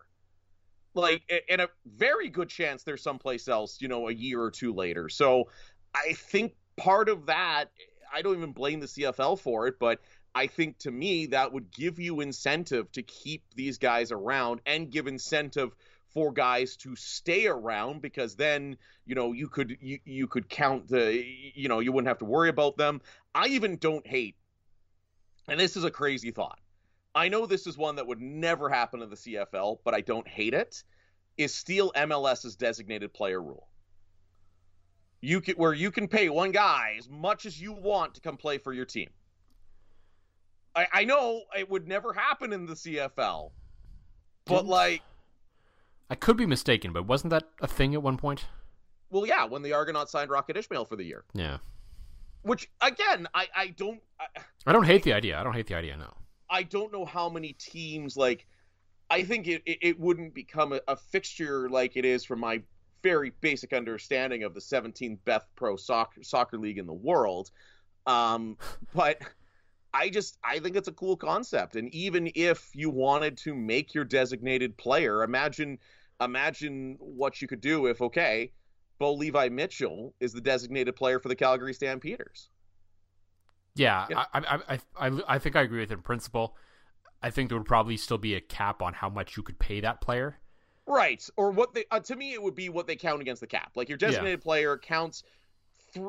Like 0.93 1.21
and 1.49 1.61
a 1.61 1.69
very 1.85 2.29
good 2.29 2.49
chance 2.49 2.83
they're 2.83 2.97
someplace 2.97 3.47
else 3.47 3.81
you 3.81 3.87
know 3.87 4.09
a 4.09 4.13
year 4.13 4.41
or 4.41 4.51
two 4.51 4.73
later. 4.73 5.09
So 5.09 5.49
i 5.95 6.13
think 6.13 6.53
part 6.77 7.09
of 7.09 7.25
that 7.27 7.65
i 8.13 8.21
don't 8.21 8.37
even 8.37 8.51
blame 8.51 8.79
the 8.79 8.85
cfl 8.85 9.37
for 9.37 9.67
it 9.67 9.77
but 9.79 9.99
i 10.33 10.47
think 10.47 10.77
to 10.77 10.91
me 10.91 11.27
that 11.27 11.51
would 11.51 11.71
give 11.71 11.99
you 11.99 12.21
incentive 12.21 12.91
to 12.91 13.01
keep 13.03 13.43
these 13.55 13.77
guys 13.77 14.11
around 14.11 14.61
and 14.65 14.91
give 14.91 15.07
incentive 15.07 15.71
for 16.13 16.31
guys 16.31 16.75
to 16.75 16.95
stay 16.95 17.47
around 17.47 18.01
because 18.01 18.35
then 18.35 18.75
you 19.05 19.15
know 19.15 19.31
you 19.31 19.47
could 19.47 19.77
you, 19.79 19.99
you 20.05 20.27
could 20.27 20.49
count 20.49 20.87
the 20.87 21.23
you 21.53 21.69
know 21.69 21.79
you 21.79 21.91
wouldn't 21.91 22.07
have 22.07 22.17
to 22.17 22.25
worry 22.25 22.49
about 22.49 22.77
them 22.77 22.99
i 23.35 23.47
even 23.47 23.77
don't 23.77 24.05
hate 24.07 24.35
and 25.47 25.59
this 25.59 25.77
is 25.77 25.83
a 25.83 25.91
crazy 25.91 26.31
thought 26.31 26.59
I 27.15 27.27
know 27.27 27.45
this 27.45 27.67
is 27.67 27.77
one 27.77 27.95
that 27.95 28.07
would 28.07 28.21
never 28.21 28.69
happen 28.69 29.01
in 29.01 29.09
the 29.09 29.15
CFL, 29.15 29.79
but 29.83 29.93
I 29.93 30.01
don't 30.01 30.27
hate 30.27 30.53
it. 30.53 30.83
Is 31.37 31.53
steal 31.53 31.91
MLS's 31.93 32.55
designated 32.55 33.13
player 33.13 33.41
rule. 33.41 33.67
You 35.21 35.41
can 35.41 35.55
where 35.55 35.73
you 35.73 35.91
can 35.91 36.07
pay 36.07 36.29
one 36.29 36.51
guy 36.51 36.95
as 36.97 37.09
much 37.09 37.45
as 37.45 37.59
you 37.59 37.73
want 37.73 38.15
to 38.15 38.21
come 38.21 38.37
play 38.37 38.57
for 38.57 38.73
your 38.73 38.85
team. 38.85 39.09
I, 40.75 40.87
I 40.93 41.03
know 41.05 41.41
it 41.57 41.69
would 41.69 41.87
never 41.87 42.13
happen 42.13 42.53
in 42.53 42.65
the 42.65 42.73
CFL, 42.73 43.51
but 44.45 44.65
like, 44.65 45.01
I 46.09 46.15
could 46.15 46.37
be 46.37 46.45
mistaken, 46.45 46.91
but 46.93 47.05
wasn't 47.05 47.31
that 47.31 47.43
a 47.61 47.67
thing 47.67 47.93
at 47.93 48.01
one 48.03 48.17
point? 48.17 48.45
well, 49.11 49.25
yeah, 49.25 49.43
when 49.45 49.63
the 49.63 49.73
Argonauts 49.73 50.11
signed 50.11 50.29
Rocket 50.29 50.55
Ismail 50.57 50.85
for 50.85 50.95
the 50.95 51.03
year, 51.03 51.23
Yeah. 51.33 51.57
which 52.43 52.69
again, 52.81 53.27
I 53.33 53.47
I 53.55 53.67
don't. 53.69 54.01
I, 54.19 54.25
I 54.67 54.71
don't 54.73 54.85
hate 54.85 55.03
the 55.03 55.13
idea. 55.13 55.39
I 55.39 55.43
don't 55.43 55.53
hate 55.55 55.67
the 55.67 55.75
idea. 55.75 55.97
No. 55.97 56.13
I 56.49 56.63
don't 56.63 56.91
know 56.91 57.05
how 57.05 57.29
many 57.29 57.53
teams 57.53 58.15
like. 58.17 58.45
I 59.11 59.23
think 59.23 59.47
it, 59.47 59.63
it, 59.65 59.79
it 59.81 59.99
wouldn't 59.99 60.35
become 60.35 60.73
a, 60.73 60.81
a 60.87 60.95
fixture 60.95 61.67
like 61.69 61.97
it 61.97 62.05
is 62.05 62.23
from 62.23 62.39
my 62.39 62.61
very 63.01 63.31
basic 63.41 63.73
understanding 63.73 64.43
of 64.43 64.53
the 64.53 64.59
17th 64.59 65.17
best 65.25 65.47
pro 65.55 65.75
soccer 65.75 66.21
soccer 66.21 66.57
league 66.59 66.77
in 66.77 66.85
the 66.85 66.93
world. 66.93 67.49
Um, 68.05 68.57
but 68.93 69.19
I 69.91 70.09
just 70.09 70.37
I 70.43 70.59
think 70.59 70.75
it's 70.75 70.87
a 70.87 70.91
cool 70.93 71.17
concept, 71.17 71.75
and 71.75 71.91
even 71.95 72.31
if 72.35 72.69
you 72.75 72.91
wanted 72.91 73.37
to 73.37 73.55
make 73.55 73.95
your 73.95 74.03
designated 74.05 74.77
player, 74.77 75.23
imagine 75.23 75.79
imagine 76.21 76.97
what 76.99 77.41
you 77.41 77.47
could 77.47 77.61
do 77.61 77.87
if 77.87 78.01
okay, 78.01 78.51
Bo 78.99 79.13
Levi 79.13 79.49
Mitchell 79.49 80.13
is 80.19 80.33
the 80.33 80.41
designated 80.41 80.95
player 80.95 81.19
for 81.19 81.29
the 81.29 81.35
Calgary 81.35 81.73
Stampeders. 81.73 82.49
Yeah, 83.75 84.05
Yeah. 84.09 84.25
I, 84.33 84.39
I, 84.39 84.59
I, 84.67 84.79
I, 85.07 85.21
I 85.27 85.39
think 85.39 85.55
I 85.55 85.61
agree 85.61 85.79
with 85.79 85.91
it 85.91 85.95
in 85.95 86.01
principle. 86.01 86.55
I 87.21 87.29
think 87.29 87.49
there 87.49 87.57
would 87.57 87.67
probably 87.67 87.97
still 87.97 88.17
be 88.17 88.35
a 88.35 88.41
cap 88.41 88.81
on 88.81 88.93
how 88.93 89.09
much 89.09 89.37
you 89.37 89.43
could 89.43 89.59
pay 89.59 89.81
that 89.81 90.01
player. 90.01 90.39
Right. 90.85 91.27
Or 91.37 91.51
what 91.51 91.73
they 91.73 91.85
uh, 91.91 91.99
to 92.01 92.15
me 92.15 92.33
it 92.33 92.41
would 92.41 92.55
be 92.55 92.69
what 92.69 92.87
they 92.87 92.95
count 92.95 93.21
against 93.21 93.41
the 93.41 93.47
cap. 93.47 93.73
Like 93.75 93.89
your 93.89 93.97
designated 93.97 94.41
player 94.41 94.77
counts 94.77 95.23
th- 95.93 96.05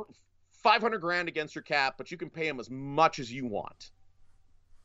500 0.51 0.99
grand 0.99 1.29
against 1.29 1.55
your 1.55 1.63
cap, 1.63 1.95
but 1.99 2.11
you 2.11 2.17
can 2.17 2.31
pay 2.31 2.47
him 2.47 2.61
as 2.61 2.71
much 2.71 3.19
as 3.19 3.31
you 3.33 3.47
want. 3.47 3.91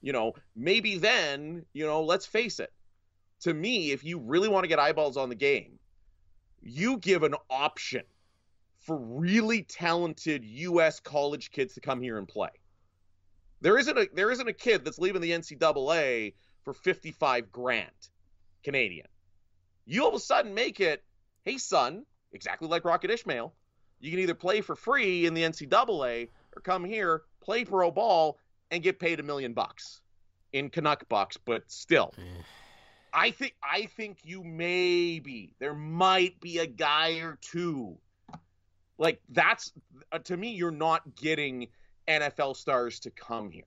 You 0.01 0.13
know, 0.13 0.33
maybe 0.55 0.97
then, 0.97 1.65
you 1.73 1.85
know, 1.85 2.03
let's 2.03 2.25
face 2.25 2.59
it. 2.59 2.71
To 3.45 3.53
me, 3.53 3.91
if 3.91 4.03
you 4.03 4.19
really 4.19 4.47
want 4.47 4.65
to 4.65 4.67
get 4.67 4.77
eyeballs 4.79 5.17
on 5.17 5.29
the 5.29 5.35
game, 5.35 5.79
you 6.61 6.97
give 6.97 7.23
an 7.23 7.33
option 7.49 8.03
for 8.79 8.97
really 8.97 9.63
talented 9.63 10.45
US 10.45 10.99
college 10.99 11.49
kids 11.49 11.73
to 11.73 11.81
come 11.81 12.01
here 12.01 12.17
and 12.17 12.27
play. 12.27 12.49
There 13.61 13.77
isn't 13.77 13.97
a 13.97 14.07
there 14.13 14.31
isn't 14.31 14.47
a 14.47 14.53
kid 14.53 14.85
that's 14.85 14.99
leaving 14.99 15.21
the 15.21 15.31
NCAA 15.31 16.33
for 16.63 16.73
55 16.73 17.51
grand 17.51 17.89
Canadian 18.63 19.07
you 19.85 20.03
all 20.03 20.09
of 20.09 20.15
a 20.15 20.19
sudden 20.19 20.53
make 20.53 20.79
it, 20.79 21.03
hey 21.43 21.57
son, 21.57 22.05
exactly 22.33 22.67
like 22.67 22.85
Rocket 22.85 23.11
Ismail. 23.11 23.53
You 23.99 24.11
can 24.11 24.19
either 24.19 24.33
play 24.33 24.61
for 24.61 24.75
free 24.75 25.25
in 25.25 25.33
the 25.33 25.43
NCAA 25.43 26.29
or 26.55 26.61
come 26.61 26.83
here, 26.83 27.23
play 27.41 27.63
pro 27.63 27.91
ball, 27.91 28.39
and 28.71 28.83
get 28.83 28.99
paid 28.99 29.19
a 29.19 29.23
million 29.23 29.53
bucks 29.53 30.01
in 30.51 30.69
Canuck 30.69 31.07
bucks, 31.07 31.37
but 31.37 31.63
still. 31.67 32.13
Eh. 32.17 32.41
I 33.15 33.31
think 33.31 33.55
I 33.63 33.85
think 33.85 34.17
you 34.23 34.43
maybe 34.43 35.53
there 35.59 35.73
might 35.73 36.39
be 36.41 36.59
a 36.59 36.67
guy 36.67 37.19
or 37.19 37.37
two. 37.41 37.97
Like 38.97 39.21
that's 39.29 39.71
uh, 40.11 40.19
to 40.19 40.37
me 40.37 40.49
you're 40.51 40.71
not 40.71 41.15
getting 41.15 41.67
NFL 42.07 42.55
stars 42.55 42.99
to 43.01 43.09
come 43.11 43.49
here. 43.51 43.63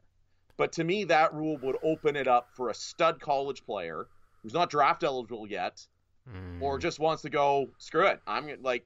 But 0.56 0.72
to 0.72 0.84
me 0.84 1.04
that 1.04 1.32
rule 1.34 1.56
would 1.62 1.76
open 1.82 2.14
it 2.16 2.28
up 2.28 2.48
for 2.54 2.68
a 2.68 2.74
stud 2.74 3.20
college 3.20 3.64
player 3.64 4.08
who's 4.42 4.52
not 4.54 4.70
draft 4.70 5.02
eligible 5.02 5.48
yet 5.48 5.84
Mm. 6.28 6.60
or 6.60 6.78
just 6.78 6.98
wants 6.98 7.22
to 7.22 7.30
go 7.30 7.70
screw 7.78 8.06
it 8.06 8.20
i'm 8.26 8.42
gonna 8.46 8.58
like 8.60 8.84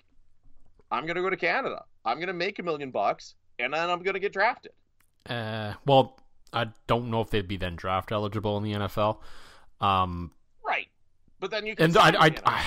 i'm 0.93 1.07
gonna 1.07 1.21
go 1.21 1.29
to 1.29 1.37
canada 1.37 1.83
i'm 2.05 2.21
gonna 2.21 2.33
make 2.33 2.61
a 2.61 2.63
million 2.63 2.93
bucks 2.93 3.35
and 3.59 3.75
then 3.75 3.91
i'm 3.91 4.01
gonna 4.05 4.21
get 4.21 4.33
drafted 4.33 4.71
Uh, 5.29 5.73
well, 5.85 6.21
I 6.53 6.69
don't 6.87 7.11
know 7.11 7.21
if 7.21 7.31
they'd 7.31 7.49
be 7.49 7.57
then 7.57 7.75
draft 7.75 8.13
eligible 8.13 8.57
in 8.59 8.63
the 8.63 8.75
NFL. 8.75 9.19
Um, 9.81 10.31
but 11.43 11.51
then 11.51 11.67
you 11.67 11.75
can 11.75 11.87
and 11.87 11.97
I, 11.97 12.27
I. 12.27 12.35
I, 12.47 12.65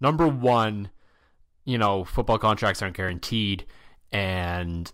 number 0.00 0.26
one, 0.26 0.90
you 1.64 1.78
know, 1.78 2.04
football 2.04 2.36
contracts 2.36 2.82
aren't 2.82 2.96
guaranteed, 2.96 3.64
and 4.10 4.92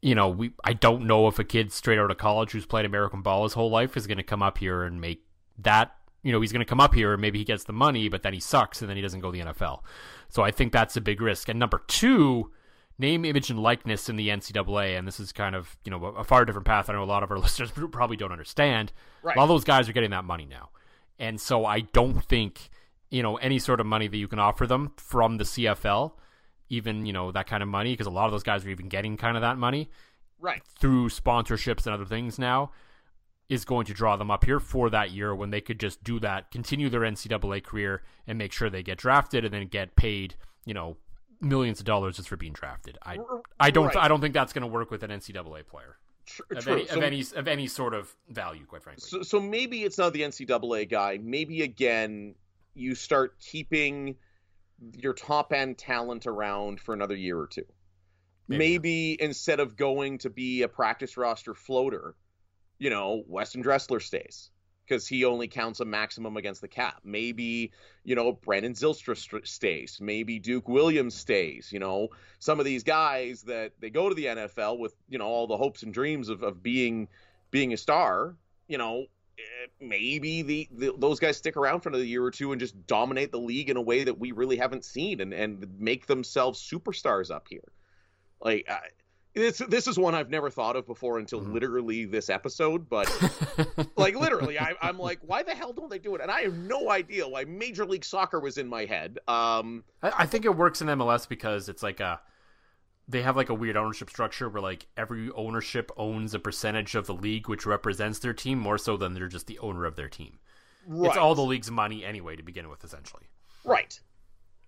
you 0.00 0.14
know, 0.14 0.28
we 0.28 0.52
I 0.62 0.74
don't 0.74 1.06
know 1.06 1.26
if 1.26 1.40
a 1.40 1.44
kid 1.44 1.72
straight 1.72 1.98
out 1.98 2.10
of 2.10 2.18
college 2.18 2.52
who's 2.52 2.66
played 2.66 2.84
American 2.84 3.20
ball 3.20 3.42
his 3.42 3.54
whole 3.54 3.68
life 3.68 3.96
is 3.96 4.06
going 4.06 4.18
to 4.18 4.22
come 4.22 4.42
up 4.42 4.58
here 4.58 4.84
and 4.84 5.00
make 5.00 5.24
that. 5.58 5.96
You 6.22 6.30
know, 6.30 6.40
he's 6.40 6.52
going 6.52 6.64
to 6.64 6.68
come 6.68 6.80
up 6.80 6.94
here 6.94 7.12
and 7.14 7.20
maybe 7.20 7.40
he 7.40 7.44
gets 7.44 7.64
the 7.64 7.72
money, 7.72 8.08
but 8.08 8.22
then 8.22 8.32
he 8.32 8.38
sucks 8.38 8.80
and 8.80 8.88
then 8.88 8.96
he 8.96 9.02
doesn't 9.02 9.18
go 9.18 9.32
to 9.32 9.36
the 9.36 9.44
NFL. 9.44 9.80
So 10.28 10.44
I 10.44 10.52
think 10.52 10.72
that's 10.72 10.96
a 10.96 11.00
big 11.00 11.20
risk. 11.20 11.48
And 11.48 11.58
number 11.58 11.82
two, 11.88 12.52
name, 12.96 13.24
image, 13.24 13.50
and 13.50 13.58
likeness 13.58 14.08
in 14.08 14.14
the 14.14 14.28
NCAA, 14.28 14.96
and 14.96 15.08
this 15.08 15.18
is 15.18 15.32
kind 15.32 15.56
of 15.56 15.76
you 15.84 15.90
know 15.90 16.04
a, 16.04 16.12
a 16.20 16.24
far 16.24 16.44
different 16.44 16.66
path. 16.66 16.88
I 16.88 16.92
know 16.92 17.02
a 17.02 17.04
lot 17.04 17.24
of 17.24 17.30
our 17.32 17.38
listeners 17.40 17.72
probably 17.90 18.16
don't 18.16 18.30
understand. 18.30 18.92
Right. 19.24 19.36
All 19.36 19.48
those 19.48 19.64
guys 19.64 19.88
are 19.88 19.92
getting 19.92 20.10
that 20.10 20.24
money 20.24 20.46
now, 20.46 20.70
and 21.18 21.40
so 21.40 21.64
I 21.66 21.80
don't 21.80 22.24
think 22.24 22.70
you 23.10 23.22
know 23.22 23.36
any 23.36 23.58
sort 23.58 23.80
of 23.80 23.86
money 23.86 24.08
that 24.08 24.16
you 24.16 24.28
can 24.28 24.38
offer 24.38 24.66
them 24.66 24.92
from 24.96 25.36
the 25.38 25.44
CFL 25.44 26.12
even 26.68 27.04
you 27.06 27.12
know 27.12 27.30
that 27.32 27.46
kind 27.46 27.62
of 27.62 27.68
money 27.68 27.92
because 27.92 28.06
a 28.06 28.10
lot 28.10 28.26
of 28.26 28.32
those 28.32 28.42
guys 28.42 28.64
are 28.64 28.70
even 28.70 28.88
getting 28.88 29.16
kind 29.16 29.36
of 29.36 29.40
that 29.42 29.58
money 29.58 29.90
Right. 30.40 30.62
through 30.78 31.08
sponsorships 31.10 31.86
and 31.86 31.94
other 31.94 32.04
things 32.06 32.38
now 32.38 32.72
is 33.48 33.64
going 33.64 33.84
to 33.86 33.92
draw 33.94 34.16
them 34.16 34.30
up 34.30 34.44
here 34.44 34.58
for 34.58 34.88
that 34.90 35.10
year 35.10 35.34
when 35.34 35.50
they 35.50 35.60
could 35.60 35.78
just 35.78 36.02
do 36.02 36.18
that, 36.20 36.50
continue 36.50 36.88
their 36.88 37.02
NCAA 37.02 37.62
career, 37.62 38.02
and 38.26 38.38
make 38.38 38.50
sure 38.50 38.70
they 38.70 38.82
get 38.82 38.96
drafted 38.98 39.44
and 39.44 39.52
then 39.52 39.66
get 39.66 39.94
paid, 39.94 40.34
you 40.64 40.72
know, 40.72 40.96
millions 41.40 41.78
of 41.78 41.84
dollars 41.84 42.16
just 42.16 42.28
for 42.28 42.36
being 42.36 42.52
drafted. 42.54 42.96
I 43.04 43.18
I 43.60 43.70
don't 43.70 43.86
Right. 43.88 43.96
I 43.98 44.08
don't 44.08 44.20
think 44.20 44.32
that's 44.32 44.52
going 44.52 44.62
to 44.62 44.66
work 44.72 44.90
with 44.90 45.02
an 45.02 45.10
NCAA 45.10 45.66
player 45.66 45.98
Tr- 46.26 46.42
of 46.50 46.64
true. 46.64 46.72
any, 46.74 46.86
So- 46.86 46.96
of 46.96 47.02
any 47.02 47.24
of 47.36 47.48
any 47.48 47.66
sort 47.66 47.94
of 47.94 48.14
value, 48.28 48.64
quite 48.66 48.82
frankly. 48.82 49.02
So, 49.06 49.22
so 49.22 49.40
maybe 49.40 49.82
it's 49.84 49.98
not 49.98 50.12
the 50.12 50.22
NCAA 50.22 50.88
guy. 50.88 51.18
Maybe 51.22 51.62
again, 51.62 52.34
you 52.74 52.94
start 52.94 53.38
keeping 53.40 54.16
your 54.98 55.14
top 55.14 55.52
end 55.52 55.78
talent 55.78 56.26
around 56.26 56.80
for 56.80 56.94
another 56.94 57.16
year 57.16 57.38
or 57.38 57.46
two. 57.46 57.64
Maybe. 58.48 58.58
Maybe, 58.58 59.22
instead 59.22 59.60
of 59.60 59.76
going 59.76 60.18
to 60.18 60.30
be 60.30 60.62
a 60.62 60.68
practice 60.68 61.16
roster 61.16 61.54
floater, 61.54 62.14
you 62.78 62.90
know, 62.90 63.22
Weston 63.28 63.62
Dressler 63.62 64.00
stays 64.00 64.50
because 64.86 65.06
he 65.06 65.24
only 65.24 65.48
counts 65.48 65.80
a 65.80 65.84
maximum 65.84 66.36
against 66.36 66.60
the 66.60 66.68
cap. 66.68 67.00
Maybe, 67.04 67.72
you 68.04 68.14
know, 68.14 68.32
Brandon 68.32 68.74
Zylstra 68.74 69.16
st- 69.16 69.46
stays. 69.46 69.98
Maybe 70.00 70.38
Duke 70.38 70.68
Williams 70.68 71.14
stays. 71.14 71.70
You 71.72 71.78
know, 71.78 72.08
some 72.38 72.58
of 72.58 72.64
these 72.64 72.82
guys 72.82 73.42
that 73.42 73.72
they 73.80 73.90
go 73.90 74.08
to 74.08 74.14
the 74.14 74.26
NFL 74.26 74.78
with, 74.78 74.94
you 75.08 75.18
know, 75.18 75.26
all 75.26 75.46
the 75.46 75.56
hopes 75.56 75.82
and 75.82 75.94
dreams 75.94 76.28
of, 76.28 76.42
of 76.42 76.62
being 76.62 77.08
being 77.50 77.72
a 77.72 77.76
star, 77.76 78.36
you 78.66 78.78
know, 78.78 79.06
eh, 79.38 79.66
maybe 79.80 80.42
the, 80.42 80.68
the 80.72 80.94
those 80.98 81.20
guys 81.20 81.36
stick 81.36 81.56
around 81.56 81.80
for 81.80 81.88
another 81.88 82.04
year 82.04 82.24
or 82.24 82.30
two 82.30 82.52
and 82.52 82.60
just 82.60 82.86
dominate 82.86 83.30
the 83.30 83.38
league 83.38 83.70
in 83.70 83.76
a 83.76 83.82
way 83.82 84.04
that 84.04 84.18
we 84.18 84.32
really 84.32 84.56
haven't 84.56 84.84
seen 84.84 85.20
and 85.20 85.32
and 85.32 85.66
make 85.78 86.06
themselves 86.06 86.60
superstars 86.60 87.30
up 87.30 87.46
here. 87.48 87.72
Like 88.40 88.66
I, 88.68 88.80
this 89.34 89.58
this 89.68 89.86
is 89.86 89.98
one 89.98 90.14
I've 90.14 90.28
never 90.30 90.50
thought 90.50 90.76
of 90.76 90.86
before 90.86 91.18
until 91.18 91.40
Mhm. 91.40 91.52
literally 91.52 92.04
this 92.04 92.28
episode, 92.30 92.88
but 92.88 93.06
like 93.96 94.14
literally 94.14 94.58
I, 94.58 94.74
i'm 94.82 94.98
like 94.98 95.18
why 95.22 95.42
the 95.42 95.54
hell 95.54 95.72
don't 95.72 95.90
they 95.90 95.98
do 95.98 96.14
it 96.14 96.20
and 96.20 96.30
i 96.30 96.42
have 96.42 96.54
no 96.54 96.90
idea 96.90 97.26
why 97.28 97.44
major 97.44 97.84
league 97.86 98.04
soccer 98.04 98.40
was 98.40 98.58
in 98.58 98.68
my 98.68 98.84
head 98.84 99.18
um 99.28 99.84
I, 100.02 100.12
I 100.20 100.26
think 100.26 100.44
it 100.44 100.54
works 100.56 100.80
in 100.82 100.88
MLS 100.88 101.28
because 101.28 101.68
it's 101.68 101.82
like 101.82 102.00
a 102.00 102.20
they 103.08 103.22
have 103.22 103.36
like 103.36 103.48
a 103.48 103.54
weird 103.54 103.76
ownership 103.76 104.10
structure 104.10 104.48
where 104.48 104.62
like 104.62 104.86
every 104.96 105.30
ownership 105.32 105.90
owns 105.96 106.34
a 106.34 106.38
percentage 106.38 106.94
of 106.94 107.06
the 107.06 107.14
league 107.14 107.48
which 107.48 107.66
represents 107.66 108.18
their 108.20 108.32
team 108.32 108.58
more 108.58 108.78
so 108.78 108.96
than 108.96 109.14
they're 109.14 109.28
just 109.28 109.46
the 109.46 109.58
owner 109.58 109.84
of 109.84 109.96
their 109.96 110.08
team. 110.08 110.38
right, 110.86 111.08
It's 111.08 111.16
all 111.16 111.34
the 111.34 111.42
league's 111.42 111.70
money 111.70 112.04
anyway 112.04 112.36
to 112.36 112.42
begin 112.42 112.68
with, 112.68 112.84
essentially. 112.84 113.24
right 113.64 113.98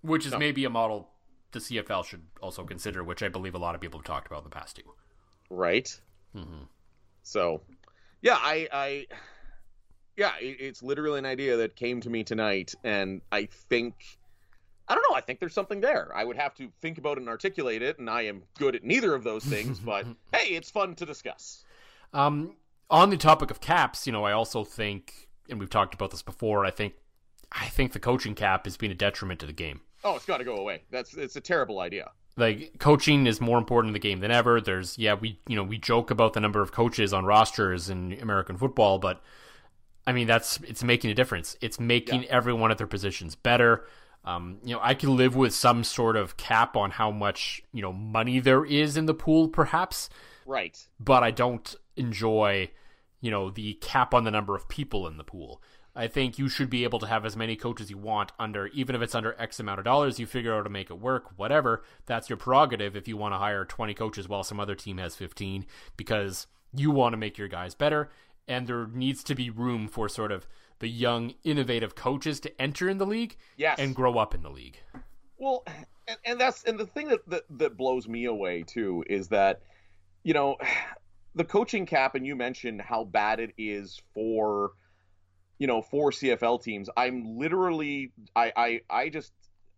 Which 0.03 0.27
is 0.27 0.33
No. 0.33 0.39
maybe 0.39 0.65
a 0.65 0.71
model 0.71 1.11
the 1.55 1.59
CFL 1.61 2.05
should 2.05 2.23
also 2.43 2.65
consider, 2.65 3.03
which 3.03 3.23
I 3.23 3.29
believe 3.29 3.55
a 3.55 3.59
lot 3.59 3.75
of 3.75 3.81
people 3.81 3.99
have 4.01 4.05
talked 4.05 4.27
about 4.27 4.41
in 4.41 4.45
the 4.45 4.51
past 4.51 4.77
too. 4.77 4.95
right 5.51 5.89
Mm-hmm. 6.37 6.65
so 7.23 7.61
yeah 8.21 8.37
i 8.41 8.69
i 8.73 9.07
yeah 10.17 10.33
it, 10.41 10.57
it's 10.59 10.83
literally 10.83 11.19
an 11.21 11.27
idea 11.27 11.57
that 11.59 11.77
came 11.77 12.01
to 12.01 12.11
me 12.11 12.25
tonight 12.25 12.75
and 12.83 13.21
i 13.31 13.45
think 13.47 13.95
i 14.89 14.95
don't 14.97 15.05
know 15.09 15.15
i 15.17 15.21
think 15.21 15.39
there's 15.39 15.55
something 15.55 15.81
there 15.81 16.11
i 16.15 16.25
would 16.25 16.37
have 16.37 16.55
to 16.57 16.73
think 16.83 16.99
about 16.99 17.17
it 17.19 17.21
and 17.21 17.29
articulate 17.29 17.83
it 17.83 18.01
and 18.01 18.11
i 18.11 18.23
am 18.23 18.43
good 18.59 18.75
at 18.75 18.83
neither 18.83 19.15
of 19.15 19.23
those 19.23 19.45
things 19.45 19.79
but 19.91 20.05
hey 20.33 20.49
it's 20.57 20.71
fun 20.73 20.97
to 20.97 21.07
discuss 21.07 21.65
Um, 22.13 22.57
on 22.91 23.11
the 23.11 23.17
topic 23.17 23.51
of 23.53 23.61
caps, 23.61 24.07
you 24.07 24.13
know, 24.13 24.25
I 24.25 24.33
also 24.33 24.63
think, 24.65 25.29
and 25.49 25.59
we've 25.61 25.71
talked 25.71 25.95
about 25.95 26.11
this 26.11 26.23
before. 26.23 26.65
I 26.67 26.71
think, 26.71 26.95
I 27.51 27.67
think 27.67 27.93
the 27.93 27.99
coaching 27.99 28.35
cap 28.35 28.67
has 28.67 28.77
been 28.77 28.91
a 28.91 28.95
detriment 28.95 29.41
to 29.41 29.47
the 29.47 29.53
game. 29.55 29.81
Oh 30.05 30.17
it's 30.17 30.27
got 30.27 30.39
to 30.39 30.45
go 30.45 30.57
away 30.57 30.83
that's 30.91 31.15
it's 31.15 31.37
a 31.37 31.41
terrible 31.41 31.81
idea 31.81 32.11
like 32.37 32.79
coaching 32.79 33.27
is 33.27 33.41
more 33.41 33.59
important 33.59 33.91
in 33.91 33.93
the 33.93 34.01
game 34.01 34.21
than 34.21 34.31
ever. 34.31 34.61
There's 34.61 34.99
yeah, 34.99 35.15
we 35.15 35.39
you 35.47 35.57
know, 35.57 35.63
we 35.63 35.79
joke 35.79 36.11
about 36.11 36.33
the 36.33 36.41
number 36.41 36.61
of 36.61 36.73
coaches 36.73 37.13
on 37.13 37.25
rosters 37.25 37.89
in 37.89 38.19
American 38.21 38.57
football, 38.57 38.99
but 38.99 39.23
I 40.07 40.13
mean 40.13 40.27
that's 40.27 40.59
it's 40.67 40.83
making 40.83 41.11
a 41.11 41.15
difference. 41.15 41.57
It's 41.61 41.79
making 41.79 42.25
everyone 42.27 42.71
at 42.71 42.79
their 42.79 42.87
positions 42.87 43.35
better. 43.35 43.87
Um, 44.25 44.59
you 44.65 44.75
know, 44.75 44.81
I 44.83 44.95
can 44.95 45.17
live 45.17 45.37
with 45.37 45.55
some 45.55 45.85
sort 45.85 46.17
of 46.17 46.39
cap 46.39 46.77
on 46.77 46.91
how 46.91 47.11
much, 47.11 47.63
you 47.73 47.83
know, 47.83 47.93
money 47.93 48.41
there 48.41 48.65
is 48.65 48.97
in 48.97 49.05
the 49.05 49.15
pool 49.15 49.49
perhaps, 49.49 50.09
right 50.47 50.83
but 50.99 51.23
I 51.23 51.31
don't 51.31 51.75
enjoy, 51.97 52.71
you 53.21 53.31
know, 53.31 53.51
the 53.51 53.75
cap 53.75 54.15
on 54.15 54.25
the 54.25 54.31
number 54.31 54.57
of 54.57 54.69
people 54.69 55.07
in 55.07 55.19
the 55.19 55.25
pool. 55.25 55.63
I 55.97 56.09
think 56.09 56.39
you 56.39 56.49
should 56.49 56.71
be 56.71 56.83
able 56.85 56.99
to 56.99 57.07
have 57.07 57.25
as 57.25 57.37
many 57.37 57.55
coaches 57.57 57.89
you 57.89 57.99
want 57.99 58.33
under, 58.39 58.67
even 58.69 58.97
if 58.97 59.03
it's 59.03 59.15
under 59.15 59.35
X 59.41 59.61
amount 59.61 59.79
of 59.79 59.85
dollars, 59.85 60.19
you 60.19 60.27
figure 60.27 60.53
out 60.53 60.59
how 60.59 60.63
to 60.65 60.71
make 60.71 60.91
it 60.91 60.99
work, 60.99 61.31
whatever. 61.37 61.85
That's 62.07 62.29
your 62.29 62.37
prerogative 62.37 62.97
if 62.97 63.07
you 63.07 63.17
want 63.17 63.33
to 63.35 63.39
hire 63.39 63.65
20 63.65 63.95
coaches 63.95 64.29
while 64.29 64.43
some 64.43 64.59
other 64.59 64.75
team 64.75 64.99
has 64.99 65.15
15 65.15 65.65
because 65.97 66.47
you 66.75 66.91
want 66.91 67.13
to 67.13 67.17
make 67.17 67.39
your 67.39 67.49
guys 67.49 67.75
better. 67.75 68.11
And 68.49 68.67
there 68.67 68.87
needs 68.89 69.23
to 69.25 69.35
be 69.35 69.51
room 69.51 69.87
for 69.89 70.09
sort 70.09 70.33
of 70.33 70.47
the 70.81 70.89
young, 70.89 71.35
innovative 71.45 71.95
coaches 71.95 72.41
to 72.41 72.61
enter 72.61 72.89
in 72.89 72.99
the 72.99 73.07
league 73.07 73.37
Yes. 73.57 73.79
and 73.79 73.95
grow 73.95 74.19
up 74.19 74.35
in 74.35 74.43
the 74.43 74.51
league. 74.51 74.79
Well, 75.39 75.65
and, 76.09 76.19
and 76.25 76.41
that's 76.41 76.65
and 76.65 76.79
the 76.79 76.87
thing 76.87 77.09
that, 77.09 77.29
that 77.29 77.43
that 77.51 77.77
blows 77.77 78.09
me 78.09 78.25
away 78.27 78.65
too 78.67 79.05
is 79.09 79.29
that 79.29 79.63
you 80.25 80.35
know 80.35 80.57
the 81.37 81.45
coaching 81.45 81.87
cap 81.87 82.15
and 82.15 82.27
you 82.27 82.37
mentioned 82.37 82.81
how 82.81 83.05
bad 83.05 83.41
it 83.41 83.53
is 83.57 84.01
for 84.13 84.73
you 85.59 85.67
know 85.67 85.83
for 85.83 86.11
CFL 86.11 86.63
teams. 86.63 86.89
I'm 86.97 87.37
literally 87.39 88.13
I 88.35 88.53
I 88.57 88.81
I 88.91 89.09
just 89.09 89.33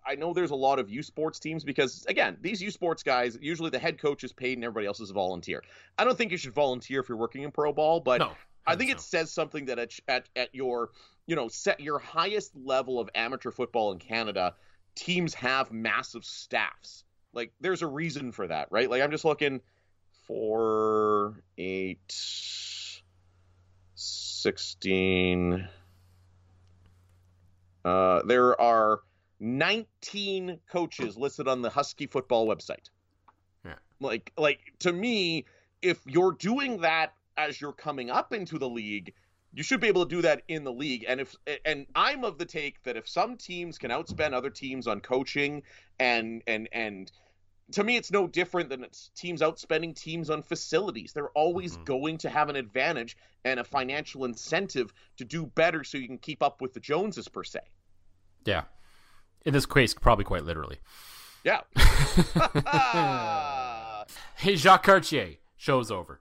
I 0.06 0.14
know 0.14 0.32
there's 0.32 0.52
a 0.52 0.56
lot 0.56 0.78
of 0.78 0.88
U 0.88 1.02
Sports 1.02 1.38
teams 1.38 1.64
because 1.64 2.04
again, 2.08 2.36
these 2.40 2.62
U 2.62 2.70
Sports 2.70 3.02
guys 3.02 3.38
usually 3.40 3.70
the 3.70 3.78
head 3.78 3.98
coach 3.98 4.24
is 4.24 4.32
paid 4.32 4.56
and 4.56 4.64
everybody 4.64 4.86
else 4.86 5.00
is 5.00 5.10
a 5.10 5.14
volunteer. 5.14 5.62
I 5.98 6.04
don't 6.04 6.16
think 6.16 6.30
you 6.30 6.38
should 6.38 6.54
volunteer 6.54 7.00
if 7.00 7.08
you're 7.08 7.18
working 7.18 7.42
in 7.42 7.50
pro 7.50 7.72
ball, 7.72 8.00
but 8.00 8.18
No, 8.18 8.32
I 8.66 8.76
think 8.76 8.90
it 8.90 9.00
says 9.00 9.30
something 9.30 9.66
that 9.66 9.78
at, 9.78 9.92
at 10.08 10.28
at 10.34 10.54
your 10.54 10.90
you 11.26 11.36
know 11.36 11.48
set 11.48 11.80
your 11.80 11.98
highest 11.98 12.52
level 12.56 13.00
of 13.00 13.10
amateur 13.14 13.50
football 13.50 13.92
in 13.92 13.98
Canada, 13.98 14.54
teams 14.94 15.34
have 15.34 15.72
massive 15.72 16.24
staffs. 16.24 17.04
Like 17.32 17.52
there's 17.60 17.82
a 17.82 17.86
reason 17.86 18.32
for 18.32 18.46
that, 18.46 18.68
right? 18.70 18.88
Like 18.88 19.02
I'm 19.02 19.10
just 19.10 19.24
looking 19.24 19.60
four, 20.26 21.42
eight, 21.58 22.12
sixteen. 24.36 25.68
Uh, 27.84 28.22
there 28.26 28.60
are 28.60 29.00
19 29.38 30.58
coaches 30.68 31.16
listed 31.16 31.46
on 31.46 31.62
the 31.62 31.70
Husky 31.70 32.06
football 32.06 32.48
website. 32.48 32.90
Yeah. 33.64 33.74
Like, 34.00 34.32
like 34.36 34.58
to 34.80 34.92
me, 34.92 35.44
if 35.82 36.00
you're 36.04 36.32
doing 36.32 36.80
that 36.80 37.12
as 37.36 37.60
you're 37.60 37.72
coming 37.72 38.10
up 38.10 38.32
into 38.32 38.58
the 38.58 38.68
league, 38.68 39.12
you 39.52 39.62
should 39.62 39.80
be 39.80 39.88
able 39.88 40.04
to 40.04 40.14
do 40.14 40.22
that 40.22 40.42
in 40.48 40.64
the 40.64 40.72
league. 40.72 41.04
And 41.08 41.20
if 41.20 41.34
and 41.64 41.86
I'm 41.94 42.24
of 42.24 42.38
the 42.38 42.44
take 42.44 42.82
that 42.82 42.96
if 42.96 43.08
some 43.08 43.36
teams 43.36 43.78
can 43.78 43.90
outspend 43.90 44.32
other 44.32 44.50
teams 44.50 44.86
on 44.86 45.00
coaching 45.00 45.62
and 45.98 46.42
and 46.46 46.68
and 46.72 47.10
to 47.72 47.82
me 47.84 47.96
it's 47.96 48.10
no 48.12 48.26
different 48.26 48.68
than 48.68 48.84
it's 48.84 49.10
teams 49.16 49.40
outspending 49.40 49.94
teams 49.94 50.30
on 50.30 50.42
facilities. 50.42 51.12
They're 51.12 51.30
always 51.30 51.76
Mhm. 51.76 51.84
going 51.84 52.18
to 52.18 52.30
have 52.30 52.48
an 52.48 52.56
advantage 52.56 53.16
and 53.44 53.60
a 53.60 53.64
financial 53.64 54.24
incentive 54.24 54.92
to 55.16 55.24
do 55.24 55.46
better 55.46 55.84
so 55.84 55.98
you 55.98 56.06
can 56.06 56.18
keep 56.18 56.42
up 56.42 56.60
with 56.60 56.74
the 56.74 56.80
Joneses 56.80 57.28
per 57.28 57.44
se. 57.44 57.60
Yeah. 58.44 58.64
In 59.44 59.52
this 59.52 59.66
case, 59.66 59.94
probably 59.94 60.24
quite 60.24 60.44
literally. 60.44 60.78
Yeah. 61.44 61.62
Hey, 64.36 64.54
Jacques 64.56 64.84
Cartier, 64.84 65.36
show's 65.56 65.90
over. 65.90 66.20